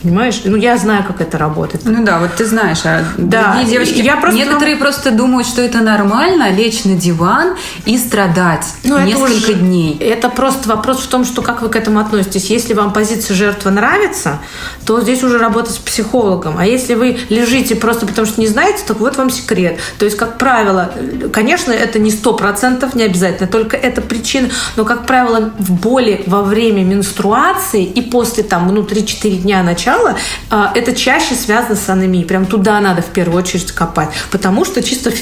Понимаешь? 0.02 0.42
Ну, 0.44 0.56
я 0.56 0.76
знаю, 0.76 1.04
как 1.04 1.20
это 1.20 1.38
работает. 1.38 1.84
Ну 1.84 2.04
да, 2.04 2.18
вот 2.18 2.34
ты 2.34 2.44
знаешь, 2.44 2.80
а 2.84 3.04
да. 3.16 3.52
другие 3.52 3.70
девочки... 3.70 4.00
Я 4.00 4.16
просто... 4.16 4.38
Некоторые 4.38 4.76
просто 4.76 5.10
думают, 5.12 5.46
что 5.46 5.62
это 5.62 5.78
нормально, 5.78 6.50
лечь 6.50 6.84
на 6.84 6.94
диван 6.94 7.56
и 7.84 7.96
страдать 7.96 8.66
ну, 8.82 8.98
несколько 8.98 9.32
это 9.32 9.36
уже, 9.36 9.54
дней. 9.54 9.96
Это 9.98 10.28
просто 10.28 10.68
вопрос 10.68 10.98
в 11.02 11.06
том, 11.06 11.24
что 11.24 11.42
как 11.42 11.62
вы 11.62 11.68
к 11.68 11.76
этому 11.76 12.00
относитесь. 12.00 12.46
Если 12.46 12.74
вам 12.74 12.92
позиция 12.92 13.36
жертвы 13.36 13.70
нравится, 13.70 14.40
то 14.84 15.00
здесь 15.00 15.22
уже 15.22 15.38
работать 15.38 15.74
с 15.74 15.78
психологом. 15.78 16.56
А 16.58 16.66
если 16.66 16.94
вы 16.94 17.18
лежите 17.28 17.76
просто 17.76 18.04
потому, 18.06 18.26
что 18.26 18.40
не 18.40 18.48
знаете, 18.48 18.82
то 18.86 18.94
вот 18.94 19.16
вам 19.16 19.30
секрет. 19.30 19.78
То 19.98 20.04
есть, 20.04 20.16
как 20.16 20.38
правило, 20.38 20.90
конечно, 21.32 21.70
это 21.70 22.00
не 22.00 22.10
сто 22.10 22.34
процентов, 22.34 22.96
не 22.96 23.04
обязательно, 23.04 23.46
только 23.46 23.76
это 23.76 24.00
причина, 24.00 24.48
но, 24.74 24.84
как 24.84 25.06
правило, 25.06 25.52
в 25.58 25.72
боли 25.72 26.24
во 26.26 26.42
время 26.42 26.82
менструации 26.82 27.84
и 27.84 28.00
после 28.00 28.42
там, 28.42 28.66
ну, 28.74 28.82
3-4 28.82 29.30
дня 29.38 29.62
начала 29.62 29.91
начала, 29.92 30.16
а, 30.50 30.72
это 30.74 30.94
чаще 30.94 31.34
связано 31.34 31.76
с 31.76 31.88
анемией. 31.88 32.24
Прям 32.24 32.46
туда 32.46 32.80
надо 32.80 33.02
в 33.02 33.06
первую 33.06 33.42
очередь 33.42 33.72
копать. 33.72 34.10
Потому 34.30 34.64
что 34.64 34.82
чисто, 34.82 35.12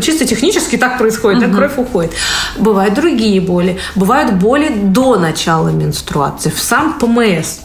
чисто 0.00 0.26
технически 0.26 0.76
так 0.76 0.98
происходит, 0.98 1.48
угу. 1.48 1.56
кровь 1.56 1.78
уходит. 1.78 2.12
Бывают 2.56 2.94
другие 2.94 3.40
боли. 3.40 3.78
Бывают 3.94 4.34
боли 4.34 4.68
до 4.68 5.16
начала 5.16 5.68
менструации, 5.68 6.50
в 6.50 6.60
сам 6.60 6.98
ПМС. 6.98 7.60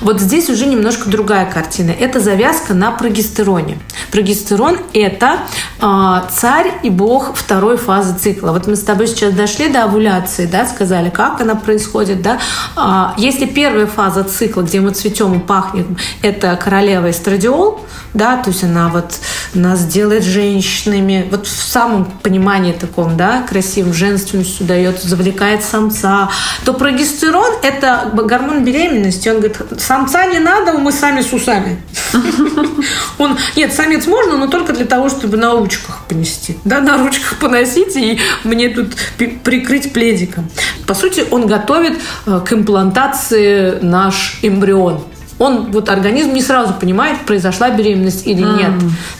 Вот 0.00 0.20
здесь 0.20 0.48
уже 0.48 0.66
немножко 0.66 1.10
другая 1.10 1.50
картина. 1.50 1.90
Это 1.90 2.20
завязка 2.20 2.72
на 2.72 2.90
прогестероне. 2.90 3.78
Прогестерон– 4.10 4.78
это 4.94 5.40
э, 5.80 6.20
царь 6.32 6.72
и 6.82 6.90
бог 6.90 7.34
второй 7.34 7.76
фазы 7.76 8.16
цикла. 8.16 8.52
Вот 8.52 8.66
мы 8.66 8.76
с 8.76 8.82
тобой 8.82 9.08
сейчас 9.08 9.34
дошли 9.34 9.68
до 9.68 9.84
овуляции, 9.84 10.46
да, 10.46 10.66
сказали, 10.66 11.10
как 11.10 11.40
она 11.40 11.54
происходит, 11.54 12.22
да. 12.22 12.38
Э, 12.76 13.20
если 13.20 13.44
первая 13.44 13.86
фаза 13.86 14.24
цикла, 14.24 14.62
где 14.62 14.80
мы 14.80 14.92
цветем 14.92 15.34
и 15.34 15.38
пахнем, 15.38 15.98
это 16.22 16.56
королева 16.56 17.10
эстрадиол, 17.10 17.80
да, 18.14 18.38
то 18.38 18.50
есть 18.50 18.64
она 18.64 18.88
вот 18.88 19.18
нас 19.54 19.84
делает 19.84 20.24
женщинами, 20.24 21.28
вот 21.30 21.46
в 21.46 21.62
самом 21.62 22.06
понимании 22.06 22.72
таком, 22.72 23.16
да, 23.16 23.42
красивым, 23.42 23.92
женственностью 23.92 24.66
дает, 24.66 25.02
завлекает 25.02 25.62
самца, 25.62 26.30
то 26.64 26.72
прогестерон– 26.72 27.52
это 27.62 28.10
гормон 28.12 28.64
беременности, 28.64 29.28
он 29.28 29.36
говорит, 29.36 29.58
самца 29.90 30.26
не 30.26 30.38
надо, 30.38 30.78
мы 30.78 30.92
сами 30.92 31.20
с 31.20 31.32
усами. 31.32 31.82
Он, 33.18 33.36
нет, 33.56 33.72
самец 33.74 34.06
можно, 34.06 34.36
но 34.36 34.46
только 34.46 34.72
для 34.72 34.84
того, 34.84 35.08
чтобы 35.08 35.36
на 35.36 35.50
ручках 35.50 36.04
понести. 36.08 36.58
Да, 36.64 36.80
на 36.80 36.96
ручках 36.96 37.40
поносить 37.40 37.96
и 37.96 38.20
мне 38.44 38.68
тут 38.68 38.94
прикрыть 39.42 39.92
пледиком. 39.92 40.48
По 40.86 40.94
сути, 40.94 41.24
он 41.32 41.48
готовит 41.48 41.98
э, 42.26 42.40
к 42.46 42.52
имплантации 42.52 43.80
наш 43.82 44.38
эмбрион 44.42 45.02
он 45.40 45.72
вот 45.72 45.88
организм 45.88 46.34
не 46.34 46.42
сразу 46.42 46.74
понимает, 46.74 47.24
произошла 47.24 47.70
беременность 47.70 48.26
или 48.26 48.42
нет, 48.42 48.72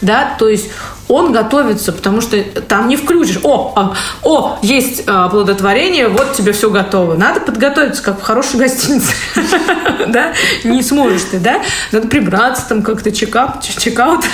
да, 0.03 0.35
то 0.39 0.49
есть 0.49 0.69
он 1.11 1.33
готовится, 1.33 1.93
потому 1.93 2.21
что 2.21 2.43
там 2.43 2.89
не 2.89 2.97
включишь. 2.97 3.41
О, 3.43 3.73
а, 3.77 3.95
о, 4.23 4.59
есть 4.63 5.05
а, 5.07 5.29
плодотворение, 5.29 6.09
вот 6.09 6.33
тебе 6.35 6.53
все 6.53 6.71
готово. 6.71 7.15
Надо 7.15 7.41
подготовиться, 7.41 8.03
как 8.03 8.21
в 8.21 8.23
хорошей 8.23 8.59
гостинице. 8.59 9.13
да? 10.09 10.33
Не 10.65 10.83
сможешь 10.83 11.23
ты, 11.31 11.39
да? 11.39 11.61
Надо 11.93 12.09
прибраться 12.09 12.69
там 12.69 12.83
как-то, 12.83 13.13
чекап, 13.13 13.63
чекаут. 13.63 14.25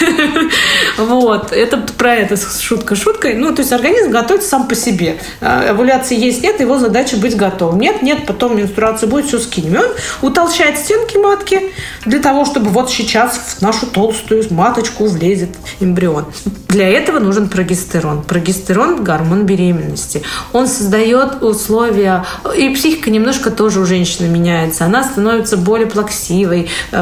вот. 0.99 1.53
Это 1.53 1.79
про 1.79 2.15
это 2.15 2.37
шутка 2.37 2.95
шуткой. 2.95 3.35
Ну, 3.35 3.55
то 3.55 3.63
есть 3.63 3.73
организм 3.73 4.11
готовится 4.11 4.49
сам 4.49 4.69
по 4.69 4.75
себе. 4.75 5.19
А, 5.41 5.71
овуляции 5.71 6.17
есть, 6.17 6.43
нет, 6.43 6.61
его 6.61 6.79
задача 6.79 7.17
быть 7.17 7.37
готовым. 7.37 7.81
Нет, 7.81 8.03
нет, 8.03 8.27
потом 8.27 8.57
менструация 8.57 9.09
будет, 9.09 9.27
все 9.27 9.39
скинем. 9.39 9.77
Он 10.23 10.37
утолщает 10.37 10.79
стенки 10.79 11.17
матки 11.17 11.73
для 12.05 12.21
того, 12.21 12.45
чтобы 12.45 12.71
вот 12.71 12.91
сейчас 12.91 13.57
в 13.59 13.63
нашу 13.63 13.87
толстую 13.87 14.45
маточку 14.51 15.07
влезет 15.07 15.51
эмбрион. 15.81 16.27
Для 16.69 16.89
этого 16.89 17.19
нужен 17.19 17.49
прогестерон. 17.49 18.23
Прогестерон– 18.23 19.05
гормон 19.05 19.47
беременности. 19.47 20.23
Он 20.53 20.67
создает 20.67 21.43
условия, 21.43 22.25
и 22.57 22.71
психика 22.71 23.11
немножко 23.11 23.51
тоже 23.51 23.81
у 23.81 23.87
женщины 23.87 24.29
меняется. 24.29 24.85
Она 24.85 25.05
становится 25.05 25.57
более 25.57 25.87
плаксивой, 25.87 26.69
э, 26.93 26.97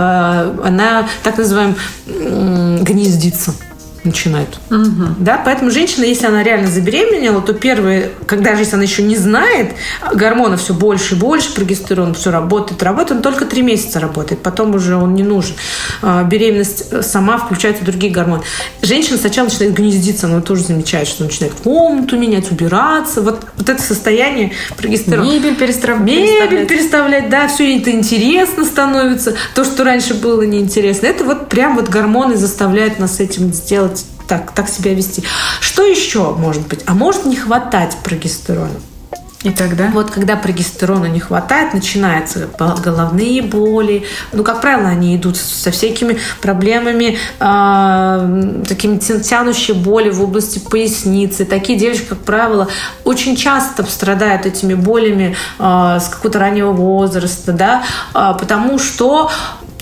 она, 0.65 1.09
так 1.23 1.39
называем, 1.39 1.77
гнездится 2.07 3.55
начинают. 4.05 4.59
Угу. 4.71 5.17
Да, 5.19 5.41
поэтому 5.45 5.71
женщина, 5.71 6.05
если 6.05 6.27
она 6.27 6.43
реально 6.43 6.69
забеременела, 6.69 7.41
то 7.41 7.55
первое, 7.55 8.11
когда 8.27 8.53
если 8.53 8.75
она 8.75 8.85
еще 8.85 9.03
не 9.03 9.17
знает, 9.17 9.73
гормона 10.15 10.57
все 10.57 10.75
больше 10.75 11.15
и 11.15 11.19
больше, 11.19 11.55
прогестерон 11.55 12.15
все 12.15 12.31
работает, 12.31 12.83
работает, 12.83 13.19
он 13.19 13.23
только 13.23 13.47
три 13.47 13.63
месяца 13.63 14.01
работает, 14.01 14.43
потом 14.43 14.75
уже 14.75 14.97
он 14.97 15.15
не 15.15 15.23
нужен. 15.23 15.55
А, 16.03 16.23
беременность 16.25 17.05
сама 17.05 17.39
включает 17.39 17.81
и 17.81 17.85
другие 17.85 18.13
гормоны. 18.13 18.43
Женщина 18.83 19.17
сначала 19.17 19.47
начинает 19.47 19.75
гнездиться, 19.75 20.29
но 20.29 20.41
тоже 20.41 20.65
замечает, 20.65 21.09
что 21.09 21.25
начинает 21.25 21.55
комнату 21.55 22.19
менять, 22.19 22.51
убираться. 22.51 23.23
Вот, 23.23 23.41
вот 23.57 23.69
это 23.69 23.83
состояние 23.83 24.53
прогестерона. 24.77 25.25
Мебель 25.25 25.57
переставлять. 25.57 26.07
Мебель 26.07 26.67
переставлять, 26.67 27.31
да, 27.31 27.49
все 27.49 27.79
это 27.79 27.91
интересно 27.91 28.65
становится. 28.65 29.35
То, 29.55 29.65
что 29.65 29.85
раньше 29.85 30.15
было 30.15 30.43
неинтересно. 30.43 31.07
Это 31.07 31.25
вот 31.25 31.49
прям 31.49 31.77
вот 31.77 31.89
гормоны 31.89 32.37
заставляют 32.37 32.99
нас 32.99 33.21
этим 33.21 33.53
сделать 33.53 33.94
так, 34.27 34.53
так 34.53 34.69
себя 34.69 34.95
вести. 34.95 35.23
Что 35.61 35.85
еще 35.85 36.33
может 36.35 36.67
быть? 36.69 36.83
А 36.87 36.95
может 36.95 37.25
не 37.25 37.37
хватать 37.37 37.97
прогестерона? 38.03 38.81
И 39.45 39.51
тогда? 39.51 39.91
Вот 39.93 40.11
когда 40.11 40.37
прогестерона 40.37 41.05
не 41.05 41.21
хватает, 41.21 41.75
начинаются 41.75 42.49
головные 42.59 43.43
боли. 43.43 44.05
Ну, 44.33 44.43
как 44.43 44.63
правило, 44.63 44.89
они 44.89 45.15
идут 45.17 45.37
со 45.37 45.71
всякими 45.71 46.19
проблемами, 46.41 47.19
э, 47.39 48.63
такими 48.67 48.97
тянущие 48.97 49.77
боли 49.77 50.09
в 50.09 50.23
области 50.23 50.59
поясницы. 50.59 51.45
Такие 51.45 51.79
девочки, 51.79 52.07
как 52.07 52.21
правило, 52.21 52.69
очень 53.05 53.37
часто 53.37 53.85
страдают 53.85 54.47
этими 54.47 54.73
болями 54.73 55.37
э, 55.59 55.99
с 56.01 56.09
какого-то 56.09 56.39
раннего 56.39 56.73
возраста, 56.73 57.53
да, 57.53 57.83
э, 58.15 58.35
потому 58.41 58.79
что 58.79 59.31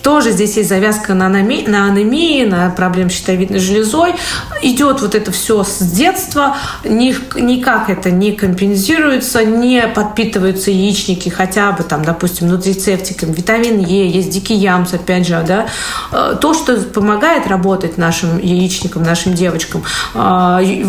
тоже 0.02 0.32
здесь 0.32 0.56
есть 0.56 0.68
завязка 0.68 1.14
на 1.14 1.26
анемии, 1.26 1.66
на, 1.66 1.86
анемии, 1.86 2.44
на 2.44 2.70
проблем 2.70 3.08
с 3.08 3.14
щитовидной 3.14 3.60
железой. 3.60 4.14
Идет 4.60 5.00
вот 5.00 5.14
это 5.14 5.30
все 5.30 5.62
с 5.62 5.78
детства, 5.78 6.56
никак 6.84 7.88
это 7.88 8.10
не 8.10 8.32
компенсируется, 8.32 9.44
не 9.44 9.86
подпитываются 9.86 10.70
яичники 10.70 11.28
хотя 11.28 11.72
бы 11.72 11.84
там, 11.84 12.04
допустим, 12.04 12.48
нутрицептиками, 12.48 13.32
витамин 13.32 13.78
Е, 13.78 14.08
есть 14.08 14.30
дикий 14.30 14.54
ямс, 14.54 14.92
опять 14.92 15.26
же, 15.26 15.42
да. 15.46 15.66
Э, 16.12 16.36
то, 16.40 16.54
что 16.54 16.76
помогает 16.76 17.46
работать 17.46 17.96
нашим 17.96 18.38
яичникам, 18.38 19.02
нашим 19.02 19.34
девочкам, 19.34 19.84
э, 20.14 20.84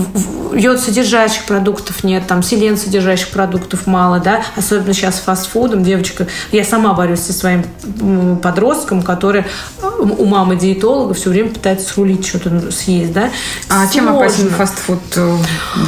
йод 0.55 0.79
содержащих 0.79 1.45
продуктов 1.45 2.03
нет, 2.03 2.25
там 2.27 2.41
селен 2.41 2.77
содержащих 2.77 3.29
продуктов 3.29 3.85
мало, 3.85 4.19
да, 4.19 4.41
особенно 4.55 4.93
сейчас 4.93 5.19
фастфудом 5.19 5.83
девочка, 5.83 6.27
я 6.51 6.63
сама 6.63 6.93
борюсь 6.93 7.19
со 7.19 7.33
своим 7.33 7.63
подростком, 8.41 9.02
который 9.03 9.45
у 10.03 10.25
мамы 10.25 10.55
диетолога 10.55 11.13
все 11.13 11.29
время 11.29 11.49
пытается 11.49 11.93
срулить 11.93 12.25
что-то 12.25 12.71
съесть, 12.71 13.13
да. 13.13 13.29
А 13.69 13.85
Сложно. 13.85 13.93
чем 13.93 14.09
опасен 14.09 14.49
фастфуд 14.49 14.99
э, 15.15 15.37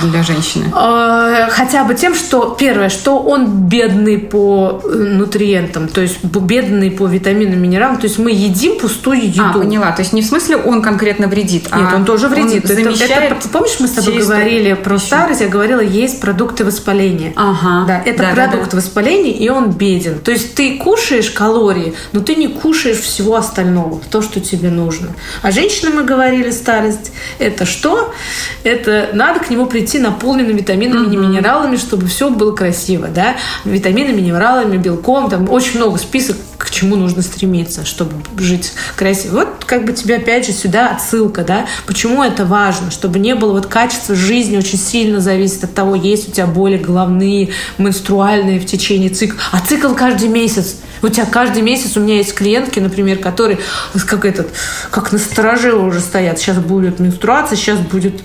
для 0.03 0.23
женщины? 0.23 0.65
А, 0.73 1.47
хотя 1.49 1.83
бы 1.83 1.95
тем, 1.95 2.15
что 2.15 2.55
первое, 2.57 2.89
что 2.89 3.19
он 3.19 3.47
бедный 3.67 4.17
по 4.17 4.81
э, 4.83 4.87
нутриентам, 4.87 5.87
то 5.87 6.01
есть 6.01 6.23
бедный 6.23 6.91
по 6.91 7.07
витаминам, 7.07 7.61
минералам, 7.61 7.97
то 7.97 8.05
есть 8.05 8.17
мы 8.17 8.31
едим 8.31 8.79
пустую 8.79 9.25
еду. 9.25 9.43
А, 9.43 9.53
поняла. 9.53 9.91
То 9.91 10.01
есть 10.01 10.13
не 10.13 10.21
в 10.21 10.25
смысле 10.25 10.57
он 10.57 10.81
конкретно 10.81 11.27
вредит, 11.27 11.63
Нет, 11.63 11.89
а 11.91 11.95
он 11.95 12.05
тоже 12.05 12.27
вредит. 12.27 12.65
Он 12.65 12.77
это, 12.77 13.13
это, 13.13 13.49
помнишь, 13.49 13.77
мы 13.79 13.87
с 13.87 13.91
тобой 13.91 14.19
говорили 14.19 14.73
про 14.73 14.97
старость, 14.97 15.41
я 15.41 15.47
говорила, 15.47 15.79
есть 15.79 16.21
продукты 16.21 16.63
воспаления. 16.63 17.33
Ага. 17.35 17.85
Да, 17.87 18.01
это 18.05 18.23
да, 18.23 18.31
продукт 18.33 18.65
да, 18.65 18.71
да. 18.71 18.77
воспаления, 18.77 19.31
и 19.31 19.49
он 19.49 19.71
беден. 19.71 20.19
То 20.19 20.31
есть 20.31 20.55
ты 20.55 20.77
кушаешь 20.77 21.29
калории, 21.29 21.93
но 22.11 22.21
ты 22.21 22.35
не 22.35 22.47
кушаешь 22.47 22.99
всего 22.99 23.35
остального. 23.35 24.01
То, 24.09 24.21
что 24.21 24.39
тебе 24.39 24.69
нужно. 24.69 25.09
А 25.41 25.51
женщинам 25.51 25.95
мы 25.95 26.03
говорили, 26.03 26.51
старость– 26.51 27.11
это 27.39 27.65
что? 27.65 28.13
Это 28.63 29.09
надо 29.13 29.39
к 29.39 29.49
нему 29.49 29.65
прийти 29.65 29.99
наполненным 29.99 30.57
витаминами 30.57 31.13
и 31.13 31.17
минералами, 31.17 31.77
чтобы 31.77 32.07
все 32.07 32.29
было 32.29 32.55
красиво, 32.55 33.07
да? 33.07 33.35
Витаминами, 33.63 34.21
минералами, 34.21 34.77
белком, 34.77 35.29
там 35.29 35.49
очень 35.49 35.77
много 35.77 35.97
список, 35.97 36.37
к 36.57 36.71
чему 36.71 36.95
нужно 36.95 37.21
стремиться, 37.21 37.85
чтобы 37.85 38.13
жить 38.37 38.73
красиво. 38.95 39.39
Вот 39.39 39.65
как 39.65 39.85
бы 39.85 39.93
тебе 39.93 40.15
опять 40.15 40.45
же 40.45 40.51
сюда 40.51 40.89
отсылка, 40.89 41.43
да? 41.43 41.65
Почему 41.85 42.23
это 42.23 42.45
важно? 42.45 42.91
Чтобы 42.91 43.19
не 43.19 43.35
было 43.35 43.53
вот 43.53 43.65
качество 43.67 44.15
жизни 44.15 44.57
очень 44.57 44.79
сильно 44.79 45.19
зависит 45.19 45.63
от 45.63 45.73
того, 45.73 45.95
есть 45.95 46.29
у 46.29 46.31
тебя 46.31 46.47
боли 46.47 46.77
головные, 46.77 47.49
менструальные 47.77 48.59
в 48.59 48.65
течение 48.65 49.09
цикла. 49.09 49.39
А 49.51 49.59
цикл 49.59 49.93
каждый 49.93 50.29
месяц. 50.29 50.77
У 51.01 51.09
тебя 51.09 51.25
каждый 51.25 51.61
месяц 51.61 51.97
у 51.97 51.99
меня 51.99 52.17
есть 52.17 52.33
клиентки, 52.33 52.79
например, 52.79 53.19
которые 53.19 53.59
как 54.07 54.25
этот, 54.25 54.49
как 54.91 55.11
на 55.11 55.17
стороже 55.17 55.75
уже 55.75 55.99
стоят. 55.99 56.39
Сейчас 56.39 56.57
будет 56.57 56.99
менструация, 56.99 57.55
сейчас 57.55 57.79
будет 57.79 58.21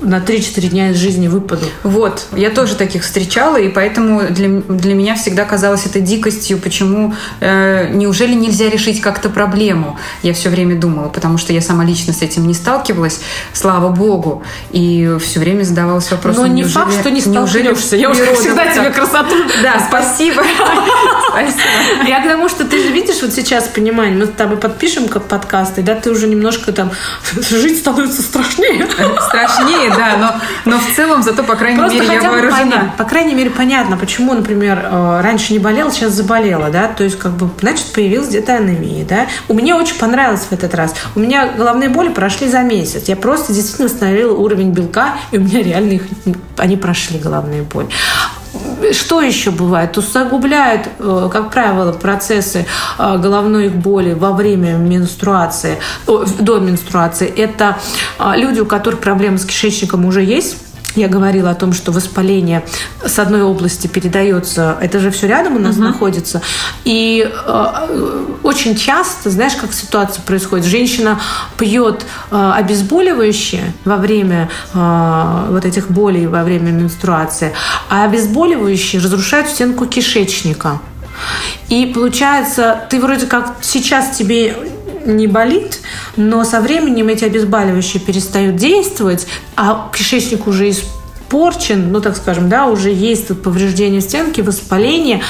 на 0.00 0.18
3-4 0.18 0.68
дня 0.68 0.90
из 0.90 0.96
жизни 0.96 1.28
выпаду. 1.28 1.66
Вот, 1.82 2.26
я 2.32 2.50
тоже 2.50 2.76
таких 2.76 3.02
встречала, 3.02 3.56
и 3.56 3.68
поэтому 3.68 4.22
для, 4.28 4.48
для 4.48 4.94
меня 4.94 5.14
всегда 5.14 5.44
казалось 5.44 5.86
это 5.86 6.00
дикостью, 6.00 6.58
почему, 6.58 7.14
э, 7.40 7.88
неужели 7.92 8.34
нельзя 8.34 8.68
решить 8.68 9.00
как-то 9.00 9.28
проблему? 9.28 9.98
Я 10.22 10.34
все 10.34 10.50
время 10.50 10.76
думала, 10.76 11.08
потому 11.08 11.38
что 11.38 11.52
я 11.52 11.60
сама 11.60 11.84
лично 11.84 12.12
с 12.12 12.22
этим 12.22 12.46
не 12.46 12.54
сталкивалась, 12.54 13.20
слава 13.52 13.90
богу, 13.90 14.42
и 14.70 15.16
все 15.20 15.40
время 15.40 15.64
задавалась 15.64 16.10
вопросом, 16.10 16.42
Но 16.42 16.46
не 16.48 16.64
факт, 16.64 16.92
что 16.92 17.10
не 17.10 17.20
сталкиваешься. 17.20 17.96
Я 17.96 18.10
уже 18.10 18.34
всегда 18.34 18.66
тебе 18.72 18.90
красоту. 18.90 19.36
Да, 19.62 19.84
спасибо. 19.88 20.42
Спасибо. 21.34 22.06
Я 22.06 22.20
к 22.20 22.28
тому, 22.28 22.48
что 22.48 22.64
ты 22.64 22.80
же 22.80 22.90
видишь 22.90 23.20
вот 23.22 23.32
сейчас 23.32 23.66
понимание, 23.66 24.16
мы 24.16 24.26
с 24.26 24.30
тобой 24.30 24.56
подпишем 24.56 25.08
как 25.08 25.24
подкасты, 25.24 25.82
да, 25.82 25.96
ты 25.96 26.10
уже 26.10 26.28
немножко 26.28 26.72
там 26.72 26.92
жить 27.32 27.78
становится 27.78 28.22
страшнее. 28.22 28.86
Страшнее, 28.86 29.83
да, 29.88 30.16
но, 30.64 30.72
но 30.72 30.78
в 30.78 30.94
целом 30.94 31.22
зато, 31.22 31.42
по 31.42 31.56
крайней 31.56 31.78
Просто 31.78 31.98
мере, 32.02 32.14
я 32.14 32.30
вооружена. 32.30 32.58
Понять, 32.58 32.96
по 32.96 33.04
крайней 33.04 33.34
мере, 33.34 33.50
понятно, 33.50 33.96
почему, 33.96 34.34
например, 34.34 34.80
э, 34.84 35.20
раньше 35.22 35.52
не 35.52 35.58
болела, 35.58 35.90
сейчас 35.90 36.12
заболела, 36.12 36.70
да, 36.70 36.88
то 36.88 37.04
есть, 37.04 37.18
как 37.18 37.32
бы, 37.32 37.48
значит, 37.60 37.92
появилась 37.92 38.28
где-то 38.28 38.54
анемия, 38.54 39.04
да. 39.04 39.26
У 39.48 39.54
меня 39.54 39.76
очень 39.76 39.98
понравилось 39.98 40.46
в 40.48 40.52
этот 40.52 40.74
раз. 40.74 40.94
У 41.14 41.20
меня 41.20 41.48
головные 41.56 41.88
боли 41.88 42.08
прошли 42.08 42.48
за 42.48 42.60
месяц. 42.60 43.08
Я 43.08 43.16
просто 43.16 43.52
действительно 43.52 43.88
восстановила 43.88 44.34
уровень 44.34 44.70
белка, 44.70 45.16
и 45.30 45.38
у 45.38 45.40
меня 45.40 45.62
реально 45.62 45.92
их, 45.92 46.02
они 46.56 46.76
прошли 46.76 47.18
головные 47.18 47.62
боли. 47.62 47.88
Что 48.92 49.20
еще 49.20 49.50
бывает? 49.50 49.96
Усугубляют, 49.98 50.88
э, 50.98 51.28
как 51.32 51.50
правило, 51.50 51.92
процессы 51.92 52.66
э, 52.98 53.18
головной 53.18 53.68
боли 53.68 54.12
во 54.12 54.32
время 54.32 54.74
менструации, 54.74 55.78
до 56.06 56.58
менструации. 56.58 57.28
Это 57.28 57.78
люди, 58.36 58.60
у 58.60 58.66
которых 58.66 59.00
проблемы 59.00 59.38
с 59.38 59.44
кишечником 59.44 60.04
уже 60.04 60.22
есть, 60.22 60.63
я 60.96 61.08
говорила 61.08 61.50
о 61.50 61.54
том, 61.54 61.72
что 61.72 61.92
воспаление 61.92 62.64
с 63.04 63.18
одной 63.18 63.42
области 63.42 63.86
передается, 63.86 64.76
это 64.80 65.00
же 65.00 65.10
все 65.10 65.26
рядом 65.26 65.56
у 65.56 65.58
нас 65.58 65.76
угу. 65.76 65.84
находится. 65.84 66.42
И 66.84 67.28
э, 67.28 68.26
очень 68.42 68.76
часто, 68.76 69.30
знаешь, 69.30 69.54
как 69.54 69.72
ситуация 69.72 70.22
происходит, 70.22 70.66
женщина 70.66 71.20
пьет 71.58 72.04
э, 72.30 72.52
обезболивающее 72.56 73.72
во 73.84 73.96
время 73.96 74.48
э, 74.72 75.46
вот 75.50 75.64
этих 75.64 75.90
болей, 75.90 76.26
во 76.26 76.44
время 76.44 76.70
менструации, 76.70 77.52
а 77.88 78.04
обезболивающие 78.04 79.00
разрушают 79.00 79.48
стенку 79.48 79.86
кишечника. 79.86 80.80
И 81.68 81.86
получается, 81.86 82.86
ты 82.90 83.00
вроде 83.00 83.26
как 83.26 83.54
сейчас 83.62 84.16
тебе 84.16 84.56
не 85.06 85.26
болит, 85.26 85.80
но 86.16 86.44
со 86.44 86.60
временем 86.60 87.08
эти 87.08 87.24
обезболивающие 87.24 88.02
перестают 88.02 88.56
действовать, 88.56 89.26
а 89.56 89.90
кишечник 89.94 90.46
уже 90.46 90.70
испорчен, 90.70 91.92
ну 91.92 92.00
так 92.00 92.16
скажем, 92.16 92.48
да, 92.48 92.66
уже 92.66 92.90
есть 92.90 93.28
тут 93.28 93.42
повреждение 93.42 94.00
стенки, 94.00 94.40
воспаление, 94.40 95.22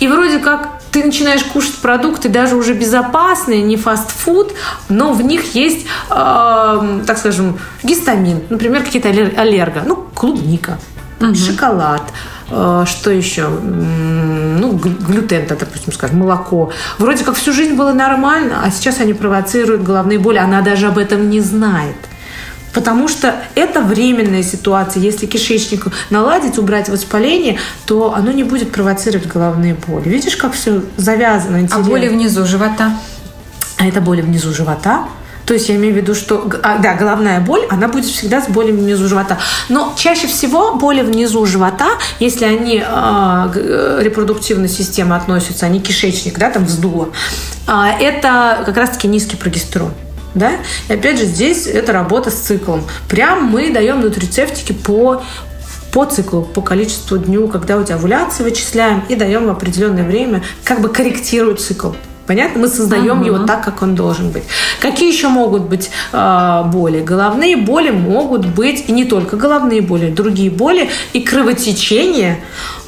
и 0.00 0.08
вроде 0.08 0.38
как 0.38 0.78
ты 0.90 1.04
начинаешь 1.04 1.44
кушать 1.44 1.76
продукты 1.76 2.28
даже 2.28 2.56
уже 2.56 2.74
безопасные, 2.74 3.62
не 3.62 3.76
фастфуд, 3.76 4.52
но 4.88 5.12
в 5.12 5.22
них 5.22 5.54
есть, 5.54 5.86
э, 6.10 7.00
так 7.06 7.18
скажем, 7.18 7.58
гистамин, 7.82 8.42
например, 8.48 8.84
какие-то 8.84 9.08
аллерго, 9.08 9.82
ну, 9.86 9.96
клубника, 10.14 10.78
угу. 11.20 11.34
шоколад, 11.34 12.02
что 12.48 13.10
еще? 13.10 13.48
Ну, 13.48 14.72
глютен, 14.72 15.46
допустим, 15.46 15.92
скажем, 15.92 16.18
молоко. 16.18 16.72
Вроде 16.98 17.24
как 17.24 17.36
всю 17.36 17.52
жизнь 17.52 17.74
было 17.74 17.92
нормально, 17.92 18.62
а 18.64 18.70
сейчас 18.70 19.00
они 19.00 19.12
провоцируют 19.12 19.82
головные 19.82 20.18
боли. 20.18 20.38
Она 20.38 20.62
даже 20.62 20.86
об 20.86 20.98
этом 20.98 21.28
не 21.28 21.40
знает. 21.40 21.96
Потому 22.72 23.08
что 23.08 23.34
это 23.54 23.80
временная 23.80 24.42
ситуация. 24.42 25.02
Если 25.02 25.26
кишечник 25.26 25.86
наладить, 26.10 26.58
убрать 26.58 26.88
воспаление, 26.88 27.58
то 27.86 28.14
оно 28.14 28.30
не 28.30 28.44
будет 28.44 28.72
провоцировать 28.72 29.26
головные 29.26 29.74
боли. 29.74 30.08
Видишь, 30.08 30.36
как 30.36 30.52
все 30.52 30.82
завязано? 30.96 31.56
Интересно. 31.56 31.84
А 31.84 31.88
боли 31.88 32.08
внизу 32.08 32.44
живота? 32.44 32.92
А 33.78 33.86
это 33.86 34.00
боли 34.00 34.20
внизу 34.20 34.52
живота. 34.52 35.08
То 35.48 35.54
есть 35.54 35.70
я 35.70 35.76
имею 35.76 35.94
в 35.94 35.96
виду, 35.96 36.14
что 36.14 36.46
а, 36.62 36.76
да, 36.76 36.92
головная 36.92 37.40
боль, 37.40 37.62
она 37.70 37.88
будет 37.88 38.04
всегда 38.04 38.42
с 38.42 38.48
болями 38.48 38.82
внизу 38.82 39.08
живота. 39.08 39.38
Но 39.70 39.94
чаще 39.96 40.26
всего 40.26 40.74
боли 40.74 41.00
внизу 41.00 41.46
живота, 41.46 41.88
если 42.20 42.44
они 42.44 42.84
а, 42.86 43.50
э, 43.54 44.00
репродуктивной 44.02 44.68
системы 44.68 45.16
относятся, 45.16 45.64
они 45.64 45.80
кишечник, 45.80 46.38
да, 46.38 46.50
там 46.50 46.66
вздуло, 46.66 47.08
а, 47.66 47.90
это 47.98 48.62
как 48.66 48.76
раз-таки 48.76 49.08
низкий 49.08 49.36
прогестерон. 49.36 49.94
Да? 50.34 50.52
И 50.90 50.92
опять 50.92 51.18
же, 51.18 51.24
здесь 51.24 51.66
это 51.66 51.94
работа 51.94 52.30
с 52.30 52.34
циклом. 52.34 52.84
Прям 53.08 53.44
мы 53.44 53.72
даем 53.72 54.02
нутрицептики 54.02 54.72
по 54.72 55.22
по 55.92 56.04
циклу, 56.04 56.42
по 56.42 56.60
количеству 56.60 57.16
дню, 57.16 57.48
когда 57.48 57.78
у 57.78 57.82
тебя 57.82 57.94
овуляции 57.94 58.42
вычисляем 58.42 59.02
и 59.08 59.16
даем 59.16 59.46
в 59.46 59.50
определенное 59.50 60.04
время, 60.04 60.42
как 60.62 60.82
бы 60.82 60.90
корректируют 60.90 61.62
цикл. 61.62 61.92
Понятно? 62.28 62.60
Мы 62.60 62.68
создаем 62.68 63.22
uh-huh. 63.22 63.26
его 63.26 63.38
так, 63.46 63.64
как 63.64 63.80
он 63.80 63.94
должен 63.94 64.30
быть. 64.30 64.44
Какие 64.80 65.10
еще 65.10 65.28
могут 65.28 65.62
быть 65.62 65.90
э, 66.12 66.62
боли? 66.66 67.00
Головные 67.00 67.56
боли 67.56 67.90
могут 67.90 68.44
быть, 68.44 68.84
и 68.86 68.92
не 68.92 69.06
только 69.06 69.36
головные 69.36 69.80
боли, 69.80 70.10
другие 70.10 70.50
боли 70.50 70.90
и 71.14 71.22
кровотечения 71.22 72.40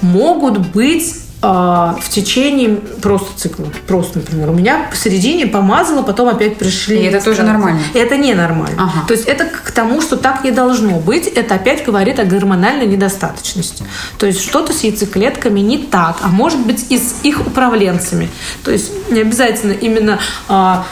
могут 0.03 0.59
быть 0.59 1.14
а, 1.42 1.96
в 2.00 2.09
течение 2.11 2.76
просто 2.76 3.29
цикла. 3.37 3.66
Просто, 3.87 4.18
например, 4.18 4.50
у 4.50 4.53
меня 4.53 4.87
посередине 4.90 5.46
помазала, 5.46 6.03
потом 6.03 6.29
опять 6.29 6.59
пришли. 6.59 6.98
И 7.00 7.05
это 7.05 7.24
тоже 7.24 7.42
нормально? 7.42 7.81
Это 7.94 8.18
не 8.18 8.35
нормально. 8.35 8.76
Ага. 8.76 9.07
То 9.09 9.14
есть 9.14 9.26
это 9.26 9.46
к 9.46 9.70
тому, 9.70 10.03
что 10.03 10.16
так 10.16 10.44
не 10.44 10.50
должно 10.50 10.98
быть. 10.98 11.26
Это 11.26 11.55
опять 11.55 11.85
говорит 11.85 12.18
о 12.18 12.24
гормональной 12.24 12.87
недостаточности. 12.87 13.85
То 14.18 14.26
есть 14.26 14.42
что-то 14.42 14.74
с 14.74 14.83
яйцеклетками 14.83 15.61
не 15.61 15.79
так, 15.79 16.18
а 16.20 16.29
может 16.29 16.61
быть 16.61 16.87
и 16.90 16.98
с 16.98 17.16
их 17.22 17.40
управленцами. 17.46 18.29
То 18.62 18.70
есть 18.70 19.11
не 19.11 19.20
обязательно 19.20 19.72
именно 19.72 20.18
а, 20.46 20.85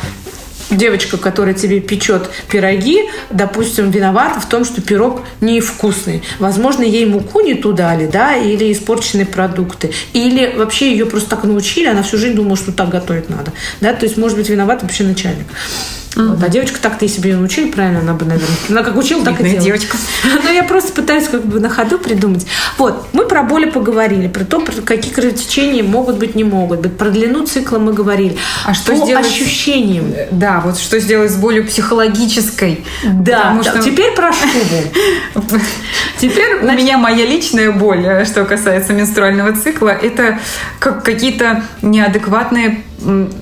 девочка, 0.70 1.16
которая 1.16 1.54
тебе 1.54 1.80
печет 1.80 2.30
пироги, 2.50 3.08
допустим, 3.30 3.90
виновата 3.90 4.40
в 4.40 4.48
том, 4.48 4.64
что 4.64 4.80
пирог 4.80 5.22
невкусный. 5.40 6.22
Возможно, 6.38 6.82
ей 6.82 7.06
муку 7.06 7.40
не 7.40 7.54
ту 7.54 7.72
дали, 7.72 8.06
да, 8.06 8.36
или 8.36 8.72
испорченные 8.72 9.26
продукты. 9.26 9.92
Или 10.12 10.54
вообще 10.56 10.90
ее 10.90 11.06
просто 11.06 11.30
так 11.30 11.44
научили, 11.44 11.86
она 11.86 12.02
всю 12.02 12.18
жизнь 12.18 12.34
думала, 12.34 12.56
что 12.56 12.72
так 12.72 12.88
готовить 12.88 13.28
надо. 13.28 13.52
Да? 13.80 13.92
То 13.94 14.06
есть, 14.06 14.16
может 14.16 14.36
быть, 14.36 14.48
виноват 14.48 14.82
вообще 14.82 15.04
начальник. 15.04 15.46
Mm-hmm. 16.14 16.26
Вот. 16.28 16.42
А 16.42 16.48
девочка 16.48 16.80
так-то, 16.80 17.04
если 17.04 17.20
бы 17.20 17.28
ее 17.28 17.36
научили 17.36 17.70
правильно, 17.70 18.00
она 18.00 18.14
бы, 18.14 18.24
наверное, 18.24 18.56
она 18.68 18.82
как 18.82 18.96
учила, 18.96 19.24
так 19.24 19.40
и 19.40 19.44
делала. 19.44 19.60
девочка. 19.60 19.96
Но 20.44 20.50
я 20.50 20.64
просто 20.64 20.92
пытаюсь 20.92 21.28
как 21.28 21.44
бы 21.44 21.60
на 21.60 21.68
ходу 21.68 21.98
придумать. 21.98 22.46
Вот, 22.76 23.08
мы 23.12 23.26
про 23.26 23.42
боли 23.42 23.66
поговорили, 23.66 24.28
про 24.28 24.44
то, 24.44 24.60
про 24.60 24.72
какие 24.82 25.12
кровотечения 25.12 25.82
могут 25.82 26.16
быть, 26.16 26.34
не 26.34 26.44
могут 26.44 26.80
быть. 26.80 26.96
Про 26.96 27.10
длину 27.10 27.46
цикла 27.46 27.78
мы 27.78 27.92
говорили. 27.92 28.36
А 28.64 28.74
что 28.74 28.92
По 28.92 29.04
сделать... 29.04 29.26
ощущениям. 29.26 30.12
Да, 30.30 30.60
вот 30.64 30.78
что 30.78 30.98
сделать 30.98 31.30
с 31.30 31.36
болью 31.36 31.66
психологической. 31.66 32.84
Да, 33.04 33.58
да. 33.62 33.70
Что... 33.70 33.82
теперь 33.82 34.12
про 34.14 34.32
шубу. 34.32 35.58
Теперь 36.20 36.56
у 36.62 36.66
меня 36.66 36.98
моя 36.98 37.24
личная 37.24 37.70
боль, 37.70 38.04
э, 38.04 38.24
что 38.24 38.44
касается 38.44 38.92
менструального 38.92 39.54
цикла, 39.54 39.90
это 39.90 40.40
как 40.80 41.04
какие-то 41.04 41.62
неадекватные 41.80 42.82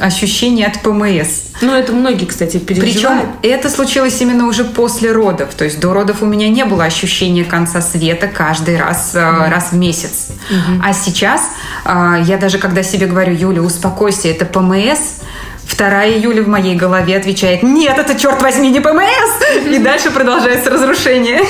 ощущения 0.00 0.66
от 0.66 0.82
ПМС. 0.82 1.46
Ну, 1.62 1.74
это 1.74 1.92
многие, 1.92 2.26
кстати, 2.26 2.58
переживают. 2.58 3.28
Причем 3.40 3.54
это 3.54 3.70
случилось 3.70 4.20
именно 4.20 4.46
уже 4.46 4.64
после 4.64 5.12
родов. 5.12 5.54
То 5.54 5.64
есть 5.64 5.80
до 5.80 5.92
родов 5.92 6.22
у 6.22 6.26
меня 6.26 6.48
не 6.48 6.64
было 6.64 6.84
ощущения 6.84 7.44
конца 7.44 7.80
света 7.80 8.28
каждый 8.28 8.76
раз, 8.76 9.14
mm-hmm. 9.14 9.48
раз 9.48 9.72
в 9.72 9.76
месяц. 9.76 10.28
Mm-hmm. 10.50 10.80
А 10.84 10.92
сейчас 10.92 11.42
э, 11.84 12.22
я 12.24 12.36
даже 12.36 12.58
когда 12.58 12.82
себе 12.82 13.06
говорю, 13.06 13.34
Юля, 13.34 13.62
успокойся, 13.62 14.28
это 14.28 14.44
ПМС, 14.44 15.22
Вторая 15.66 16.18
Юля 16.18 16.42
в 16.42 16.48
моей 16.48 16.76
голове 16.76 17.16
отвечает, 17.16 17.62
нет, 17.62 17.98
это, 17.98 18.18
черт 18.18 18.40
возьми, 18.40 18.70
не 18.70 18.80
ПМС! 18.80 19.66
И 19.66 19.78
дальше 19.78 20.10
продолжается 20.10 20.70
разрушение. 20.70 21.40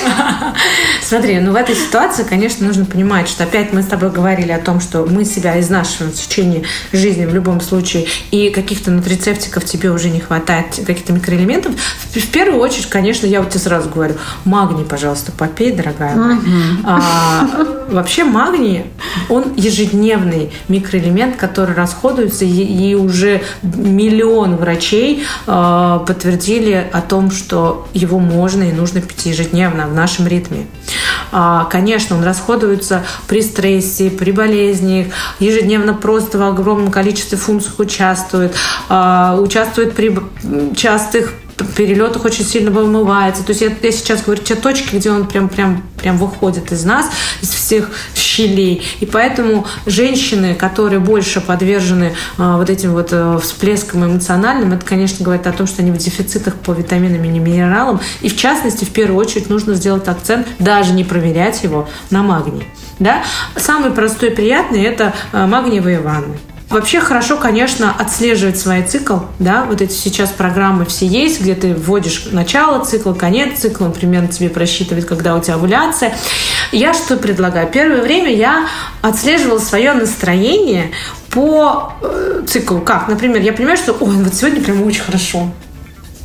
Смотри, 1.01 1.39
ну 1.39 1.51
в 1.51 1.55
этой 1.55 1.75
ситуации, 1.75 2.23
конечно, 2.23 2.65
нужно 2.65 2.85
понимать, 2.85 3.29
что 3.29 3.43
опять 3.43 3.71
мы 3.73 3.83
с 3.83 3.85
тобой 3.85 4.09
говорили 4.09 4.51
о 4.51 4.59
том, 4.59 4.81
что 4.81 5.05
мы 5.05 5.23
себя 5.23 5.59
изнашиваем 5.59 6.11
в 6.11 6.15
течение 6.15 6.63
жизни 6.91 7.25
в 7.25 7.33
любом 7.33 7.61
случае, 7.61 8.07
и 8.31 8.49
каких-то 8.49 8.91
нутрицептиков 8.91 9.63
тебе 9.63 9.91
уже 9.91 10.09
не 10.09 10.19
хватает, 10.19 10.65
каких-то 10.75 11.13
микроэлементов. 11.13 11.73
В 11.75 12.27
первую 12.29 12.59
очередь, 12.59 12.87
конечно, 12.87 13.27
я 13.27 13.41
вот 13.41 13.51
тебе 13.51 13.59
сразу 13.59 13.89
говорю, 13.89 14.15
магний, 14.45 14.83
пожалуйста, 14.83 15.31
попей, 15.31 15.71
дорогая 15.71 16.15
моя. 16.15 16.39
А, 16.83 17.47
вообще 17.89 18.23
магний, 18.23 18.85
он 19.29 19.53
ежедневный 19.55 20.51
микроэлемент, 20.67 21.35
который 21.35 21.75
расходуется, 21.75 22.45
и, 22.45 22.49
и 22.49 22.95
уже 22.95 23.41
миллион 24.07 24.55
врачей 24.55 25.23
э, 25.45 25.99
подтвердили 26.05 26.87
о 26.91 27.01
том, 27.01 27.31
что 27.31 27.87
его 27.93 28.19
можно 28.19 28.63
и 28.63 28.71
нужно 28.71 29.01
пить 29.01 29.25
ежедневно 29.25 29.87
в 29.87 29.93
нашем 29.93 30.27
ритме. 30.27 30.67
А, 31.31 31.65
конечно, 31.65 32.15
он 32.15 32.23
расходуется 32.23 33.03
при 33.27 33.41
стрессе, 33.41 34.09
при 34.09 34.31
болезни, 34.31 35.11
ежедневно 35.39 35.93
просто 35.93 36.37
в 36.37 36.43
огромном 36.43 36.91
количестве 36.91 37.37
функций 37.37 37.71
участвует, 37.77 38.55
а, 38.89 39.37
участвует 39.39 39.95
при 39.95 40.17
частых 40.75 41.33
перелетах 41.65 42.25
очень 42.25 42.45
сильно 42.45 42.71
вымывается. 42.71 43.43
То 43.43 43.51
есть 43.51 43.61
я, 43.61 43.71
я 43.81 43.91
сейчас 43.91 44.23
говорю 44.23 44.41
те 44.43 44.55
точки, 44.55 44.95
где 44.95 45.11
он 45.11 45.27
прям, 45.27 45.49
прям, 45.49 45.83
прям 45.99 46.17
выходит 46.17 46.71
из 46.71 46.83
нас, 46.83 47.09
из 47.41 47.49
всех 47.49 47.89
щелей. 48.15 48.83
И 48.99 49.05
поэтому 49.05 49.65
женщины, 49.85 50.55
которые 50.55 50.99
больше 50.99 51.41
подвержены 51.41 52.13
а, 52.37 52.57
вот 52.57 52.69
этим 52.69 52.93
вот 52.93 53.09
а, 53.11 53.39
всплескам 53.39 54.05
эмоциональным, 54.05 54.73
это, 54.73 54.85
конечно, 54.85 55.23
говорит 55.23 55.47
о 55.47 55.51
том, 55.51 55.67
что 55.67 55.81
они 55.81 55.91
в 55.91 55.97
дефицитах 55.97 56.55
по 56.55 56.71
витаминам 56.71 57.23
и 57.23 57.39
минералам. 57.39 57.99
И 58.21 58.29
в 58.29 58.37
частности, 58.37 58.85
в 58.85 58.89
первую 58.89 59.19
очередь, 59.19 59.49
нужно 59.49 59.73
сделать 59.73 60.07
акцент, 60.07 60.47
даже 60.59 60.93
не 60.93 61.03
проверять 61.03 61.63
его, 61.63 61.89
на 62.09 62.23
магний. 62.23 62.67
Да? 62.99 63.23
Самый 63.55 63.91
простой 63.91 64.29
и 64.29 64.35
приятный– 64.35 64.83
это 64.83 65.13
а, 65.31 65.47
магниевые 65.47 65.99
ванны. 65.99 66.37
Вообще 66.69 66.99
хорошо, 66.99 67.37
конечно, 67.37 67.95
отслеживать 67.97 68.59
свой 68.59 68.83
цикл, 68.83 69.19
да, 69.39 69.63
вот 69.63 69.81
эти 69.81 69.93
сейчас 69.93 70.31
программы 70.31 70.83
все 70.83 71.07
есть, 71.07 71.39
где 71.39 71.55
ты 71.55 71.73
вводишь 71.73 72.27
начало 72.31 72.83
цикла, 72.83 73.13
конец 73.13 73.59
цикла, 73.59 73.85
он 73.85 73.93
примерно 73.93 74.27
тебе 74.27 74.49
просчитывает, 74.49 75.05
когда 75.05 75.35
у 75.35 75.39
тебя 75.39 75.53
овуляция. 75.53 76.13
Я 76.73 76.93
что 76.93 77.15
предлагаю? 77.15 77.69
Первое 77.71 78.01
время 78.01 78.35
я 78.35 78.67
отслеживала 79.01 79.59
свое 79.59 79.93
настроение 79.93 80.91
по 81.29 81.93
э, 82.01 82.43
циклу. 82.45 82.81
Как? 82.81 83.07
Например, 83.07 83.41
я 83.41 83.53
понимаю, 83.53 83.77
что, 83.77 83.93
ой, 83.93 84.17
вот 84.17 84.33
сегодня 84.33 84.61
прям 84.61 84.83
очень 84.83 85.03
хорошо 85.03 85.49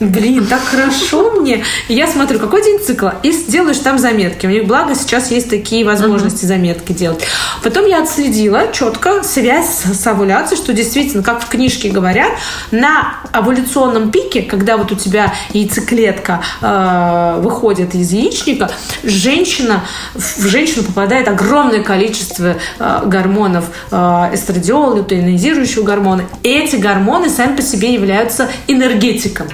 блин, 0.00 0.46
так 0.46 0.60
хорошо 0.60 1.30
мне. 1.40 1.64
И 1.88 1.94
я 1.94 2.06
смотрю, 2.06 2.38
какой 2.38 2.62
день 2.62 2.78
цикла, 2.80 3.14
и 3.22 3.32
делаешь 3.48 3.78
там 3.78 3.98
заметки. 3.98 4.46
У 4.46 4.50
них, 4.50 4.66
благо, 4.66 4.94
сейчас 4.94 5.30
есть 5.30 5.50
такие 5.50 5.84
возможности 5.84 6.44
uh-huh. 6.44 6.48
заметки 6.48 6.92
делать. 6.92 7.24
Потом 7.62 7.86
я 7.86 8.02
отследила 8.02 8.72
четко 8.72 9.22
связь 9.22 9.68
с, 9.68 9.94
с 9.94 10.06
овуляцией, 10.06 10.60
что 10.60 10.72
действительно, 10.72 11.22
как 11.22 11.42
в 11.42 11.48
книжке 11.48 11.90
говорят, 11.90 12.32
на 12.70 13.14
овуляционном 13.32 14.10
пике, 14.10 14.42
когда 14.42 14.76
вот 14.76 14.92
у 14.92 14.96
тебя 14.96 15.32
яйцеклетка 15.52 16.42
э, 16.60 17.40
выходит 17.40 17.94
из 17.94 18.12
яичника, 18.12 18.70
женщина, 19.02 19.84
в 20.14 20.46
женщину 20.46 20.84
попадает 20.84 21.28
огромное 21.28 21.82
количество 21.82 22.56
э, 22.78 23.02
гормонов 23.06 23.66
э, 23.90 23.96
эстрадиола, 24.32 24.96
лютеинизирующего 24.96 25.82
гормона. 25.82 26.24
Эти 26.42 26.76
гормоны 26.76 27.28
сами 27.28 27.56
по 27.56 27.62
себе 27.62 27.94
являются 27.94 28.48
энергетиком. 28.66 29.48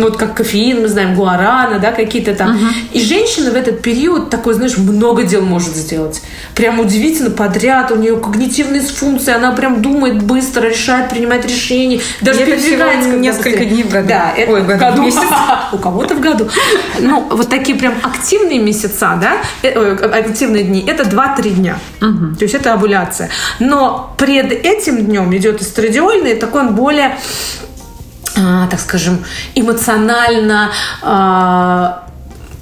Ну, 0.00 0.06
вот 0.06 0.16
как 0.16 0.34
кофеин, 0.34 0.80
мы 0.80 0.88
знаем, 0.88 1.14
гуарана, 1.14 1.78
да, 1.78 1.92
какие-то 1.92 2.34
там. 2.34 2.56
Угу. 2.56 2.66
И 2.92 3.00
женщина 3.02 3.50
в 3.50 3.54
этот 3.54 3.82
период 3.82 4.30
такой, 4.30 4.54
знаешь, 4.54 4.78
много 4.78 5.24
дел 5.24 5.42
может 5.42 5.76
сделать. 5.76 6.22
Прям 6.54 6.80
удивительно 6.80 7.30
подряд, 7.30 7.90
у 7.90 7.96
нее 7.96 8.16
когнитивные 8.16 8.80
функции, 8.80 9.34
она 9.34 9.52
прям 9.52 9.82
думает 9.82 10.22
быстро, 10.22 10.68
решает, 10.68 11.10
принимает 11.10 11.44
решения, 11.44 12.00
даже 12.22 12.46
передвигается. 12.46 13.10
несколько 13.10 13.64
дней 13.66 13.82
в 13.82 13.90
году. 13.90 14.08
Да, 14.08 14.32
это 14.34 14.52
Ой, 14.52 14.62
в 14.62 14.66
году. 14.66 15.02
Месяц. 15.02 15.20
У 15.72 15.76
кого-то 15.76 16.14
в 16.14 16.20
году. 16.20 16.48
Ну, 16.98 17.26
вот 17.30 17.50
такие 17.50 17.76
прям 17.76 17.94
активные 18.02 18.58
месяца, 18.58 19.18
да, 19.20 19.36
э, 19.62 19.96
активные 20.14 20.64
дни, 20.64 20.82
это 20.86 21.02
2-3 21.02 21.50
дня. 21.50 21.78
Угу. 22.00 22.36
То 22.36 22.44
есть 22.44 22.54
это 22.54 22.72
овуляция. 22.72 23.28
Но 23.58 24.14
пред 24.16 24.50
этим 24.52 25.04
днем 25.04 25.36
идет 25.36 25.60
эстрадиольный, 25.60 26.36
такой 26.36 26.62
он 26.62 26.74
более 26.74 27.18
так 28.34 28.80
скажем, 28.80 29.24
эмоционально 29.54 30.70
а, 31.02 32.06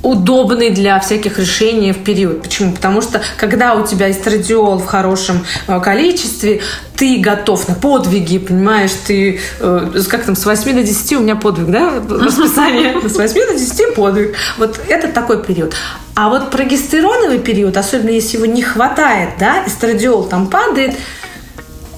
удобный 0.03 0.71
для 0.71 0.99
всяких 1.01 1.39
решений 1.39 1.93
в 1.93 1.99
период. 2.05 2.43
Почему? 2.43 2.73
Потому 2.73 3.03
что 3.03 3.21
когда 3.37 3.75
у 3.75 3.87
тебя 3.87 4.11
эстрадиол 4.11 4.79
в 4.79 4.87
хорошем 4.87 5.45
а, 5.67 5.81
количестве, 5.81 6.61
ты 6.97 7.19
готов 7.19 7.69
на 7.69 7.75
подвиги, 7.75 8.39
понимаешь, 8.39 8.91
ты 9.07 9.41
э, 9.61 10.03
как 10.09 10.25
там 10.25 10.35
с 10.35 10.45
8 10.45 10.75
до 10.75 10.83
10 10.83 11.13
у 11.13 11.21
меня 11.21 11.37
подвиг, 11.37 11.69
да, 11.69 11.93
расписание, 12.09 13.09
с 13.09 13.17
8 13.17 13.47
до 13.47 13.55
10 13.55 13.95
подвиг. 13.95 14.35
Вот 14.57 14.81
это 14.89 15.09
такой 15.09 15.43
период. 15.45 15.75
А 16.17 16.29
вот 16.29 16.51
прогестероновый 16.51 17.39
период, 17.39 17.77
особенно 17.77 18.11
если 18.11 18.39
его 18.39 18.47
не 18.47 18.63
хватает, 18.63 19.31
да, 19.39 19.65
эстрадиол 19.65 20.25
там 20.25 20.49
падает, 20.49 20.97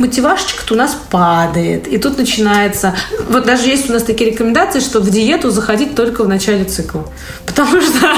мотивашечка-то 0.01 0.75
у 0.75 0.77
нас 0.77 0.97
падает. 1.11 1.87
И 1.87 1.99
тут 1.99 2.19
начинается... 2.19 2.95
Вот 3.29 3.45
даже 3.45 3.69
есть 3.69 3.89
у 3.89 3.93
нас 3.93 4.03
такие 4.03 4.31
рекомендации, 4.31 4.81
что 4.81 5.01
в 5.01 5.11
диету 5.11 5.51
заходить 5.51 5.95
только 5.95 6.25
в 6.25 6.29
начале 6.29 6.65
цикла. 6.65 7.07
Потому 7.47 7.81
что 7.81 8.09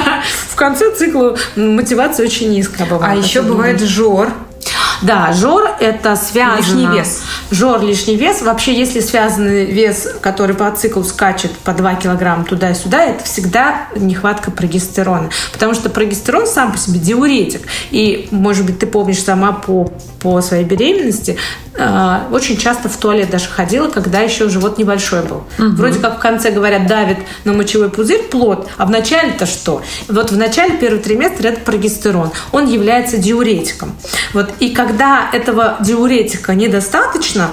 в 0.48 0.54
конце 0.54 0.94
цикла 0.94 1.36
мотивация 1.56 2.24
очень 2.24 2.50
низкая 2.50 2.86
бывает. 2.86 3.18
А 3.18 3.22
еще 3.22 3.42
бывает 3.42 3.80
жор. 3.80 4.32
Да, 5.02 5.32
жор 5.32 5.68
это 5.80 6.14
связано... 6.14 6.58
Лишний 6.58 6.86
вес. 6.86 7.22
Жор, 7.50 7.82
лишний 7.82 8.16
вес. 8.16 8.40
Вообще, 8.40 8.72
если 8.72 9.00
связанный 9.00 9.64
вес, 9.64 10.08
который 10.20 10.54
по 10.54 10.70
циклу 10.70 11.02
скачет 11.02 11.50
по 11.58 11.72
2 11.72 11.96
килограмма 11.96 12.44
туда-сюда, 12.44 13.04
это 13.06 13.24
всегда 13.24 13.88
нехватка 13.96 14.52
прогестерона. 14.52 15.30
Потому 15.52 15.74
что 15.74 15.90
прогестерон 15.90 16.46
сам 16.46 16.72
по 16.72 16.78
себе 16.78 17.00
диуретик. 17.00 17.62
И, 17.90 18.28
может 18.30 18.64
быть, 18.64 18.78
ты 18.78 18.86
помнишь 18.86 19.22
сама 19.22 19.52
по, 19.52 19.92
по 20.22 20.40
своей 20.40 20.64
беременности, 20.64 21.36
э, 21.74 22.18
очень 22.30 22.56
часто 22.56 22.88
в 22.88 22.96
туалет 22.96 23.30
даже 23.30 23.48
ходила, 23.48 23.88
когда 23.88 24.20
еще 24.20 24.48
живот 24.48 24.78
небольшой 24.78 25.22
был. 25.22 25.44
Угу. 25.58 25.76
Вроде 25.76 25.98
как 25.98 26.18
в 26.18 26.20
конце 26.20 26.50
говорят, 26.50 26.86
давит 26.86 27.18
на 27.44 27.52
мочевой 27.52 27.90
пузырь 27.90 28.22
плод, 28.22 28.68
а 28.76 28.86
в 28.86 28.90
начале-то 28.90 29.46
что? 29.46 29.82
Вот 30.08 30.30
в 30.30 30.36
начале 30.36 30.76
первого 30.76 31.02
триместра 31.02 31.48
это 31.48 31.60
прогестерон. 31.60 32.30
Он 32.52 32.66
является 32.66 33.18
диуретиком. 33.18 33.92
Вот, 34.32 34.50
и 34.60 34.70
когда 34.70 35.28
этого 35.32 35.76
диуретика 35.80 36.54
недостаточно, 36.54 37.50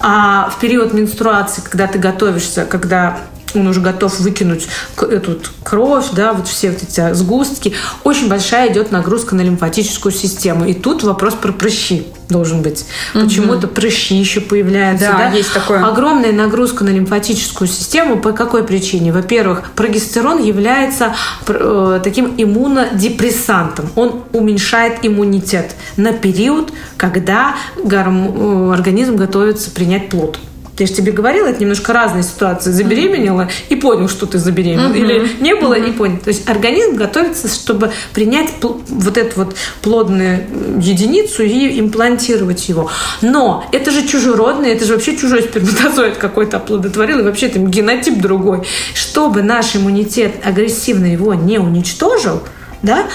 а 0.00 0.48
в 0.50 0.60
период 0.60 0.94
менструации, 0.94 1.60
когда 1.60 1.86
ты 1.86 1.98
готовишься, 1.98 2.64
когда 2.64 3.18
он 3.54 3.66
уже 3.66 3.80
готов 3.80 4.18
выкинуть 4.20 4.68
эту 5.00 5.38
кровь, 5.62 6.06
да, 6.12 6.32
вот 6.32 6.48
все 6.48 6.70
вот 6.70 6.82
эти 6.82 7.12
сгустки. 7.14 7.74
Очень 8.04 8.28
большая 8.28 8.72
идет 8.72 8.92
нагрузка 8.92 9.34
на 9.34 9.42
лимфатическую 9.42 10.12
систему. 10.12 10.66
И 10.66 10.74
тут 10.74 11.02
вопрос 11.02 11.34
про 11.34 11.52
прыщи 11.52 12.06
должен 12.28 12.62
быть. 12.62 12.84
Угу. 13.14 13.24
Почему-то 13.24 13.68
прыщи 13.68 14.14
еще 14.16 14.40
появляются. 14.40 15.06
Да, 15.06 15.18
да, 15.18 15.28
есть 15.30 15.52
такое. 15.52 15.84
Огромная 15.84 16.32
нагрузка 16.32 16.84
на 16.84 16.90
лимфатическую 16.90 17.68
систему. 17.68 18.18
По 18.18 18.32
какой 18.32 18.64
причине? 18.64 19.12
Во-первых, 19.12 19.70
прогестерон 19.74 20.42
является 20.42 21.14
э, 21.46 22.00
таким 22.02 22.34
иммунодепрессантом. 22.36 23.90
Он 23.96 24.24
уменьшает 24.32 24.98
иммунитет 25.02 25.74
на 25.96 26.12
период, 26.12 26.72
когда 26.96 27.54
гарм... 27.82 28.70
Э, 28.70 28.74
организм 28.74 29.16
готовится 29.16 29.70
принять 29.70 30.10
плод. 30.10 30.38
Я 30.78 30.86
же 30.86 30.92
тебе 30.94 31.12
говорила, 31.12 31.48
это 31.48 31.60
немножко 31.60 31.92
разные 31.92 32.22
ситуации. 32.22 32.70
Забеременела 32.70 33.48
и 33.68 33.76
понял, 33.76 34.08
что 34.08 34.26
ты 34.26 34.38
забеременела. 34.38 34.92
Или 34.92 35.28
не 35.40 35.54
было 35.54 35.74
и 35.74 35.90
понял. 35.92 36.18
То 36.18 36.28
есть 36.28 36.48
организм 36.48 36.96
готовится, 36.96 37.48
чтобы 37.48 37.90
принять 38.14 38.50
вот 38.60 39.16
эту 39.16 39.44
вот 39.44 39.56
плодную 39.82 40.46
единицу 40.80 41.42
и 41.42 41.80
имплантировать 41.80 42.68
его. 42.68 42.90
Но 43.22 43.64
это 43.72 43.90
же 43.90 44.06
чужеродное, 44.06 44.72
это 44.72 44.84
же 44.84 44.94
вообще 44.94 45.16
чужой 45.16 45.42
сперматозоид 45.42 46.16
какой-то 46.16 46.58
оплодотворил, 46.58 47.20
и 47.20 47.22
вообще 47.22 47.48
там 47.48 47.68
генотип 47.68 48.20
другой. 48.20 48.62
Чтобы 48.94 49.42
наш 49.42 49.76
иммунитет 49.76 50.34
агрессивно 50.44 51.06
его 51.06 51.34
не 51.34 51.58
уничтожил, 51.58 52.42
да, 52.82 53.06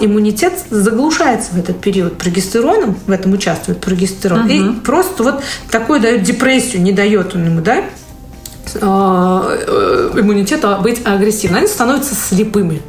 иммунитет 0.00 0.54
заглушается 0.70 1.52
в 1.52 1.58
этот 1.58 1.80
период 1.80 2.16
прогестероном, 2.16 2.96
в 3.06 3.10
этом 3.10 3.32
участвует 3.32 3.80
прогестерон, 3.80 4.40
угу. 4.40 4.48
и 4.48 4.72
просто 4.80 5.22
вот 5.22 5.42
такую 5.70 6.00
дает 6.00 6.22
депрессию, 6.22 6.82
не 6.82 6.92
дает 6.92 7.34
он 7.34 7.44
ему, 7.46 7.60
да, 7.60 7.84
а, 8.80 9.48
э, 9.48 10.10
иммунитета 10.16 10.78
быть 10.82 11.00
агрессивным. 11.04 11.58
Они 11.58 11.66
становятся 11.66 12.14
слепыми. 12.14 12.82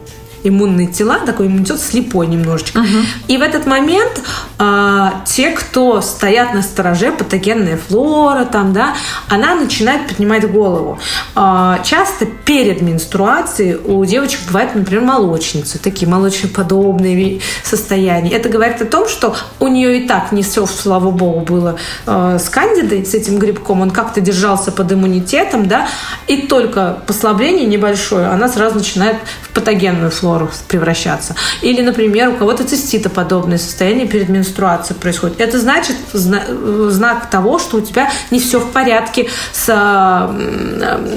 Иммунные 0.43 0.88
тела, 0.88 1.19
такой 1.25 1.47
иммунитет 1.47 1.80
слепой 1.80 2.28
немножечко. 2.28 2.80
Угу. 2.80 2.88
И 3.28 3.38
в 3.38 3.41
этот 3.41 3.65
момент 3.65 4.21
э, 4.58 5.08
те, 5.25 5.52
кто 5.52 6.02
стоят 6.02 6.54
на 6.54 6.62
стороже, 6.62 7.12
патогенная 7.12 7.77
флора, 7.77 8.46
там, 8.46 8.73
да, 8.73 8.96
она 9.27 9.56
начинает 9.56 10.08
поднимать 10.08 10.50
голову. 10.50 11.00
Э, 11.35 11.77
часто 11.83 12.25
перед 12.25 12.81
менструацией 12.81 13.75
у 13.75 14.04
девочек 14.06 14.42
бывает, 14.48 14.75
например, 14.75 15.04
молочницы, 15.04 15.79
такие 15.79 16.10
молочноподобные 16.10 17.42
состояния. 17.63 18.31
Это 18.31 18.50
говорит 18.50 18.81
о 18.81 18.85
том, 18.85 19.08
что 19.08 19.35
у 19.60 19.67
нее 19.67 20.00
и 20.00 20.08
так 20.08 20.31
не 20.31 20.44
все, 20.44 20.65
слава 20.65 21.12
богу, 21.12 21.42
было 21.42 21.75
э, 22.06 22.37
с 22.40 22.50
кандидой, 22.50 23.06
с 23.06 23.13
этим 23.13 23.40
грибком, 23.40 23.81
он 23.81 23.92
как-то 23.92 24.21
держался 24.21 24.71
под 24.71 24.92
иммунитетом, 24.92 25.67
да, 25.67 25.87
и 26.27 26.37
только 26.44 27.00
послабление 27.08 27.65
небольшое, 27.65 28.27
она 28.27 28.48
сразу 28.48 28.77
начинает 28.77 29.17
в 29.42 29.50
патогенную 29.50 30.12
флору 30.12 30.29
превращаться. 30.67 31.36
Или, 31.62 31.82
например, 31.82 32.30
у 32.30 32.34
кого-то 32.34 32.63
циститоподобное 32.63 33.58
состояние 33.58 34.08
перед 34.08 34.30
менструацией 34.30 35.00
происходит. 35.00 35.42
Это 35.42 35.60
значит 35.60 35.96
знак 36.13 37.30
того, 37.30 37.60
что 37.60 37.77
у 37.77 37.82
тебя 37.82 38.12
не 38.32 38.40
все 38.40 38.60
в 38.60 38.71
порядке 38.71 39.30
с 39.54 40.30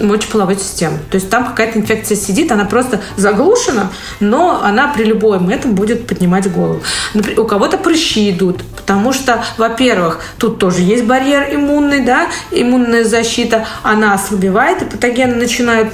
мочеполовой 0.03 0.57
системой. 0.57 0.99
То 1.11 1.17
есть 1.17 1.31
там 1.31 1.47
какая-то 1.47 1.79
инфекция 1.79 2.17
сидит, 2.17 2.53
она 2.53 2.65
просто 2.65 3.01
заглушена, 3.17 3.91
но 4.21 4.61
она 4.63 4.89
при 4.89 5.05
любом 5.05 5.49
этом 5.49 5.75
будет 5.75 6.07
поднимать 6.07 6.51
голову. 6.53 6.83
Например, 7.15 7.41
у 7.41 7.45
кого-то 7.45 7.79
прыщи 7.79 8.31
идут, 8.31 8.63
потому 8.77 9.13
что, 9.13 9.43
во-первых, 9.59 10.21
тут 10.39 10.59
тоже 10.59 10.83
есть 10.83 11.05
барьер 11.05 11.55
иммунный, 11.55 12.05
да, 12.05 12.29
иммунная 12.51 13.05
защита, 13.05 13.67
она 13.83 14.15
ослабевает, 14.15 14.83
и 14.83 14.85
патогены 14.85 15.37
начинают 15.37 15.93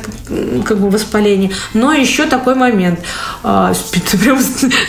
как 0.64 0.78
бы 0.78 0.90
воспаление. 0.90 1.50
Но 1.74 1.92
еще 1.92 2.26
такой 2.26 2.54
момент. 2.54 3.00
А, 3.42 3.72
прям 4.20 4.38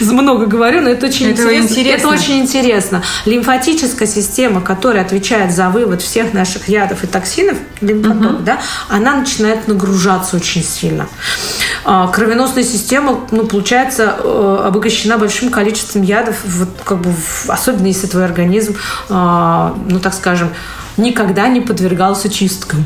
много 0.01 0.45
говорю, 0.45 0.82
но 0.82 0.89
это 0.89 1.07
очень 1.07 1.28
это 1.32 1.41
интересно. 1.41 1.74
интересно. 1.74 1.97
Это 1.97 2.07
очень 2.07 2.39
интересно. 2.39 3.03
Лимфатическая 3.26 4.07
система, 4.07 4.61
которая 4.61 5.03
отвечает 5.03 5.53
за 5.53 5.70
вывод 5.70 6.01
всех 6.01 6.34
наших 6.34 6.67
ядов 6.70 7.03
и 7.03 7.07
токсинов, 7.07 7.57
лимфоток, 7.82 8.36
угу. 8.36 8.43
да, 8.43 8.59
она 8.89 9.15
начинает 9.15 9.67
нагружаться 9.67 10.36
очень 10.36 10.63
сильно. 10.63 11.07
А, 11.86 12.07
кровеносная 12.07 12.63
система, 12.63 13.22
ну, 13.32 13.45
получается, 13.45 14.15
э, 14.24 14.63
обогащена 14.67 15.17
большим 15.17 15.49
количеством 15.49 16.01
ядов, 16.03 16.36
вот, 16.45 16.70
как 16.84 17.01
бы, 17.01 17.13
особенно 17.47 17.88
если 17.88 18.07
твой 18.07 18.26
организм, 18.26 18.76
а, 19.09 19.76
ну, 19.88 19.99
так 19.99 20.13
скажем, 20.13 20.49
никогда 20.97 21.47
не 21.47 21.61
подвергался 21.61 22.30
чисткам. 22.30 22.86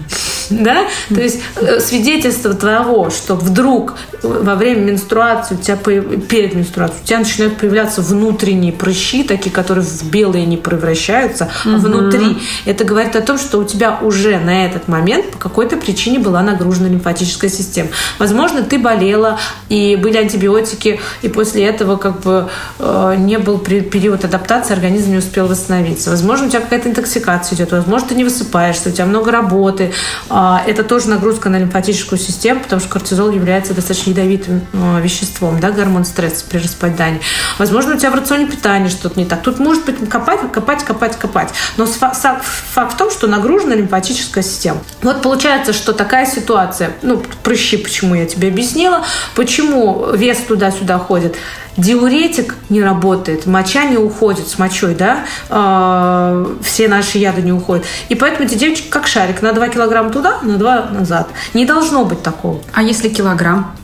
Да? 0.64 0.86
То 1.10 1.22
есть 1.22 1.42
э, 1.56 1.80
свидетельство 1.80 2.54
того, 2.54 3.10
что 3.10 3.36
вдруг 3.36 3.96
во 4.22 4.56
время 4.56 4.92
менструации, 4.92 5.56
у 5.56 5.58
тебя 5.58 5.76
перед 5.76 6.56
менструацией, 6.56 7.02
у 7.04 7.06
тебя 7.06 7.20
начинают 7.20 7.58
появляться 7.58 8.02
внутренние 8.02 8.72
прыщи, 8.72 9.24
такие, 9.24 9.52
которые 9.52 9.86
в 9.86 10.04
белые 10.10 10.46
не 10.46 10.58
превращаются, 10.58 11.50
угу. 11.66 11.78
внутри. 11.78 12.38
Это 12.66 12.86
говорит 12.86 13.16
о 13.16 13.22
том, 13.22 13.38
что 13.38 13.60
у 13.60 13.64
тебя 13.64 14.00
уже 14.02 14.40
на 14.40 14.66
этот 14.66 14.88
момент 14.88 15.32
по 15.32 15.38
какой-то 15.38 15.78
причине 15.78 16.20
была 16.20 16.42
нагружена 16.42 16.88
лимфатическая 16.88 17.50
система. 17.50 17.90
Возможно, 18.20 18.64
ты 18.64 18.80
болела, 18.80 19.40
и 19.70 19.96
были 19.96 20.18
антибиотики, 20.18 21.00
и 21.22 21.28
после 21.28 21.66
этого 21.66 21.98
как 21.98 22.22
бы 22.22 22.50
э, 22.80 23.16
не 23.18 23.38
был 23.38 23.58
период 23.58 24.26
адаптации, 24.26 24.74
организм 24.74 25.12
не 25.12 25.18
успел 25.18 25.48
восстановиться. 25.48 26.10
Возможно, 26.10 26.48
у 26.48 26.50
тебя 26.50 26.62
какая-то 26.62 26.90
интоксикация 26.90 27.56
идет, 27.56 27.72
возможно, 27.72 28.10
ты 28.10 28.16
не 28.16 28.24
высыпаешься, 28.24 28.90
у 28.90 28.92
тебя 28.92 29.06
много 29.06 29.32
работы. 29.32 29.94
А, 30.36 30.64
это 30.66 30.84
тоже 30.84 31.10
нагрузка 31.10 31.50
на 31.50 31.60
лимфатическую 31.60 32.18
систему, 32.18 32.60
потому 32.60 32.80
что 32.80 32.90
кортизол 32.90 33.30
является 33.30 33.76
достаточно 33.76 34.10
ядовитым 34.10 34.62
а, 34.74 35.00
веществом, 35.00 35.60
да, 35.60 35.70
гормон 35.70 36.06
стресса 36.06 36.44
при 36.50 36.58
распадании. 36.58 37.22
Возможно, 37.60 37.94
у 37.94 37.98
тебя 38.00 38.10
в 38.10 38.16
рационе 38.16 38.48
питания 38.48 38.90
что-то 38.90 39.20
не 39.20 39.28
так. 39.28 39.44
Тут 39.44 39.60
может 39.60 39.86
быть 39.86 40.10
копать, 40.10 40.40
копать, 40.52 40.84
копать, 40.84 41.18
копать. 41.18 41.50
Но 41.78 41.86
факт 41.86 42.94
в 42.94 42.98
том, 42.98 43.12
что 43.12 43.28
нагружена 43.28 43.76
лимфатическая 43.76 44.44
система. 44.44 44.80
Вот 45.04 45.22
получается, 45.22 45.72
что 45.72 45.94
такая 45.94 46.26
ситуация, 46.26 46.94
ну, 47.04 47.22
прыщи, 47.44 47.78
почему 47.78 48.16
я 48.16 48.26
тебе 48.26 48.48
объяснила, 48.48 49.04
почему 49.36 50.14
вес 50.14 50.40
туда-сюда 50.48 50.98
ходит 50.98 51.36
диуретик 51.78 52.56
не 52.70 52.82
работает, 52.82 53.46
моча 53.46 53.86
не 53.86 53.98
уходит 53.98 54.48
с 54.48 54.58
мочой, 54.58 54.96
да, 54.96 55.26
э, 55.50 56.46
все 56.64 56.88
наши 56.88 57.18
яды 57.18 57.42
не 57.42 57.52
уходят. 57.52 57.86
И 58.10 58.16
поэтому 58.16 58.46
эти 58.46 58.56
девочки 58.56 58.88
как 58.90 59.08
шарик, 59.08 59.42
на 59.42 59.54
2 59.54 59.70
килограмма 59.70 60.10
туда, 60.10 60.40
на 60.42 60.58
2 60.58 60.90
назад. 60.92 61.30
Не 61.54 61.66
должно 61.66 62.06
быть 62.06 62.22
такого. 62.22 62.62
А 62.74 62.84
если 62.84 63.10
килограмм? 63.10 63.76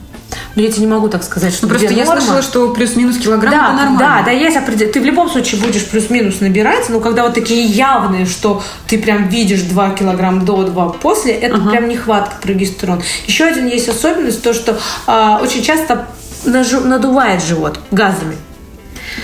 Ну, 0.55 0.61
я 0.61 0.71
тебе 0.71 0.81
не 0.81 0.91
могу 0.91 1.09
так 1.09 1.23
сказать, 1.23 1.53
что 1.53 1.65
Ну, 1.65 1.69
просто 1.69 1.93
я 1.93 2.05
норма. 2.05 2.21
слышала, 2.21 2.41
что 2.41 2.73
плюс-минус 2.73 3.17
килограмм 3.17 3.51
да, 3.51 3.65
это 3.65 3.73
нормально. 3.73 3.99
Да, 3.99 4.21
да, 4.25 4.31
есть 4.31 4.57
определенный. 4.57 4.93
Ты 4.93 5.01
в 5.01 5.05
любом 5.05 5.29
случае 5.29 5.61
будешь 5.61 5.85
плюс-минус 5.85 6.41
набирать, 6.41 6.89
но 6.89 6.99
когда 6.99 7.23
вот 7.23 7.33
такие 7.33 7.63
явные, 7.63 8.25
что 8.25 8.61
ты 8.87 8.97
прям 8.97 9.27
видишь 9.29 9.61
2 9.61 9.91
килограмма 9.91 10.41
до, 10.43 10.63
2 10.63 10.89
после, 10.89 11.33
это 11.33 11.57
uh-huh. 11.57 11.71
прям 11.71 11.87
нехватка 11.87 12.35
прогестерона. 12.41 13.01
Еще 13.25 13.45
один 13.45 13.67
есть 13.67 13.89
особенность, 13.89 14.41
то, 14.41 14.53
что 14.53 14.77
э, 15.07 15.37
очень 15.41 15.63
часто 15.63 16.07
надувает 16.45 17.43
живот 17.43 17.79
газами. 17.91 18.35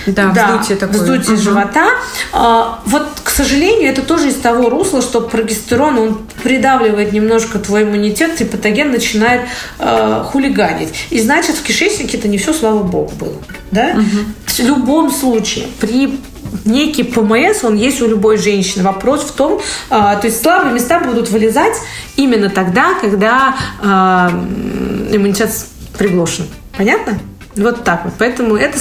Да, 0.06 0.32
да 0.32 0.56
вздутие 0.56 0.78
такое. 0.78 1.00
Вздутие 1.00 1.34
угу. 1.34 1.42
живота. 1.42 1.86
А, 2.32 2.80
вот, 2.86 3.06
к 3.22 3.30
сожалению, 3.30 3.90
это 3.90 4.02
тоже 4.02 4.28
из 4.28 4.36
того 4.36 4.68
русла, 4.68 5.02
что 5.02 5.20
прогестерон, 5.20 5.98
он 5.98 6.18
придавливает 6.42 7.12
немножко 7.12 7.58
твой 7.58 7.82
иммунитет, 7.84 8.40
и 8.40 8.44
патоген 8.44 8.90
начинает 8.90 9.42
э, 9.78 10.22
хулиганить. 10.26 10.90
И 11.10 11.20
значит, 11.20 11.56
в 11.56 11.62
кишечнике 11.62 12.18
это 12.18 12.28
не 12.28 12.38
все, 12.38 12.52
слава 12.52 12.82
богу, 12.82 13.12
было. 13.18 13.36
Да? 13.70 13.94
Угу. 13.94 14.24
В 14.46 14.58
любом 14.60 15.10
случае, 15.10 15.66
при 15.80 16.18
некий 16.64 17.02
ПМС, 17.02 17.64
он 17.64 17.76
есть 17.76 18.00
у 18.00 18.08
любой 18.08 18.36
женщины. 18.38 18.84
Вопрос 18.84 19.22
в 19.22 19.32
том, 19.32 19.58
э, 19.58 19.60
то 19.90 20.20
есть 20.22 20.42
слабые 20.42 20.72
места 20.72 21.00
будут 21.00 21.30
вылезать 21.30 21.74
именно 22.16 22.48
тогда, 22.48 22.94
когда 23.00 23.56
э, 23.82 25.14
иммунитет 25.14 25.50
приглушен. 25.98 26.46
Понятно? 26.76 27.18
Вот 27.56 27.84
так 27.84 28.04
вот. 28.04 28.14
Поэтому 28.18 28.56
это... 28.56 28.78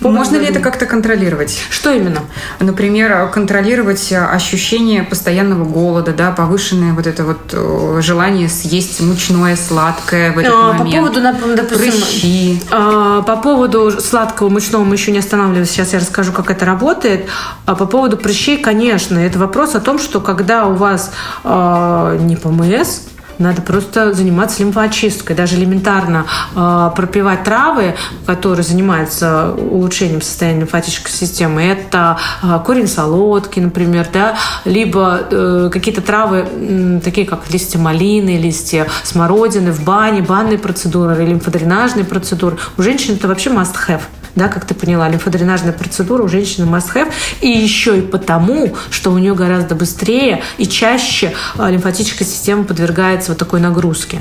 Можно 0.00 0.36
ли 0.36 0.46
это 0.46 0.58
как-то 0.58 0.84
контролировать? 0.84 1.58
Что 1.70 1.92
именно? 1.92 2.22
Например, 2.58 3.28
контролировать 3.30 4.12
ощущение 4.12 5.04
постоянного 5.04 5.64
голода, 5.64 6.12
да, 6.12 6.32
повышенное 6.32 6.92
вот 6.92 7.06
это 7.06 7.24
вот 7.24 7.38
э, 7.52 8.00
желание 8.02 8.48
съесть 8.48 9.00
мучное, 9.00 9.56
сладкое 9.56 10.32
в 10.32 10.38
этот 10.38 10.52
а, 10.52 10.72
момент. 10.72 10.90
По 10.90 11.20
поводу, 11.20 11.56
допустим, 11.56 11.92
Прыщи. 11.92 12.62
А, 12.70 13.22
по 13.22 13.36
поводу 13.36 13.92
сладкого, 14.00 14.48
мучного 14.48 14.84
мы 14.84 14.96
еще 14.96 15.12
не 15.12 15.18
останавливались. 15.18 15.70
Сейчас 15.70 15.92
я 15.92 16.00
расскажу, 16.00 16.32
как 16.32 16.50
это 16.50 16.64
работает. 16.64 17.26
А 17.64 17.74
по 17.74 17.86
поводу 17.86 18.16
прыщей, 18.16 18.58
конечно, 18.58 19.18
это 19.18 19.38
вопрос 19.38 19.74
о 19.76 19.80
том, 19.80 19.98
что 19.98 20.20
когда 20.20 20.66
у 20.66 20.74
вас 20.74 21.12
а, 21.44 22.16
не 22.18 22.36
ПМС, 22.36 23.02
надо 23.38 23.62
просто 23.62 24.12
заниматься 24.12 24.62
лимфоочисткой, 24.62 25.36
даже 25.36 25.56
элементарно 25.56 26.26
э, 26.54 26.90
пропивать 26.94 27.44
травы, 27.44 27.94
которые 28.24 28.64
занимаются 28.64 29.52
улучшением 29.52 30.22
состояния 30.22 30.60
лимфатической 30.60 31.12
системы. 31.12 31.62
Это 31.62 32.18
э, 32.42 32.58
корень 32.64 32.88
солодки, 32.88 33.60
например, 33.60 34.08
да, 34.12 34.36
либо 34.64 35.20
э, 35.30 35.70
какие-то 35.72 36.00
травы, 36.00 36.46
э, 36.50 37.00
такие 37.02 37.26
как 37.26 37.50
листья 37.50 37.78
малины, 37.78 38.36
листья 38.38 38.86
смородины 39.02 39.72
в 39.72 39.84
бане, 39.84 40.22
банные 40.22 40.58
процедуры 40.58 41.24
лимфодренажные 41.24 42.04
процедуры. 42.04 42.58
У 42.76 42.82
женщин 42.82 43.14
это 43.14 43.28
вообще 43.28 43.50
must-have 43.50 44.02
да, 44.36 44.48
как 44.48 44.64
ты 44.64 44.74
поняла, 44.74 45.08
лимфодренажная 45.08 45.72
процедура 45.72 46.22
у 46.22 46.28
женщины 46.28 46.66
must 46.66 46.94
have, 46.94 47.12
и 47.40 47.48
еще 47.48 47.98
и 47.98 48.02
потому, 48.02 48.74
что 48.90 49.10
у 49.10 49.18
нее 49.18 49.34
гораздо 49.34 49.74
быстрее 49.74 50.42
и 50.58 50.66
чаще 50.66 51.32
а, 51.56 51.70
лимфатическая 51.70 52.28
система 52.28 52.64
подвергается 52.64 53.32
вот 53.32 53.38
такой 53.38 53.60
нагрузке 53.60 54.18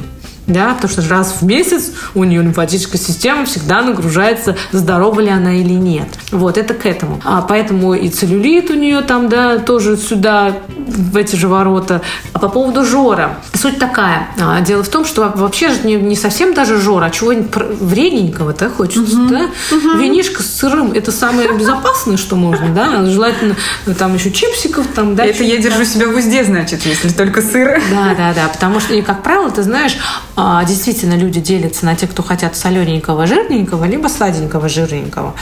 да, 0.48 0.74
потому 0.76 0.92
что 0.92 1.10
раз 1.10 1.38
в 1.42 1.46
месяц 1.46 1.92
у 2.14 2.24
нее 2.24 2.42
лимфатическая 2.42 3.02
система 3.02 3.46
всегда 3.46 3.82
нагружается, 3.82 4.56
здорова 4.72 5.20
ли 5.20 5.30
она 5.30 5.56
или 5.56 5.74
нет. 5.74 6.08
Вот, 6.32 6.58
это 6.58 6.74
к 6.74 6.86
этому. 6.86 7.20
А 7.24 7.42
поэтому 7.42 7.94
и 7.94 8.10
целлюлит 8.10 8.70
у 8.70 8.76
нее 8.76 9.02
там, 9.02 9.30
да, 9.30 9.58
тоже 9.58 9.98
сюда, 9.98 10.56
в 10.88 11.18
эти 11.18 11.36
же 11.36 11.48
ворота. 11.48 12.02
А 12.34 12.40
по 12.40 12.50
поводу 12.50 12.86
жора. 12.86 13.38
Суть 13.54 13.80
такая. 13.80 14.28
А, 14.40 14.62
дело 14.62 14.84
в 14.84 14.90
том, 14.90 15.06
что 15.06 15.32
вообще 15.36 15.70
же 15.70 15.82
не, 15.84 15.96
не 15.96 16.16
совсем 16.16 16.54
даже 16.54 16.80
жора, 16.80 17.06
а 17.06 17.10
чего-нибудь 17.10 17.52
вредненького, 17.80 18.54
да, 18.54 18.70
хочется, 18.70 19.18
угу. 19.18 19.30
да? 19.30 19.50
Угу. 19.72 19.98
Винишко 19.98 20.44
с 20.44 20.58
сырым– 20.58 20.92
это 20.94 21.12
самое 21.12 21.52
безопасное, 21.54 22.18
что 22.18 22.36
можно, 22.36 22.70
да? 22.70 23.06
Желательно 23.06 23.56
там 23.98 24.16
еще 24.16 24.32
чипсиков, 24.32 24.88
там, 24.88 25.16
да. 25.16 25.26
Это 25.26 25.44
я 25.44 25.58
держу 25.58 25.86
себя 25.86 26.08
в 26.08 26.16
узде, 26.16 26.44
значит, 26.44 26.86
если 26.86 27.10
только 27.10 27.42
сыр. 27.42 27.82
Да, 27.92 28.16
да, 28.16 28.34
да, 28.34 28.48
потому 28.48 28.80
что, 28.80 28.94
и, 28.94 29.02
как 29.02 29.24
правило, 29.24 29.50
ты 29.50 29.64
знаешь, 29.64 29.98
а, 30.36 30.64
действительно 30.66 31.16
люди 31.16 31.40
делятся 31.40 31.86
на 31.86 31.96
тех, 31.96 32.12
кто 32.12 32.24
хотят 32.24 32.56
солененького, 32.56 33.28
жирненького, 33.28 33.86
либо 33.86 34.08
сладенького, 34.08 34.70
жирненького. 34.70 35.34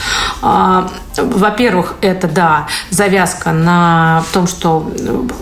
А, 0.41 0.89
во-первых, 1.17 1.95
это, 2.01 2.27
да, 2.27 2.67
завязка 2.89 3.51
на 3.51 4.23
том, 4.33 4.47
что 4.47 4.91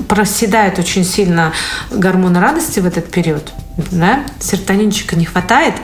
проседает 0.08 0.80
очень 0.80 1.04
сильно 1.04 1.54
гормоны 1.92 2.40
радости 2.40 2.80
в 2.80 2.86
этот 2.86 3.10
период 3.12 3.52
да, 3.92 4.24
серотонинчика 4.40 5.16
не 5.16 5.26
хватает. 5.26 5.76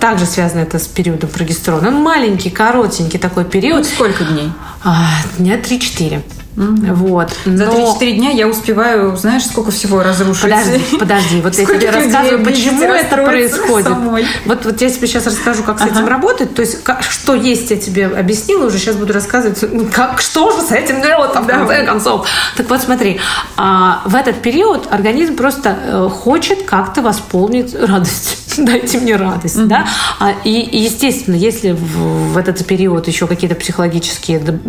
Также 0.00 0.26
связано 0.26 0.60
это 0.60 0.78
с 0.78 0.86
периодом 0.86 1.30
прогестерона. 1.30 1.88
Он 1.88 1.94
маленький, 1.94 2.50
коротенький 2.50 3.18
такой 3.18 3.44
период. 3.44 3.86
Сколько 3.86 4.24
дней? 4.24 4.52
А, 4.84 5.08
дня 5.38 5.56
3-4. 5.56 6.22
Mm-hmm. 6.56 6.94
Вот. 6.94 7.30
За 7.44 7.66
Но... 7.66 7.96
3-4 8.00 8.12
дня 8.12 8.30
я 8.30 8.48
успеваю, 8.48 9.16
знаешь, 9.16 9.44
сколько 9.46 9.70
всего 9.70 10.02
разрушить. 10.02 10.42
Подожди, 10.42 10.98
подожди. 10.98 11.40
Вот 11.40 11.54
я 11.54 11.66
тебе 11.66 11.90
рассказываю, 11.90 12.44
почему 12.44 12.82
это 12.92 13.16
происходит. 13.16 13.88
Самой. 13.88 14.26
Вот, 14.44 14.64
вот 14.64 14.80
я 14.80 14.90
тебе 14.90 15.06
сейчас 15.06 15.26
расскажу, 15.26 15.62
как 15.62 15.78
с 15.78 15.86
этим 15.86 16.06
работать. 16.06 16.54
То 16.54 16.62
есть, 16.62 16.82
как, 16.82 17.02
что 17.02 17.34
есть, 17.34 17.70
я 17.70 17.76
тебе 17.76 18.06
объяснила 18.06 18.66
уже. 18.66 18.78
Сейчас 18.78 18.96
буду 18.96 19.12
рассказывать, 19.12 19.62
как, 19.92 20.20
что 20.20 20.50
же 20.50 20.62
с 20.62 20.72
этим 20.72 21.00
делать, 21.02 21.30
в 21.30 21.46
конце 21.46 21.86
концов. 21.86 22.26
Так 22.56 22.68
вот, 22.68 22.80
смотри. 22.80 23.20
А, 23.56 24.02
в 24.04 24.14
этот 24.14 24.42
период 24.42 24.88
организм 24.90 25.36
просто 25.36 25.76
э, 25.82 26.08
хочет 26.10 26.62
как-то 26.62 27.02
восполнить 27.02 27.74
радость. 27.74 28.38
Дайте 28.58 28.98
мне 28.98 29.16
радость, 29.16 29.56
mm-hmm. 29.56 29.66
да? 29.66 29.86
А, 30.18 30.32
и, 30.44 30.60
и, 30.60 30.78
естественно, 30.78 31.36
если 31.36 31.72
в, 31.72 32.32
в 32.32 32.38
этот 32.38 32.64
период 32.66 33.06
еще 33.06 33.26
какие-то 33.26 33.54
психологические 33.54 34.60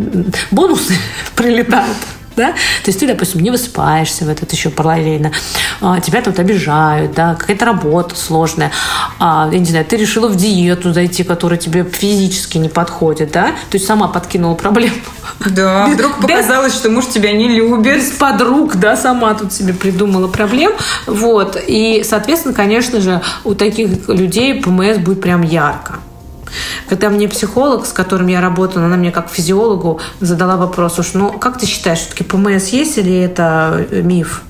бонусы 0.51 0.93
прилетают, 1.35 1.70
прилетают. 1.71 1.97
Да? 2.33 2.53
То 2.53 2.87
есть 2.87 2.99
ты, 2.99 3.07
допустим, 3.07 3.41
не 3.41 3.51
высыпаешься 3.51 4.23
в 4.23 4.29
этот 4.29 4.53
еще 4.53 4.69
параллельно, 4.69 5.33
а, 5.81 5.99
тебя 5.99 6.21
тут 6.21 6.39
обижают, 6.39 7.13
да, 7.13 7.35
какая-то 7.35 7.65
работа 7.65 8.15
сложная, 8.15 8.71
а, 9.19 9.49
я 9.51 9.59
не 9.59 9.65
знаю, 9.65 9.83
ты 9.83 9.97
решила 9.97 10.29
в 10.29 10.37
диету 10.37 10.93
зайти, 10.93 11.25
которая 11.25 11.59
тебе 11.59 11.83
физически 11.83 12.57
не 12.57 12.69
подходит, 12.69 13.33
да, 13.33 13.47
то 13.47 13.75
есть 13.75 13.85
сама 13.85 14.07
подкинула 14.07 14.55
проблему. 14.55 14.95
Да, 15.45 15.85
без, 15.89 15.95
вдруг 15.95 16.21
показалось, 16.21 16.71
без, 16.71 16.79
что 16.79 16.89
муж 16.89 17.07
тебя 17.07 17.33
не 17.33 17.49
любит. 17.49 17.81
Без 17.81 18.11
подруг, 18.11 18.77
да, 18.77 18.95
сама 18.95 19.33
тут 19.33 19.51
себе 19.51 19.73
придумала 19.73 20.29
проблем, 20.29 20.71
вот, 21.07 21.61
и, 21.67 22.01
соответственно, 22.07 22.53
конечно 22.53 23.01
же, 23.01 23.21
у 23.43 23.55
таких 23.55 24.07
людей 24.07 24.61
ПМС 24.61 24.99
будет 24.99 25.19
прям 25.19 25.41
ярко. 25.41 25.99
Когда 26.89 27.09
мне 27.09 27.27
психолог, 27.27 27.85
с 27.85 27.93
которым 27.93 28.27
я 28.27 28.41
работала, 28.41 28.85
она 28.85 28.97
мне 28.97 29.11
как 29.11 29.29
физиологу 29.29 29.99
задала 30.19 30.57
вопрос, 30.57 30.99
уж, 30.99 31.13
ну, 31.13 31.31
как 31.31 31.57
ты 31.59 31.65
считаешь, 31.65 31.99
все-таки 31.99 32.23
ПМС 32.23 32.67
есть 32.69 32.97
или 32.97 33.19
это 33.19 33.85
э, 33.91 34.01
миф? 34.01 34.43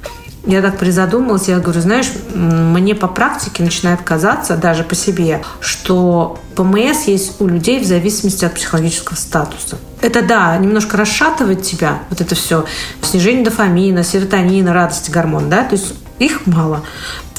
Я 0.46 0.64
так 0.64 0.80
призадумалась, 0.80 1.48
я 1.48 1.60
говорю, 1.60 1.82
знаешь, 1.82 2.08
мне 2.34 2.96
по 2.96 3.08
практике 3.08 3.62
начинает 3.62 4.02
казаться, 4.02 4.58
даже 4.58 4.84
по 4.84 4.96
себе, 4.96 5.44
что 5.60 6.40
ПМС 6.56 7.04
есть 7.04 7.40
у 7.40 7.48
людей 7.48 7.80
в 7.80 7.86
зависимости 7.86 8.44
от 8.44 8.56
психологического 8.56 9.16
статуса. 9.16 9.78
Это, 10.02 10.24
да, 10.24 10.58
немножко 10.58 10.98
расшатывает 10.98 11.62
тебя, 11.62 12.00
вот 12.10 12.22
это 12.22 12.34
все, 12.34 12.66
снижение 13.04 13.46
дофамина, 13.46 14.04
серотонина, 14.04 14.74
радости, 14.74 15.12
гормон, 15.12 15.48
да, 15.48 15.64
то 15.64 15.76
есть 15.76 15.94
их 16.26 16.46
мало 16.46 16.84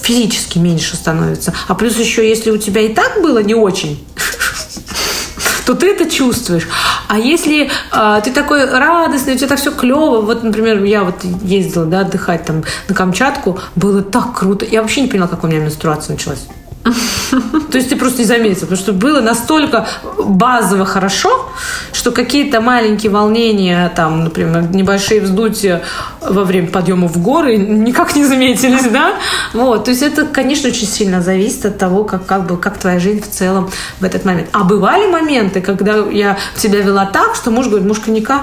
физически 0.03 0.59
меньше 0.59 0.97
становится. 0.97 1.55
А 1.68 1.74
плюс 1.74 1.97
еще, 1.97 2.28
если 2.28 2.51
у 2.51 2.59
тебя 2.59 2.80
и 2.80 2.93
так 2.93 3.22
было 3.22 3.43
не 3.43 3.55
очень, 3.55 4.05
то 5.66 5.74
ты 5.74 5.91
это 5.93 6.11
чувствуешь. 6.11 6.66
А 7.09 7.18
если 7.18 7.70
э, 7.93 8.20
ты 8.24 8.33
такой 8.33 8.64
радостный, 8.64 9.35
у 9.35 9.37
тебя 9.37 9.49
так 9.49 9.61
все 9.61 9.70
клево, 9.70 10.20
вот, 10.20 10.43
например, 10.43 10.83
я 10.83 11.05
вот 11.05 11.24
ездила 11.43 11.87
да, 11.87 12.01
отдыхать 12.01 12.45
там 12.45 12.64
на 12.89 12.95
Камчатку, 12.95 13.61
было 13.76 14.03
так 14.03 14.39
круто. 14.39 14.64
Я 14.64 14.83
вообще 14.83 15.03
не 15.03 15.09
поняла, 15.09 15.28
как 15.28 15.45
у 15.45 15.47
меня 15.47 15.61
менструация 15.61 16.14
началась. 16.14 16.47
То 16.83 17.78
есть 17.78 17.91
ты 17.91 17.97
просто 17.97 18.20
не 18.20 18.24
заметил, 18.24 18.62
потому 18.62 18.76
что 18.76 18.93
было 18.93 19.20
настолько 19.20 19.87
базово 20.18 20.85
хорошо, 20.85 21.49
что 21.93 22.11
какие-то 22.11 22.61
маленькие 22.61 23.12
волнения, 23.12 23.93
там, 23.95 24.24
например, 24.24 24.64
небольшие 24.70 25.20
вздутия 25.20 25.83
во 26.20 26.45
время 26.45 26.68
подъема 26.68 27.09
в 27.09 27.18
горы 27.18 27.57
никак 27.57 28.16
не 28.16 28.24
заметились, 28.24 28.91
да? 28.91 29.14
Вот, 29.53 29.85
то 29.85 29.91
есть 29.91 30.03
это, 30.03 30.26
конечно, 30.26 30.68
очень 30.70 30.87
сильно 30.87 31.22
зависит 31.22 31.66
от 31.66 31.78
того, 31.78 32.05
как, 32.05 32.26
как, 32.26 32.47
бы, 32.47 32.57
как 32.57 32.78
твоя 32.78 32.99
жизнь 32.99 33.22
в 33.22 33.30
целом 33.30 33.70
в 34.01 34.05
этот 34.05 34.24
момент. 34.24 34.49
А 34.53 34.64
бывали 34.64 35.07
моменты, 35.07 35.61
когда 35.61 35.99
я 36.11 36.37
себя 36.57 36.80
вела 36.80 37.07
так, 37.07 37.37
что 37.37 37.51
муж 37.51 37.66
говорит, 37.66 37.87
муж 37.87 38.01
коньяка? 38.01 38.43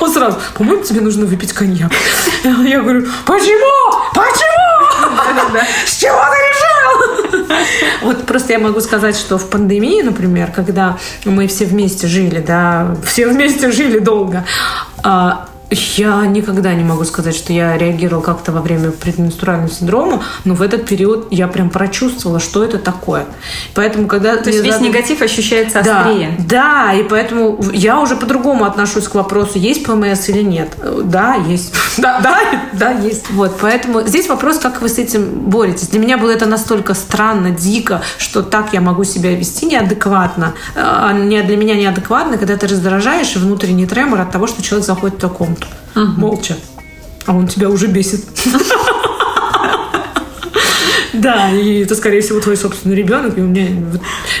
Он 0.00 0.12
сразу, 0.12 0.38
по-моему, 0.56 0.82
тебе 0.82 1.00
нужно 1.00 1.26
выпить 1.26 1.52
коньяк. 1.52 1.90
Я 2.44 2.80
говорю, 2.80 3.06
почему? 3.26 4.12
Почему? 4.14 4.79
С 5.86 5.96
чего 5.96 6.18
ты 6.18 6.36
решил? 6.48 7.46
Вот 8.02 8.26
просто 8.26 8.52
я 8.52 8.58
могу 8.58 8.80
сказать, 8.80 9.16
что 9.16 9.38
в 9.38 9.48
пандемии, 9.50 10.02
например, 10.02 10.50
когда 10.52 10.98
мы 11.24 11.46
все 11.46 11.64
вместе 11.66 12.06
жили, 12.06 12.40
да, 12.40 12.96
все 13.04 13.26
вместе 13.26 13.70
жили 13.70 13.98
долго, 13.98 14.44
а, 15.02 15.49
я 15.70 16.26
никогда 16.26 16.74
не 16.74 16.84
могу 16.84 17.04
сказать, 17.04 17.34
что 17.34 17.52
я 17.52 17.76
реагировала 17.76 18.22
как-то 18.22 18.52
во 18.52 18.60
время 18.60 18.90
предменструального 18.90 19.70
синдрома, 19.70 20.22
но 20.44 20.54
в 20.54 20.62
этот 20.62 20.86
период 20.86 21.28
я 21.30 21.46
прям 21.48 21.70
прочувствовала, 21.70 22.40
что 22.40 22.64
это 22.64 22.78
такое. 22.78 23.26
Поэтому, 23.74 24.06
когда 24.08 24.36
То 24.36 24.50
есть 24.50 24.64
весь 24.64 24.74
задум... 24.74 24.88
негатив 24.88 25.22
ощущается 25.22 25.80
острее. 25.80 26.34
Да, 26.38 26.86
да, 26.88 26.92
и 26.94 27.02
поэтому 27.04 27.60
я 27.72 28.00
уже 28.00 28.16
по-другому 28.16 28.64
отношусь 28.64 29.06
к 29.06 29.14
вопросу, 29.14 29.58
есть 29.58 29.84
ПМС 29.84 30.28
или 30.28 30.42
нет. 30.42 30.72
Да, 31.04 31.34
есть. 31.34 31.74
Да, 31.98 32.20
да, 32.20 32.38
да, 32.72 32.92
есть. 32.92 33.30
Вот, 33.30 33.58
поэтому 33.60 34.02
здесь 34.02 34.28
вопрос, 34.28 34.58
как 34.58 34.80
вы 34.80 34.88
с 34.88 34.96
этим 34.98 35.28
боретесь. 35.50 35.88
Для 35.88 36.00
меня 36.00 36.16
было 36.16 36.30
это 36.30 36.46
настолько 36.46 36.94
странно, 36.94 37.50
дико, 37.50 38.00
что 38.16 38.42
так 38.42 38.72
я 38.72 38.80
могу 38.80 39.04
себя 39.04 39.34
вести 39.34 39.66
неадекватно. 39.66 40.54
А 40.74 41.12
для 41.12 41.56
меня 41.56 41.74
неадекватно, 41.74 42.38
когда 42.38 42.56
ты 42.56 42.68
раздражаешь 42.68 43.36
внутренний 43.36 43.86
тремор 43.86 44.20
от 44.20 44.30
того, 44.30 44.46
что 44.46 44.62
человек 44.62 44.86
заходит 44.86 45.18
в 45.18 45.20
таком 45.20 45.56
угу. 45.94 46.20
молча. 46.20 46.56
А 47.26 47.34
он 47.34 47.46
тебя 47.46 47.68
уже 47.68 47.86
бесит. 47.86 48.24
Да, 51.20 51.50
и 51.50 51.82
это, 51.82 51.94
скорее 51.94 52.22
всего, 52.22 52.40
твой 52.40 52.56
собственный 52.56 52.96
ребенок. 52.96 53.36
И 53.36 53.40
у 53.40 53.44
меня... 53.44 53.68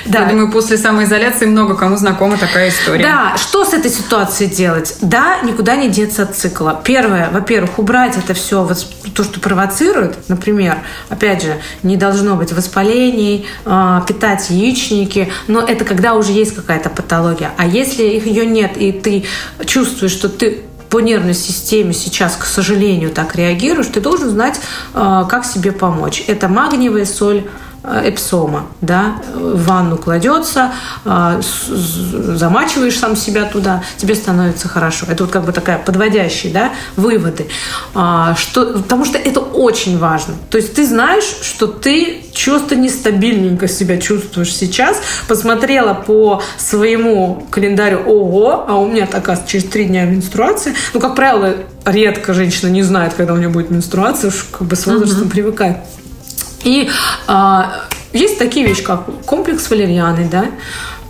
Да. 0.06 0.20
Я 0.20 0.28
думаю, 0.30 0.50
после 0.50 0.78
самоизоляции 0.78 1.44
много 1.46 1.74
кому 1.74 1.96
знакома 1.96 2.38
такая 2.38 2.70
история. 2.70 3.02
Да, 3.02 3.36
что 3.36 3.64
с 3.64 3.74
этой 3.74 3.90
ситуацией 3.90 4.50
делать? 4.50 4.96
Да, 5.02 5.40
никуда 5.42 5.76
не 5.76 5.88
деться 5.88 6.22
от 6.22 6.34
цикла. 6.34 6.80
Первое, 6.82 7.28
во-первых, 7.30 7.78
убрать 7.78 8.16
это 8.16 8.34
все, 8.34 8.66
то, 9.14 9.24
что 9.24 9.40
провоцирует. 9.40 10.16
Например, 10.28 10.78
опять 11.10 11.42
же, 11.42 11.60
не 11.82 11.96
должно 11.96 12.36
быть 12.36 12.52
воспалений, 12.52 13.46
а, 13.64 14.02
питать 14.06 14.48
яичники, 14.48 15.30
но 15.48 15.60
это 15.60 15.84
когда 15.84 16.14
уже 16.14 16.32
есть 16.32 16.54
какая-то 16.54 16.88
патология. 16.88 17.50
А 17.58 17.66
если 17.66 18.04
их 18.04 18.26
ее 18.26 18.46
нет, 18.46 18.76
и 18.76 18.92
ты 18.92 19.24
чувствуешь, 19.66 20.12
что 20.12 20.28
ты 20.28 20.62
по 20.90 21.00
нервной 21.00 21.34
системе 21.34 21.92
сейчас, 21.92 22.36
к 22.36 22.44
сожалению, 22.44 23.10
так 23.10 23.36
реагируешь, 23.36 23.86
ты 23.86 24.00
должен 24.00 24.28
знать, 24.28 24.60
э, 24.92 25.24
как 25.30 25.44
себе 25.44 25.72
помочь. 25.72 26.24
Это 26.26 26.48
магниевая 26.48 27.06
соль 27.06 27.44
эпсома, 27.82 28.66
да, 28.80 29.16
в 29.34 29.64
ванну 29.64 29.96
кладется, 29.96 30.72
э, 31.04 31.40
замачиваешь 31.40 32.98
сам 32.98 33.16
себя 33.16 33.44
туда, 33.44 33.82
тебе 33.96 34.14
становится 34.14 34.68
хорошо. 34.68 35.06
Это 35.08 35.24
вот 35.24 35.32
как 35.32 35.44
бы 35.44 35.52
такая 35.52 35.78
подводящие, 35.78 36.52
да, 36.52 36.72
выводы. 36.96 37.48
А, 37.94 38.34
что, 38.36 38.74
потому 38.74 39.04
что 39.04 39.18
это 39.18 39.40
очень 39.40 39.98
важно. 39.98 40.34
То 40.50 40.58
есть 40.58 40.74
ты 40.74 40.86
знаешь, 40.86 41.24
что 41.42 41.66
ты 41.66 42.22
чувство 42.32 42.74
нестабильненько 42.74 43.66
себя 43.66 43.98
чувствуешь 43.98 44.54
сейчас, 44.54 45.00
посмотрела 45.26 45.94
по 45.94 46.42
своему 46.58 47.46
календарю, 47.50 48.00
ого, 48.06 48.66
а 48.68 48.76
у 48.76 48.86
меня, 48.88 49.04
оказывается, 49.04 49.48
через 49.48 49.64
три 49.64 49.86
дня 49.86 50.04
менструация. 50.04 50.74
Ну, 50.92 51.00
как 51.00 51.14
правило, 51.14 51.54
редко 51.86 52.34
женщина 52.34 52.68
не 52.68 52.82
знает, 52.82 53.14
когда 53.14 53.32
у 53.32 53.36
нее 53.36 53.48
будет 53.48 53.70
менструация, 53.70 54.28
уж 54.28 54.46
как 54.50 54.66
бы 54.66 54.76
с 54.76 54.86
возрастом 54.86 55.24
uh-huh. 55.24 55.30
привыкает. 55.30 55.78
И 56.64 56.90
а, 57.26 57.86
есть 58.12 58.38
такие 58.38 58.66
вещи, 58.66 58.82
как 58.82 59.04
комплекс 59.24 59.70
валерьяны, 59.70 60.28
да, 60.30 60.46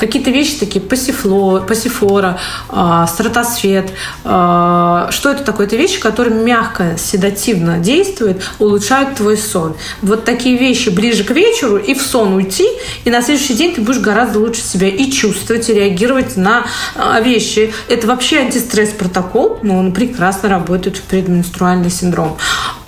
какие-то 0.00 0.30
вещи 0.30 0.58
такие, 0.58 0.80
пассифло, 0.80 1.60
пассифора, 1.60 2.38
э, 2.70 3.04
стратосфет. 3.06 3.90
Э, 4.24 5.08
что 5.10 5.30
это 5.30 5.44
такое? 5.44 5.66
Это 5.66 5.76
вещи, 5.76 6.00
которые 6.00 6.42
мягко, 6.42 6.96
седативно 6.96 7.78
действуют, 7.78 8.42
улучшают 8.58 9.16
твой 9.16 9.36
сон. 9.36 9.76
Вот 10.00 10.24
такие 10.24 10.56
вещи 10.56 10.88
ближе 10.88 11.22
к 11.22 11.30
вечеру 11.32 11.76
и 11.76 11.94
в 11.94 12.00
сон 12.00 12.32
уйти, 12.32 12.66
и 13.04 13.10
на 13.10 13.20
следующий 13.20 13.54
день 13.54 13.74
ты 13.74 13.82
будешь 13.82 14.00
гораздо 14.00 14.38
лучше 14.38 14.62
себя 14.62 14.88
и 14.88 15.10
чувствовать, 15.10 15.68
и 15.68 15.74
реагировать 15.74 16.36
на 16.38 16.64
э, 16.94 17.22
вещи. 17.22 17.72
Это 17.88 18.06
вообще 18.06 18.38
антистресс-протокол, 18.38 19.60
но 19.62 19.78
он 19.78 19.92
прекрасно 19.92 20.48
работает 20.48 20.96
в 20.96 21.02
предменструальный 21.02 21.90
синдром. 21.90 22.38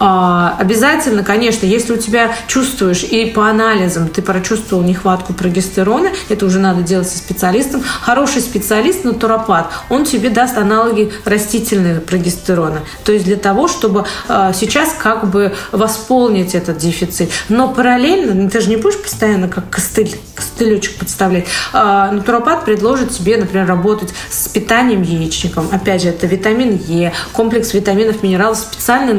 Э, 0.03 0.50
обязательно, 0.59 1.22
конечно, 1.22 1.64
если 1.64 1.92
у 1.92 1.96
тебя 1.96 2.32
чувствуешь 2.48 3.05
и 3.05 3.26
по 3.26 3.48
анализам 3.48 4.09
ты 4.09 4.20
прочувствовал 4.20 4.82
нехватку 4.82 5.32
прогестерона, 5.32 6.11
это 6.28 6.44
уже 6.44 6.59
надо 6.59 6.82
делать 6.82 7.09
со 7.09 7.16
специалистом. 7.18 7.82
Хороший 8.00 8.42
специалист, 8.42 9.05
натуропат, 9.05 9.70
он 9.88 10.05
тебе 10.05 10.30
даст 10.30 10.59
аналоги 10.59 11.12
растительного 11.24 12.00
прогестерона. 12.00 12.80
То 13.05 13.12
есть 13.12 13.24
для 13.24 13.36
того, 13.36 13.68
чтобы 13.68 14.05
э, 14.28 14.53
сейчас 14.55 14.92
как 14.98 15.30
бы 15.30 15.55
восполнить 15.70 16.55
этот 16.57 16.78
дефицит. 16.78 17.30
Но 17.48 17.68
параллельно, 17.68 18.50
ты 18.50 18.61
же 18.61 18.70
не 18.70 18.76
будешь 18.76 19.00
постоянно 19.00 19.46
как 19.46 19.70
костыль, 19.70 20.18
костылечек 20.34 20.96
подставлять. 20.96 21.46
Э, 21.72 22.11
натуропат 22.11 22.64
предложит 22.64 23.11
тебе, 23.11 23.36
например, 23.36 23.68
работать 23.68 24.12
с 24.30 24.48
питанием 24.48 25.03
яичником. 25.03 25.68
Опять 25.70 26.03
же, 26.03 26.09
это 26.09 26.26
витамин 26.26 26.80
Е, 26.88 27.12
комплекс 27.32 27.74
витаминов, 27.74 28.22
минералов 28.22 28.59
специально 28.59 29.12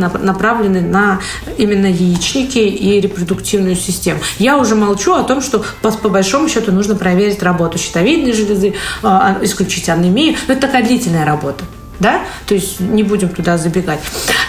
направленный 0.74 0.82
на 0.82 1.19
именно 1.57 1.86
яичники 1.86 2.57
и 2.57 2.99
репродуктивную 2.99 3.76
систему. 3.76 4.19
Я 4.39 4.57
уже 4.57 4.76
молчу 4.76 5.13
о 5.13 5.24
том, 5.24 5.41
что 5.41 5.63
по, 5.82 5.91
по 5.91 6.09
большому 6.09 6.49
счету 6.49 6.71
нужно 6.71 6.95
проверить 6.95 7.41
работу 7.43 7.78
щитовидной 7.78 8.34
железы, 8.34 8.76
э, 9.03 9.36
исключить 9.41 9.89
анемию. 9.89 10.36
Но 10.47 10.53
это 10.53 10.67
такая 10.67 10.84
длительная 10.84 11.26
работа 11.26 11.63
да, 11.99 12.21
то 12.47 12.55
есть 12.55 12.82
не 12.82 13.03
будем 13.03 13.30
туда 13.30 13.57
забегать. 13.57 13.99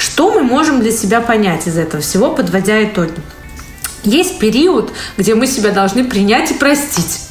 Что 0.01 0.33
мы 0.33 0.43
можем 0.43 0.81
для 0.81 0.91
себя 0.91 1.21
понять 1.21 1.69
из 1.69 1.77
этого 1.77 2.03
всего, 2.03 2.31
подводя 2.31 2.83
итоги? 2.83 3.13
Есть 4.03 4.41
период, 4.41 4.93
где 5.17 5.37
мы 5.37 5.47
себя 5.47 5.71
должны 5.71 6.05
принять 6.05 6.51
и 6.51 6.55
простить. 6.55 7.29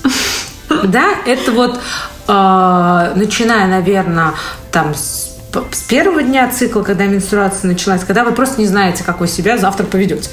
Да, 0.85 1.15
это 1.25 1.51
вот 1.51 1.79
э, 2.27 3.13
начиная, 3.15 3.67
наверное, 3.67 4.33
там 4.71 4.95
с 4.95 5.32
с 5.71 5.81
первого 5.83 6.23
дня 6.23 6.49
цикла, 6.49 6.81
когда 6.81 7.05
менструация 7.05 7.67
началась, 7.67 8.03
когда 8.03 8.23
вы 8.23 8.31
просто 8.31 8.59
не 8.59 8.67
знаете, 8.67 9.03
как 9.03 9.19
вы 9.19 9.27
себя 9.27 9.57
завтра 9.57 9.85
поведете. 9.85 10.29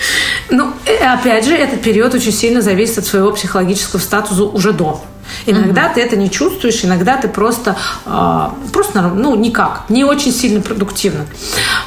Ну, 0.49 0.73
э, 0.87 0.97
опять 1.05 1.45
же, 1.45 1.55
этот 1.55 1.83
период 1.83 2.15
очень 2.15 2.33
сильно 2.33 2.63
зависит 2.63 2.99
от 2.99 3.05
своего 3.07 3.33
психологического 3.33 4.01
статуса 4.01 4.45
уже 4.45 4.73
до. 4.73 5.03
Иногда 5.47 5.87
угу. 5.87 5.95
ты 5.95 6.01
это 6.01 6.17
не 6.17 6.31
чувствуешь, 6.31 6.85
иногда 6.85 7.17
ты 7.17 7.29
просто, 7.29 7.77
э, 8.07 8.49
просто 8.73 9.03
ну, 9.03 9.35
никак, 9.37 9.85
не 9.89 10.05
очень 10.05 10.33
сильно 10.33 10.61
продуктивно. 10.61 11.27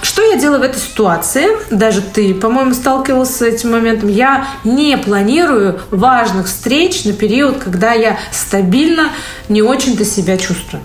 Что 0.02 0.22
я 0.22 0.38
делаю 0.38 0.60
в 0.60 0.64
этой 0.64 0.80
ситуации? 0.80 1.48
Даже 1.70 2.02
ты, 2.02 2.34
по-моему, 2.34 2.74
сталкивался 2.74 3.34
с 3.34 3.42
этим 3.42 3.72
моментом. 3.72 4.10
Я 4.10 4.48
не 4.64 4.98
планирую 4.98 5.80
важных 5.92 6.48
встреч 6.48 7.04
на 7.06 7.14
период, 7.14 7.58
когда 7.58 7.94
я 7.94 8.18
стабильно 8.32 9.10
не 9.50 9.62
очень-то 9.62 10.06
себя 10.06 10.38
чувствую 10.38 10.82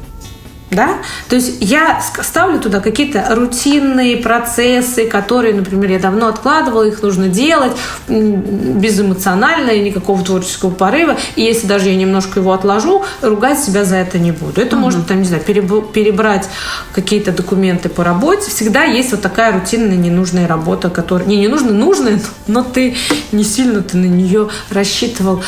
да? 0.70 0.98
То 1.28 1.36
есть 1.36 1.58
я 1.60 2.00
ставлю 2.22 2.58
туда 2.58 2.80
какие-то 2.80 3.26
рутинные 3.30 4.16
процессы, 4.16 5.06
которые, 5.06 5.54
например, 5.54 5.90
я 5.90 5.98
давно 5.98 6.28
откладывала, 6.28 6.84
их 6.84 7.02
нужно 7.02 7.28
делать 7.28 7.72
безэмоционально 8.08 9.70
и 9.70 9.80
никакого 9.80 10.22
творческого 10.22 10.70
порыва. 10.70 11.16
И 11.36 11.42
если 11.42 11.66
даже 11.66 11.88
я 11.88 11.96
немножко 11.96 12.40
его 12.40 12.52
отложу, 12.52 13.04
ругать 13.22 13.58
себя 13.58 13.84
за 13.84 13.96
это 13.96 14.18
не 14.18 14.32
буду. 14.32 14.60
Это 14.60 14.76
угу. 14.76 14.84
может, 14.84 15.06
там, 15.06 15.20
не 15.20 15.26
знаю, 15.26 15.42
перебрать 15.42 16.48
какие-то 16.92 17.32
документы 17.32 17.88
по 17.88 18.04
работе. 18.04 18.50
Всегда 18.50 18.84
есть 18.84 19.10
вот 19.12 19.22
такая 19.22 19.52
рутинная 19.52 19.96
ненужная 19.96 20.46
работа, 20.46 20.90
которая... 20.90 21.26
Не, 21.26 21.36
не 21.36 21.48
нужно, 21.48 21.72
нужная, 21.72 22.20
но 22.46 22.62
ты 22.62 22.96
не 23.32 23.44
сильно 23.44 23.82
ты 23.82 23.96
на 23.96 24.06
нее 24.06 24.48
рассчитывал. 24.70 25.42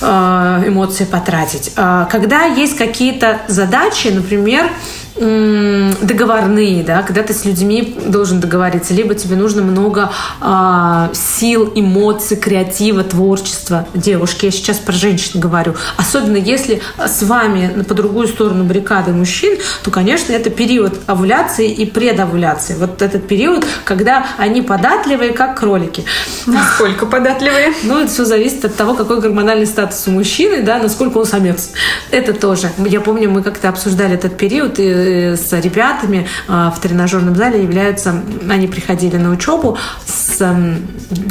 Э, 0.00 0.62
эмоции 0.66 1.04
потратить. 1.04 1.72
А 1.76 2.04
когда 2.06 2.44
есть 2.44 2.76
какие-то 2.76 3.40
задачи, 3.48 4.08
например, 4.08 4.70
договорные, 5.18 6.82
да, 6.82 7.02
когда 7.02 7.22
ты 7.22 7.32
с 7.32 7.44
людьми 7.44 7.96
должен 8.06 8.40
договориться, 8.40 8.92
либо 8.92 9.14
тебе 9.14 9.36
нужно 9.36 9.62
много 9.62 10.10
э, 10.40 11.08
сил, 11.14 11.72
эмоций, 11.74 12.36
креатива, 12.36 13.02
творчества 13.02 13.86
девушки. 13.94 14.46
Я 14.46 14.50
сейчас 14.50 14.78
про 14.78 14.92
женщин 14.92 15.40
говорю. 15.40 15.74
Особенно 15.96 16.36
если 16.36 16.82
с 16.98 17.22
вами 17.22 17.82
по 17.82 17.94
другую 17.94 18.28
сторону 18.28 18.64
баррикады 18.64 19.12
мужчин, 19.12 19.58
то, 19.82 19.90
конечно, 19.90 20.32
это 20.32 20.50
период 20.50 21.00
овуляции 21.06 21.70
и 21.70 21.86
предовуляции. 21.86 22.76
Вот 22.78 23.00
этот 23.00 23.26
период, 23.26 23.64
когда 23.84 24.26
они 24.36 24.60
податливые, 24.60 25.32
как 25.32 25.58
кролики. 25.58 26.04
Насколько 26.46 27.06
податливые? 27.06 27.72
Ну, 27.84 28.00
это 28.00 28.12
все 28.12 28.24
зависит 28.24 28.64
от 28.64 28.76
того, 28.76 28.94
какой 28.94 29.20
гормональный 29.20 29.66
статус 29.66 30.06
у 30.06 30.10
мужчины, 30.10 30.62
да, 30.62 30.78
насколько 30.78 31.18
он 31.18 31.24
самец. 31.24 31.70
Это 32.10 32.34
тоже. 32.34 32.70
Я 32.78 33.00
помню, 33.00 33.30
мы 33.30 33.42
как-то 33.42 33.68
обсуждали 33.68 34.14
этот 34.14 34.36
период, 34.36 34.78
и 34.78 35.05
с 35.06 35.52
ребятами 35.52 36.28
а, 36.48 36.70
в 36.70 36.80
тренажерном 36.80 37.34
зале 37.34 37.62
являются, 37.62 38.22
они 38.48 38.66
приходили 38.66 39.16
на 39.16 39.30
учебу 39.30 39.78
с 40.06 40.38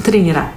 тренера. 0.03 0.51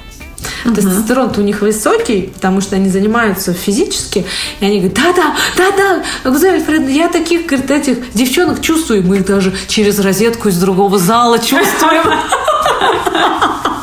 Uh-huh. 0.65 0.75
Тестостерон 0.75 1.33
у 1.37 1.41
них 1.41 1.61
высокий, 1.61 2.33
потому 2.35 2.61
что 2.61 2.77
они 2.77 2.89
занимаются 2.91 3.53
физически, 3.53 4.27
и 4.61 4.65
они 4.65 4.81
говорят, 4.81 4.97
да-да, 4.97 5.37
да-да, 5.57 6.31
Гузель 6.31 6.63
Фред, 6.63 6.89
я 6.89 7.09
таких, 7.09 7.47
говорит, 7.47 7.71
этих 7.71 8.13
девчонок 8.13 8.61
чувствую, 8.61 9.07
мы 9.07 9.19
их 9.19 9.27
даже 9.27 9.55
через 9.69 9.99
розетку 10.01 10.49
из 10.49 10.59
другого 10.59 10.99
зала 10.99 11.39
чувствуем. 11.39 12.05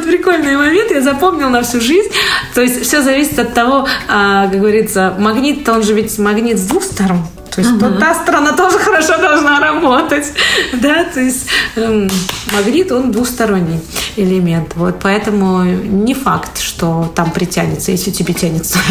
Вот 0.00 0.08
прикольный 0.08 0.56
момент, 0.56 0.90
я 0.90 1.02
запомнил 1.02 1.50
на 1.50 1.62
всю 1.62 1.78
жизнь. 1.78 2.08
То 2.54 2.62
есть 2.62 2.82
все 2.82 3.02
зависит 3.02 3.38
от 3.38 3.52
того, 3.52 3.86
а, 4.08 4.48
как 4.48 4.58
говорится, 4.58 5.14
магнит-то 5.18 5.74
он 5.74 5.82
же 5.82 5.92
ведь 5.92 6.18
магнит 6.18 6.58
с 6.58 6.62
двух 6.62 6.84
сторон. 6.84 7.18
То 7.60 7.68
есть 7.68 7.82
угу. 7.82 8.00
та 8.00 8.14
сторона 8.14 8.52
тоже 8.52 8.78
хорошо 8.78 9.18
должна 9.18 9.60
работать. 9.60 10.32
Да, 10.72 11.04
то 11.04 11.20
есть 11.20 11.46
эм, 11.76 12.08
магнит, 12.52 12.90
он 12.90 13.12
двусторонний 13.12 13.80
элемент. 14.16 14.72
Вот 14.76 14.98
поэтому 15.02 15.64
не 15.64 16.14
факт, 16.14 16.58
что 16.58 17.12
там 17.14 17.30
притянется, 17.30 17.90
если 17.90 18.10
тебе 18.10 18.34
тянется. 18.34 18.78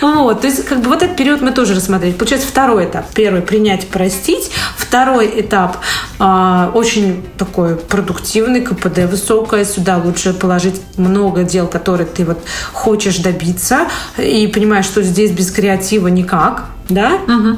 Вот, 0.00 0.40
то 0.40 0.48
есть 0.48 0.64
как 0.64 0.80
бы 0.80 0.88
вот 0.88 1.02
этот 1.02 1.16
период 1.16 1.42
мы 1.42 1.52
тоже 1.52 1.74
рассмотрели. 1.74 2.12
Получается 2.12 2.48
второй 2.48 2.86
этап. 2.86 3.06
Первый– 3.14 3.40
принять, 3.42 3.88
простить. 3.88 4.50
Второй 4.76 5.40
этап 5.40 5.76
э, 6.18 6.70
очень 6.74 7.22
такой 7.38 7.76
продуктивный, 7.76 8.62
КПД 8.62 9.10
высокое. 9.10 9.64
Сюда 9.64 9.98
лучше 9.98 10.32
положить 10.32 10.80
много 10.96 11.44
дел, 11.44 11.68
которые 11.68 12.06
ты 12.06 12.24
вот 12.24 12.38
хочешь 12.72 13.18
добиться. 13.18 13.86
И 14.18 14.48
понимаешь, 14.48 14.86
что 14.86 15.02
здесь 15.02 15.30
без 15.30 15.50
креатива 15.52 16.08
никак 16.08 16.64
да? 16.94 17.18
Угу. 17.26 17.56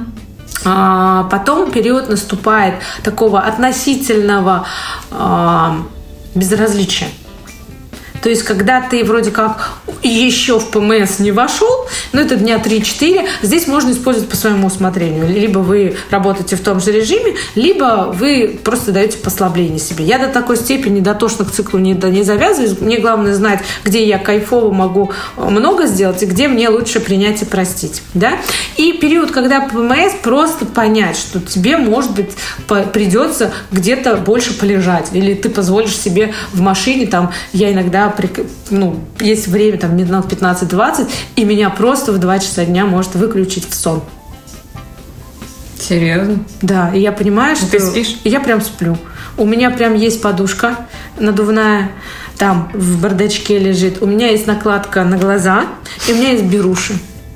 А, 0.64 1.24
потом 1.24 1.70
период 1.70 2.08
наступает 2.08 2.74
такого 3.02 3.40
относительного 3.40 4.66
а, 5.10 5.78
безразличия. 6.34 7.08
То 8.24 8.30
есть, 8.30 8.42
когда 8.42 8.80
ты 8.80 9.04
вроде 9.04 9.30
как 9.30 9.72
еще 10.02 10.58
в 10.58 10.70
ПМС 10.70 11.18
не 11.18 11.30
вошел, 11.30 11.86
но 12.12 12.22
это 12.22 12.36
дня 12.36 12.56
3-4, 12.56 13.26
здесь 13.42 13.66
можно 13.66 13.90
использовать 13.90 14.30
по 14.30 14.36
своему 14.36 14.68
усмотрению. 14.68 15.28
Либо 15.28 15.58
вы 15.58 15.98
работаете 16.08 16.56
в 16.56 16.60
том 16.60 16.80
же 16.80 16.90
режиме, 16.90 17.34
либо 17.54 18.10
вы 18.14 18.58
просто 18.64 18.92
даете 18.92 19.18
послабление 19.18 19.78
себе. 19.78 20.06
Я 20.06 20.18
до 20.18 20.28
такой 20.28 20.56
степени 20.56 21.00
дотошно 21.00 21.44
к 21.44 21.50
циклу 21.50 21.78
не, 21.78 21.92
не 21.92 22.22
завязываюсь. 22.22 22.80
Мне 22.80 22.98
главное 22.98 23.34
знать, 23.34 23.60
где 23.84 24.02
я 24.06 24.16
кайфово 24.16 24.72
могу 24.72 25.12
много 25.36 25.84
сделать 25.84 26.22
и 26.22 26.26
где 26.26 26.48
мне 26.48 26.70
лучше 26.70 27.00
принять 27.00 27.42
и 27.42 27.44
простить. 27.44 28.02
Да? 28.14 28.38
И 28.78 28.94
период, 28.94 29.32
когда 29.32 29.60
ПМС, 29.60 30.14
просто 30.22 30.64
понять, 30.64 31.18
что 31.18 31.40
тебе, 31.40 31.76
может 31.76 32.12
быть, 32.12 32.30
придется 32.94 33.52
где-то 33.70 34.16
больше 34.16 34.58
полежать. 34.58 35.10
Или 35.12 35.34
ты 35.34 35.50
позволишь 35.50 35.94
себе 35.94 36.32
в 36.54 36.62
машине, 36.62 37.06
там, 37.06 37.30
я 37.52 37.70
иногда 37.70 38.13
ну, 38.70 39.00
есть 39.20 39.48
время, 39.48 39.78
там, 39.78 39.96
минут 39.96 40.26
15-20, 40.26 41.08
и 41.36 41.44
меня 41.44 41.70
просто 41.70 42.12
в 42.12 42.18
2 42.18 42.38
часа 42.38 42.64
дня 42.64 42.86
может 42.86 43.14
выключить 43.14 43.68
в 43.68 43.74
сон. 43.74 44.02
Серьезно? 45.80 46.44
Да, 46.62 46.90
и 46.94 47.00
я 47.00 47.12
понимаю, 47.12 47.56
что... 47.56 47.70
Ты 47.70 47.80
спишь? 47.80 48.16
И 48.24 48.30
я 48.30 48.40
прям 48.40 48.60
сплю. 48.60 48.96
У 49.36 49.44
меня 49.44 49.70
прям 49.70 49.94
есть 49.94 50.22
подушка 50.22 50.86
надувная, 51.18 51.90
там 52.38 52.70
в 52.72 53.00
бардачке 53.00 53.58
лежит. 53.58 54.02
У 54.02 54.06
меня 54.06 54.28
есть 54.28 54.46
накладка 54.46 55.04
на 55.04 55.16
глаза, 55.16 55.66
и 56.08 56.12
у 56.12 56.16
меня 56.16 56.30
есть 56.30 56.44
беруши. 56.44 56.94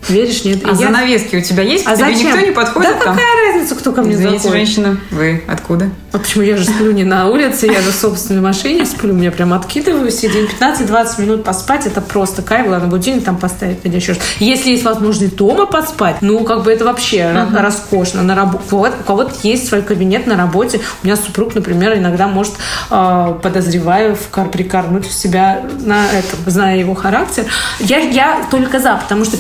Веришь, 0.09 0.45
нет? 0.45 0.61
А 0.65 0.71
я... 0.71 0.75
занавески 0.75 1.37
у 1.37 1.41
тебя 1.43 1.63
есть? 1.63 1.87
А 1.87 1.97
Тебе 1.97 2.13
зачем? 2.13 2.29
никто 2.29 2.47
не 2.47 2.53
подходит 2.53 2.91
Да 2.91 3.05
там? 3.05 3.17
какая 3.17 3.47
разница, 3.47 3.75
кто 3.75 3.93
ко 3.93 4.03
мне 4.03 4.15
Извините, 4.15 4.39
заходит? 4.45 4.67
женщина, 4.67 5.01
вы 5.11 5.43
откуда? 5.47 5.91
А 6.13 6.19
почему 6.19 6.45
я 6.45 6.57
же 6.57 6.65
сплю 6.65 6.93
не 6.93 7.05
на 7.05 7.29
улице, 7.29 7.67
я 7.67 7.83
же 7.83 7.91
в 7.91 7.95
собственной 7.95 8.41
машине 8.41 8.87
сплю, 8.87 9.13
меня 9.13 9.31
прям 9.31 9.53
откидываю, 9.53 10.11
сидим 10.11 10.47
15-20 10.47 11.21
минут 11.21 11.45
поспать, 11.45 11.87
это 11.87 12.01
просто 12.01 12.43
кайф, 12.43 12.67
главное, 12.67 12.89
будильник 12.89 13.25
там 13.25 13.37
поставить 13.37 13.79
или 13.85 13.97
еще 13.97 14.15
что 14.15 14.23
Если 14.39 14.71
есть 14.71 14.85
возможность 14.85 15.37
дома 15.37 15.67
поспать, 15.67 16.17
ну, 16.23 16.45
как 16.45 16.63
бы 16.63 16.73
это 16.73 16.85
вообще 16.85 17.19
uh-huh. 17.19 17.61
роскошно. 17.61 18.23
На 18.23 18.35
раб... 18.35 18.61
вот, 18.71 18.93
у 19.01 19.05
кого-то 19.05 19.35
есть 19.43 19.69
свой 19.69 19.83
кабинет 19.83 20.27
на 20.27 20.37
работе, 20.37 20.81
у 21.03 21.07
меня 21.07 21.17
супруг, 21.17 21.55
например, 21.55 21.97
иногда 21.97 22.29
может, 22.29 22.55
э, 22.91 23.39
подозреваю, 23.43 24.17
в 24.17 24.49
прикорнуть 24.49 25.07
в 25.07 25.13
себя 25.13 25.63
на 25.81 26.07
этом, 26.07 26.39
зная 26.47 26.79
его 26.79 26.95
характер. 26.95 27.45
Я, 27.81 27.99
я 27.99 28.47
только 28.51 28.79
за, 28.79 28.97
потому 28.97 29.25
что 29.25 29.37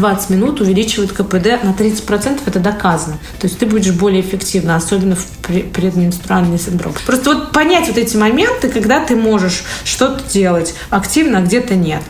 15-20 0.00 0.32
минут 0.32 0.60
увеличивают 0.60 1.12
КПД 1.12 1.62
на 1.62 1.70
30%, 1.70 2.40
это 2.46 2.58
доказано. 2.58 3.18
То 3.38 3.46
есть 3.46 3.58
ты 3.58 3.66
будешь 3.66 3.92
более 3.92 4.20
эффективна, 4.20 4.76
особенно 4.76 5.16
в 5.16 5.26
предменструальный 5.42 6.58
синдром. 6.58 6.94
Просто 7.06 7.34
вот 7.34 7.52
понять 7.52 7.88
вот 7.88 7.98
эти 7.98 8.16
моменты, 8.16 8.68
когда 8.68 9.04
ты 9.04 9.16
можешь 9.16 9.64
что-то 9.84 10.22
делать 10.30 10.74
активно, 10.90 11.38
а 11.38 11.42
где-то 11.42 11.74
нет. 11.74 12.02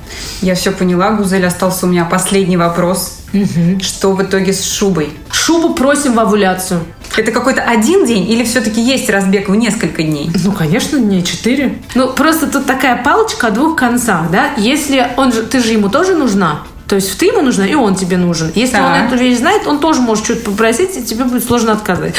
Я 0.42 0.54
все 0.54 0.72
поняла, 0.72 1.12
Гузель, 1.12 1.46
остался 1.46 1.86
у 1.86 1.88
меня 1.88 2.04
последний 2.04 2.56
вопрос. 2.56 3.18
Угу. 3.32 3.80
Что 3.80 4.12
в 4.12 4.22
итоге 4.22 4.52
с 4.52 4.64
шубой? 4.64 5.10
Шубу 5.30 5.74
просим 5.74 6.14
в 6.14 6.20
овуляцию. 6.20 6.80
Это 7.16 7.32
какой-то 7.32 7.62
один 7.62 8.06
день 8.06 8.28
или 8.28 8.44
все-таки 8.44 8.80
есть 8.80 9.10
разбег 9.10 9.48
в 9.48 9.54
несколько 9.54 10.02
дней? 10.02 10.30
Ну, 10.44 10.52
конечно, 10.52 10.96
не 10.96 11.24
четыре. 11.24 11.78
Ну, 11.94 12.12
просто 12.12 12.46
тут 12.46 12.66
такая 12.66 13.02
палочка 13.02 13.48
о 13.48 13.50
двух 13.50 13.76
концах, 13.76 14.30
да? 14.30 14.50
Если 14.56 15.06
он 15.16 15.32
же, 15.32 15.42
ты 15.42 15.60
же 15.60 15.72
ему 15.72 15.88
тоже 15.88 16.14
нужна, 16.14 16.62
то 16.90 16.96
есть 16.96 17.16
ты 17.18 17.26
ему 17.26 17.40
нужна, 17.40 17.68
и 17.68 17.74
он 17.74 17.94
тебе 17.94 18.16
нужен. 18.16 18.50
Если 18.56 18.74
так. 18.74 18.84
он 18.84 19.06
эту 19.06 19.14
вещь 19.14 19.38
знает, 19.38 19.64
он 19.64 19.78
тоже 19.78 20.00
может 20.00 20.24
что-то 20.24 20.50
попросить, 20.50 20.96
и 20.96 21.04
тебе 21.04 21.22
будет 21.22 21.44
сложно 21.44 21.70
отказать. 21.70 22.16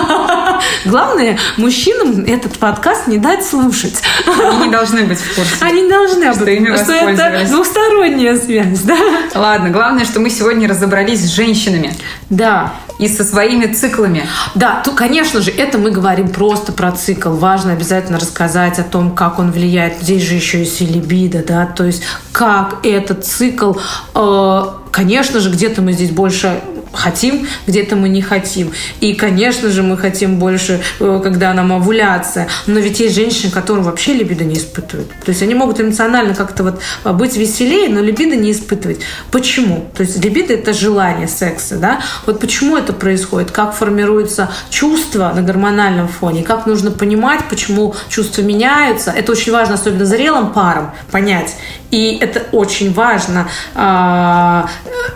Главное, 0.86 1.38
мужчинам 1.58 2.24
этот 2.24 2.56
подкаст 2.56 3.06
не 3.06 3.18
дать 3.18 3.44
слушать. 3.44 4.00
Они 4.26 4.64
не 4.64 4.70
должны 4.70 5.04
быть 5.04 5.18
в 5.18 5.34
курсе. 5.34 5.56
Они 5.60 5.82
не 5.82 5.90
должны 5.90 6.32
что, 6.32 6.50
ими 6.50 6.74
что 6.74 6.92
это 6.94 7.46
двухсторонняя 7.50 8.38
связь, 8.38 8.80
да? 8.80 8.96
Ладно, 9.34 9.68
главное, 9.68 10.06
что 10.06 10.20
мы 10.20 10.30
сегодня 10.30 10.66
разобрались 10.66 11.20
с 11.20 11.34
женщинами. 11.34 11.94
Да 12.30 12.72
и 12.98 13.08
со 13.08 13.24
своими 13.24 13.66
циклами. 13.72 14.26
Да, 14.54 14.82
то, 14.84 14.92
конечно 14.92 15.40
же, 15.40 15.50
это 15.50 15.78
мы 15.78 15.90
говорим 15.90 16.28
просто 16.28 16.72
про 16.72 16.92
цикл. 16.92 17.30
Важно 17.30 17.72
обязательно 17.72 18.18
рассказать 18.18 18.78
о 18.78 18.84
том, 18.84 19.14
как 19.14 19.38
он 19.38 19.52
влияет. 19.52 20.02
Здесь 20.02 20.22
же 20.22 20.34
еще 20.34 20.60
есть 20.60 20.80
и 20.80 20.86
либидо, 20.86 21.44
да, 21.46 21.66
то 21.66 21.84
есть 21.84 22.02
как 22.32 22.84
этот 22.84 23.24
цикл, 23.24 23.74
э, 24.14 24.62
конечно 24.90 25.40
же, 25.40 25.50
где-то 25.50 25.82
мы 25.82 25.92
здесь 25.92 26.10
больше 26.10 26.60
хотим, 26.92 27.46
где-то 27.66 27.96
мы 27.96 28.08
не 28.08 28.22
хотим. 28.22 28.72
И, 29.00 29.14
конечно 29.14 29.70
же, 29.70 29.82
мы 29.82 29.96
хотим 29.96 30.38
больше, 30.38 30.80
э, 31.00 31.20
когда 31.22 31.52
нам 31.54 31.72
овуляция. 31.72 32.48
Но 32.66 32.80
ведь 32.80 33.00
есть 33.00 33.14
женщины, 33.14 33.50
которые 33.50 33.84
вообще 33.84 34.14
либидо 34.14 34.44
не 34.44 34.54
испытывают. 34.54 35.08
То 35.24 35.30
есть 35.30 35.42
они 35.42 35.54
могут 35.54 35.80
эмоционально 35.80 36.34
как-то 36.34 36.64
вот 36.64 36.80
а, 37.04 37.12
быть 37.12 37.36
веселее, 37.36 37.88
но 37.88 38.00
либидо 38.00 38.36
не 38.36 38.52
испытывать. 38.52 39.00
Почему? 39.30 39.88
То 39.96 40.02
есть 40.02 40.22
либидо– 40.22 40.54
это 40.54 40.72
желание 40.72 41.28
секса, 41.28 41.76
да? 41.76 42.00
Вот 42.26 42.40
почему 42.40 42.76
это 42.76 42.92
происходит? 42.92 43.50
Как 43.50 43.74
формируется 43.74 44.50
чувство 44.70 45.32
на 45.34 45.42
гормональном 45.42 46.08
фоне? 46.08 46.42
Как 46.42 46.66
нужно 46.66 46.90
понимать, 46.90 47.40
почему 47.48 47.94
чувства 48.08 48.42
меняются? 48.42 49.10
Это 49.10 49.32
очень 49.32 49.52
важно, 49.52 49.74
особенно 49.74 50.04
зрелым 50.04 50.52
парам, 50.52 50.92
понять. 51.10 51.56
И 51.90 52.18
это 52.20 52.44
очень 52.52 52.92
важно 52.92 53.48
э, 53.74 54.64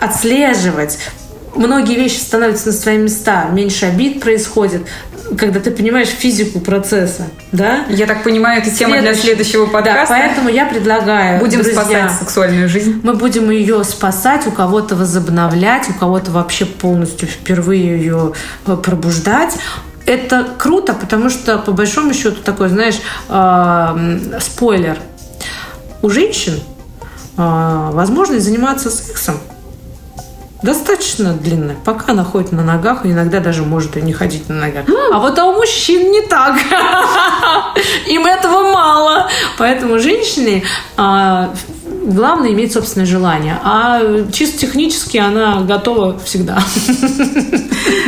отслеживать 0.01 0.97
многие 1.55 1.95
вещи 1.95 2.19
становятся 2.19 2.67
на 2.67 2.73
свои 2.73 2.97
места, 2.97 3.45
меньше 3.51 3.85
обид 3.85 4.19
происходит, 4.19 4.83
когда 5.37 5.59
ты 5.59 5.71
понимаешь 5.71 6.09
физику 6.09 6.59
процесса, 6.59 7.27
да? 7.51 7.85
Я 7.89 8.05
так 8.05 8.23
понимаю, 8.23 8.61
это 8.61 8.71
тема 8.71 8.93
Следующий... 8.93 9.13
для 9.13 9.23
следующего 9.23 9.65
подкаста. 9.65 10.13
Да, 10.13 10.19
поэтому 10.19 10.49
я 10.49 10.65
предлагаю, 10.65 11.39
Будем 11.39 11.61
друзья, 11.61 11.81
спасать 11.81 12.11
сексуальную 12.19 12.69
жизнь. 12.69 13.01
Мы 13.03 13.13
будем 13.13 13.49
ее 13.49 13.83
спасать, 13.83 14.45
у 14.47 14.51
кого-то 14.51 14.95
возобновлять, 14.95 15.89
у 15.89 15.93
кого-то 15.93 16.31
вообще 16.31 16.65
полностью 16.65 17.27
впервые 17.27 17.97
ее 17.97 18.33
э, 18.67 18.75
пробуждать. 18.75 19.57
Это 20.05 20.49
круто, 20.57 20.93
потому 20.93 21.29
что, 21.29 21.57
по 21.57 21.71
большому 21.71 22.13
счету, 22.13 22.41
такой, 22.43 22.69
знаешь, 22.69 22.99
э, 23.29 24.39
спойлер. 24.41 24.97
У 26.01 26.09
женщин 26.09 26.59
э, 27.37 27.89
возможность 27.93 28.43
заниматься 28.43 28.89
сексом 28.89 29.39
достаточно 30.63 31.33
длинная, 31.33 31.75
пока 31.83 32.13
она 32.13 32.23
ходит 32.23 32.51
на 32.53 32.63
ногах, 32.63 33.05
иногда 33.05 33.39
даже 33.39 33.63
может 33.63 33.97
и 33.97 34.01
не 34.01 34.13
ходить 34.13 34.49
на 34.49 34.55
ногах. 34.55 34.85
А 35.11 35.19
вот 35.19 35.37
а 35.37 35.45
у 35.45 35.53
мужчин 35.53 36.11
не 36.11 36.21
так. 36.21 36.55
Им 38.07 38.25
этого 38.25 38.71
мало. 38.71 39.29
Поэтому 39.57 39.99
женщины 39.99 40.63
а, 40.97 41.53
главное 42.05 42.51
иметь 42.51 42.73
собственное 42.73 43.05
желание. 43.05 43.59
А 43.63 44.01
чисто 44.31 44.59
технически 44.59 45.17
она 45.17 45.61
готова 45.61 46.19
всегда. 46.19 46.61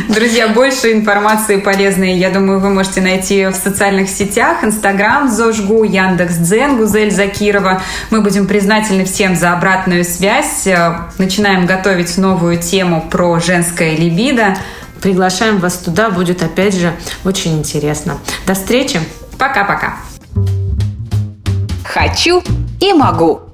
Друзья, 0.09 0.47
больше 0.49 0.93
информации 0.93 1.57
полезной, 1.57 2.17
я 2.17 2.29
думаю, 2.29 2.59
вы 2.59 2.69
можете 2.69 3.01
найти 3.01 3.45
в 3.47 3.53
социальных 3.53 4.09
сетях. 4.09 4.63
Инстаграм 4.63 5.29
Зожгу, 5.29 5.83
Яндекс 5.83 6.35
Дзен, 6.37 6.77
Гузель 6.77 7.11
Закирова. 7.11 7.81
Мы 8.11 8.21
будем 8.21 8.47
признательны 8.47 9.05
всем 9.05 9.35
за 9.35 9.53
обратную 9.53 10.03
связь. 10.03 10.67
Начинаем 11.17 11.65
готовить 11.65 12.17
новую 12.17 12.57
тему 12.57 13.05
про 13.09 13.39
женское 13.39 13.95
либидо. 13.95 14.55
Приглашаем 15.01 15.59
вас 15.59 15.77
туда, 15.77 16.09
будет 16.09 16.41
опять 16.41 16.75
же 16.75 16.93
очень 17.23 17.59
интересно. 17.59 18.17
До 18.47 18.53
встречи. 18.53 18.99
Пока-пока. 19.37 19.95
Хочу 21.83 22.41
и 22.79 22.93
могу. 22.93 23.44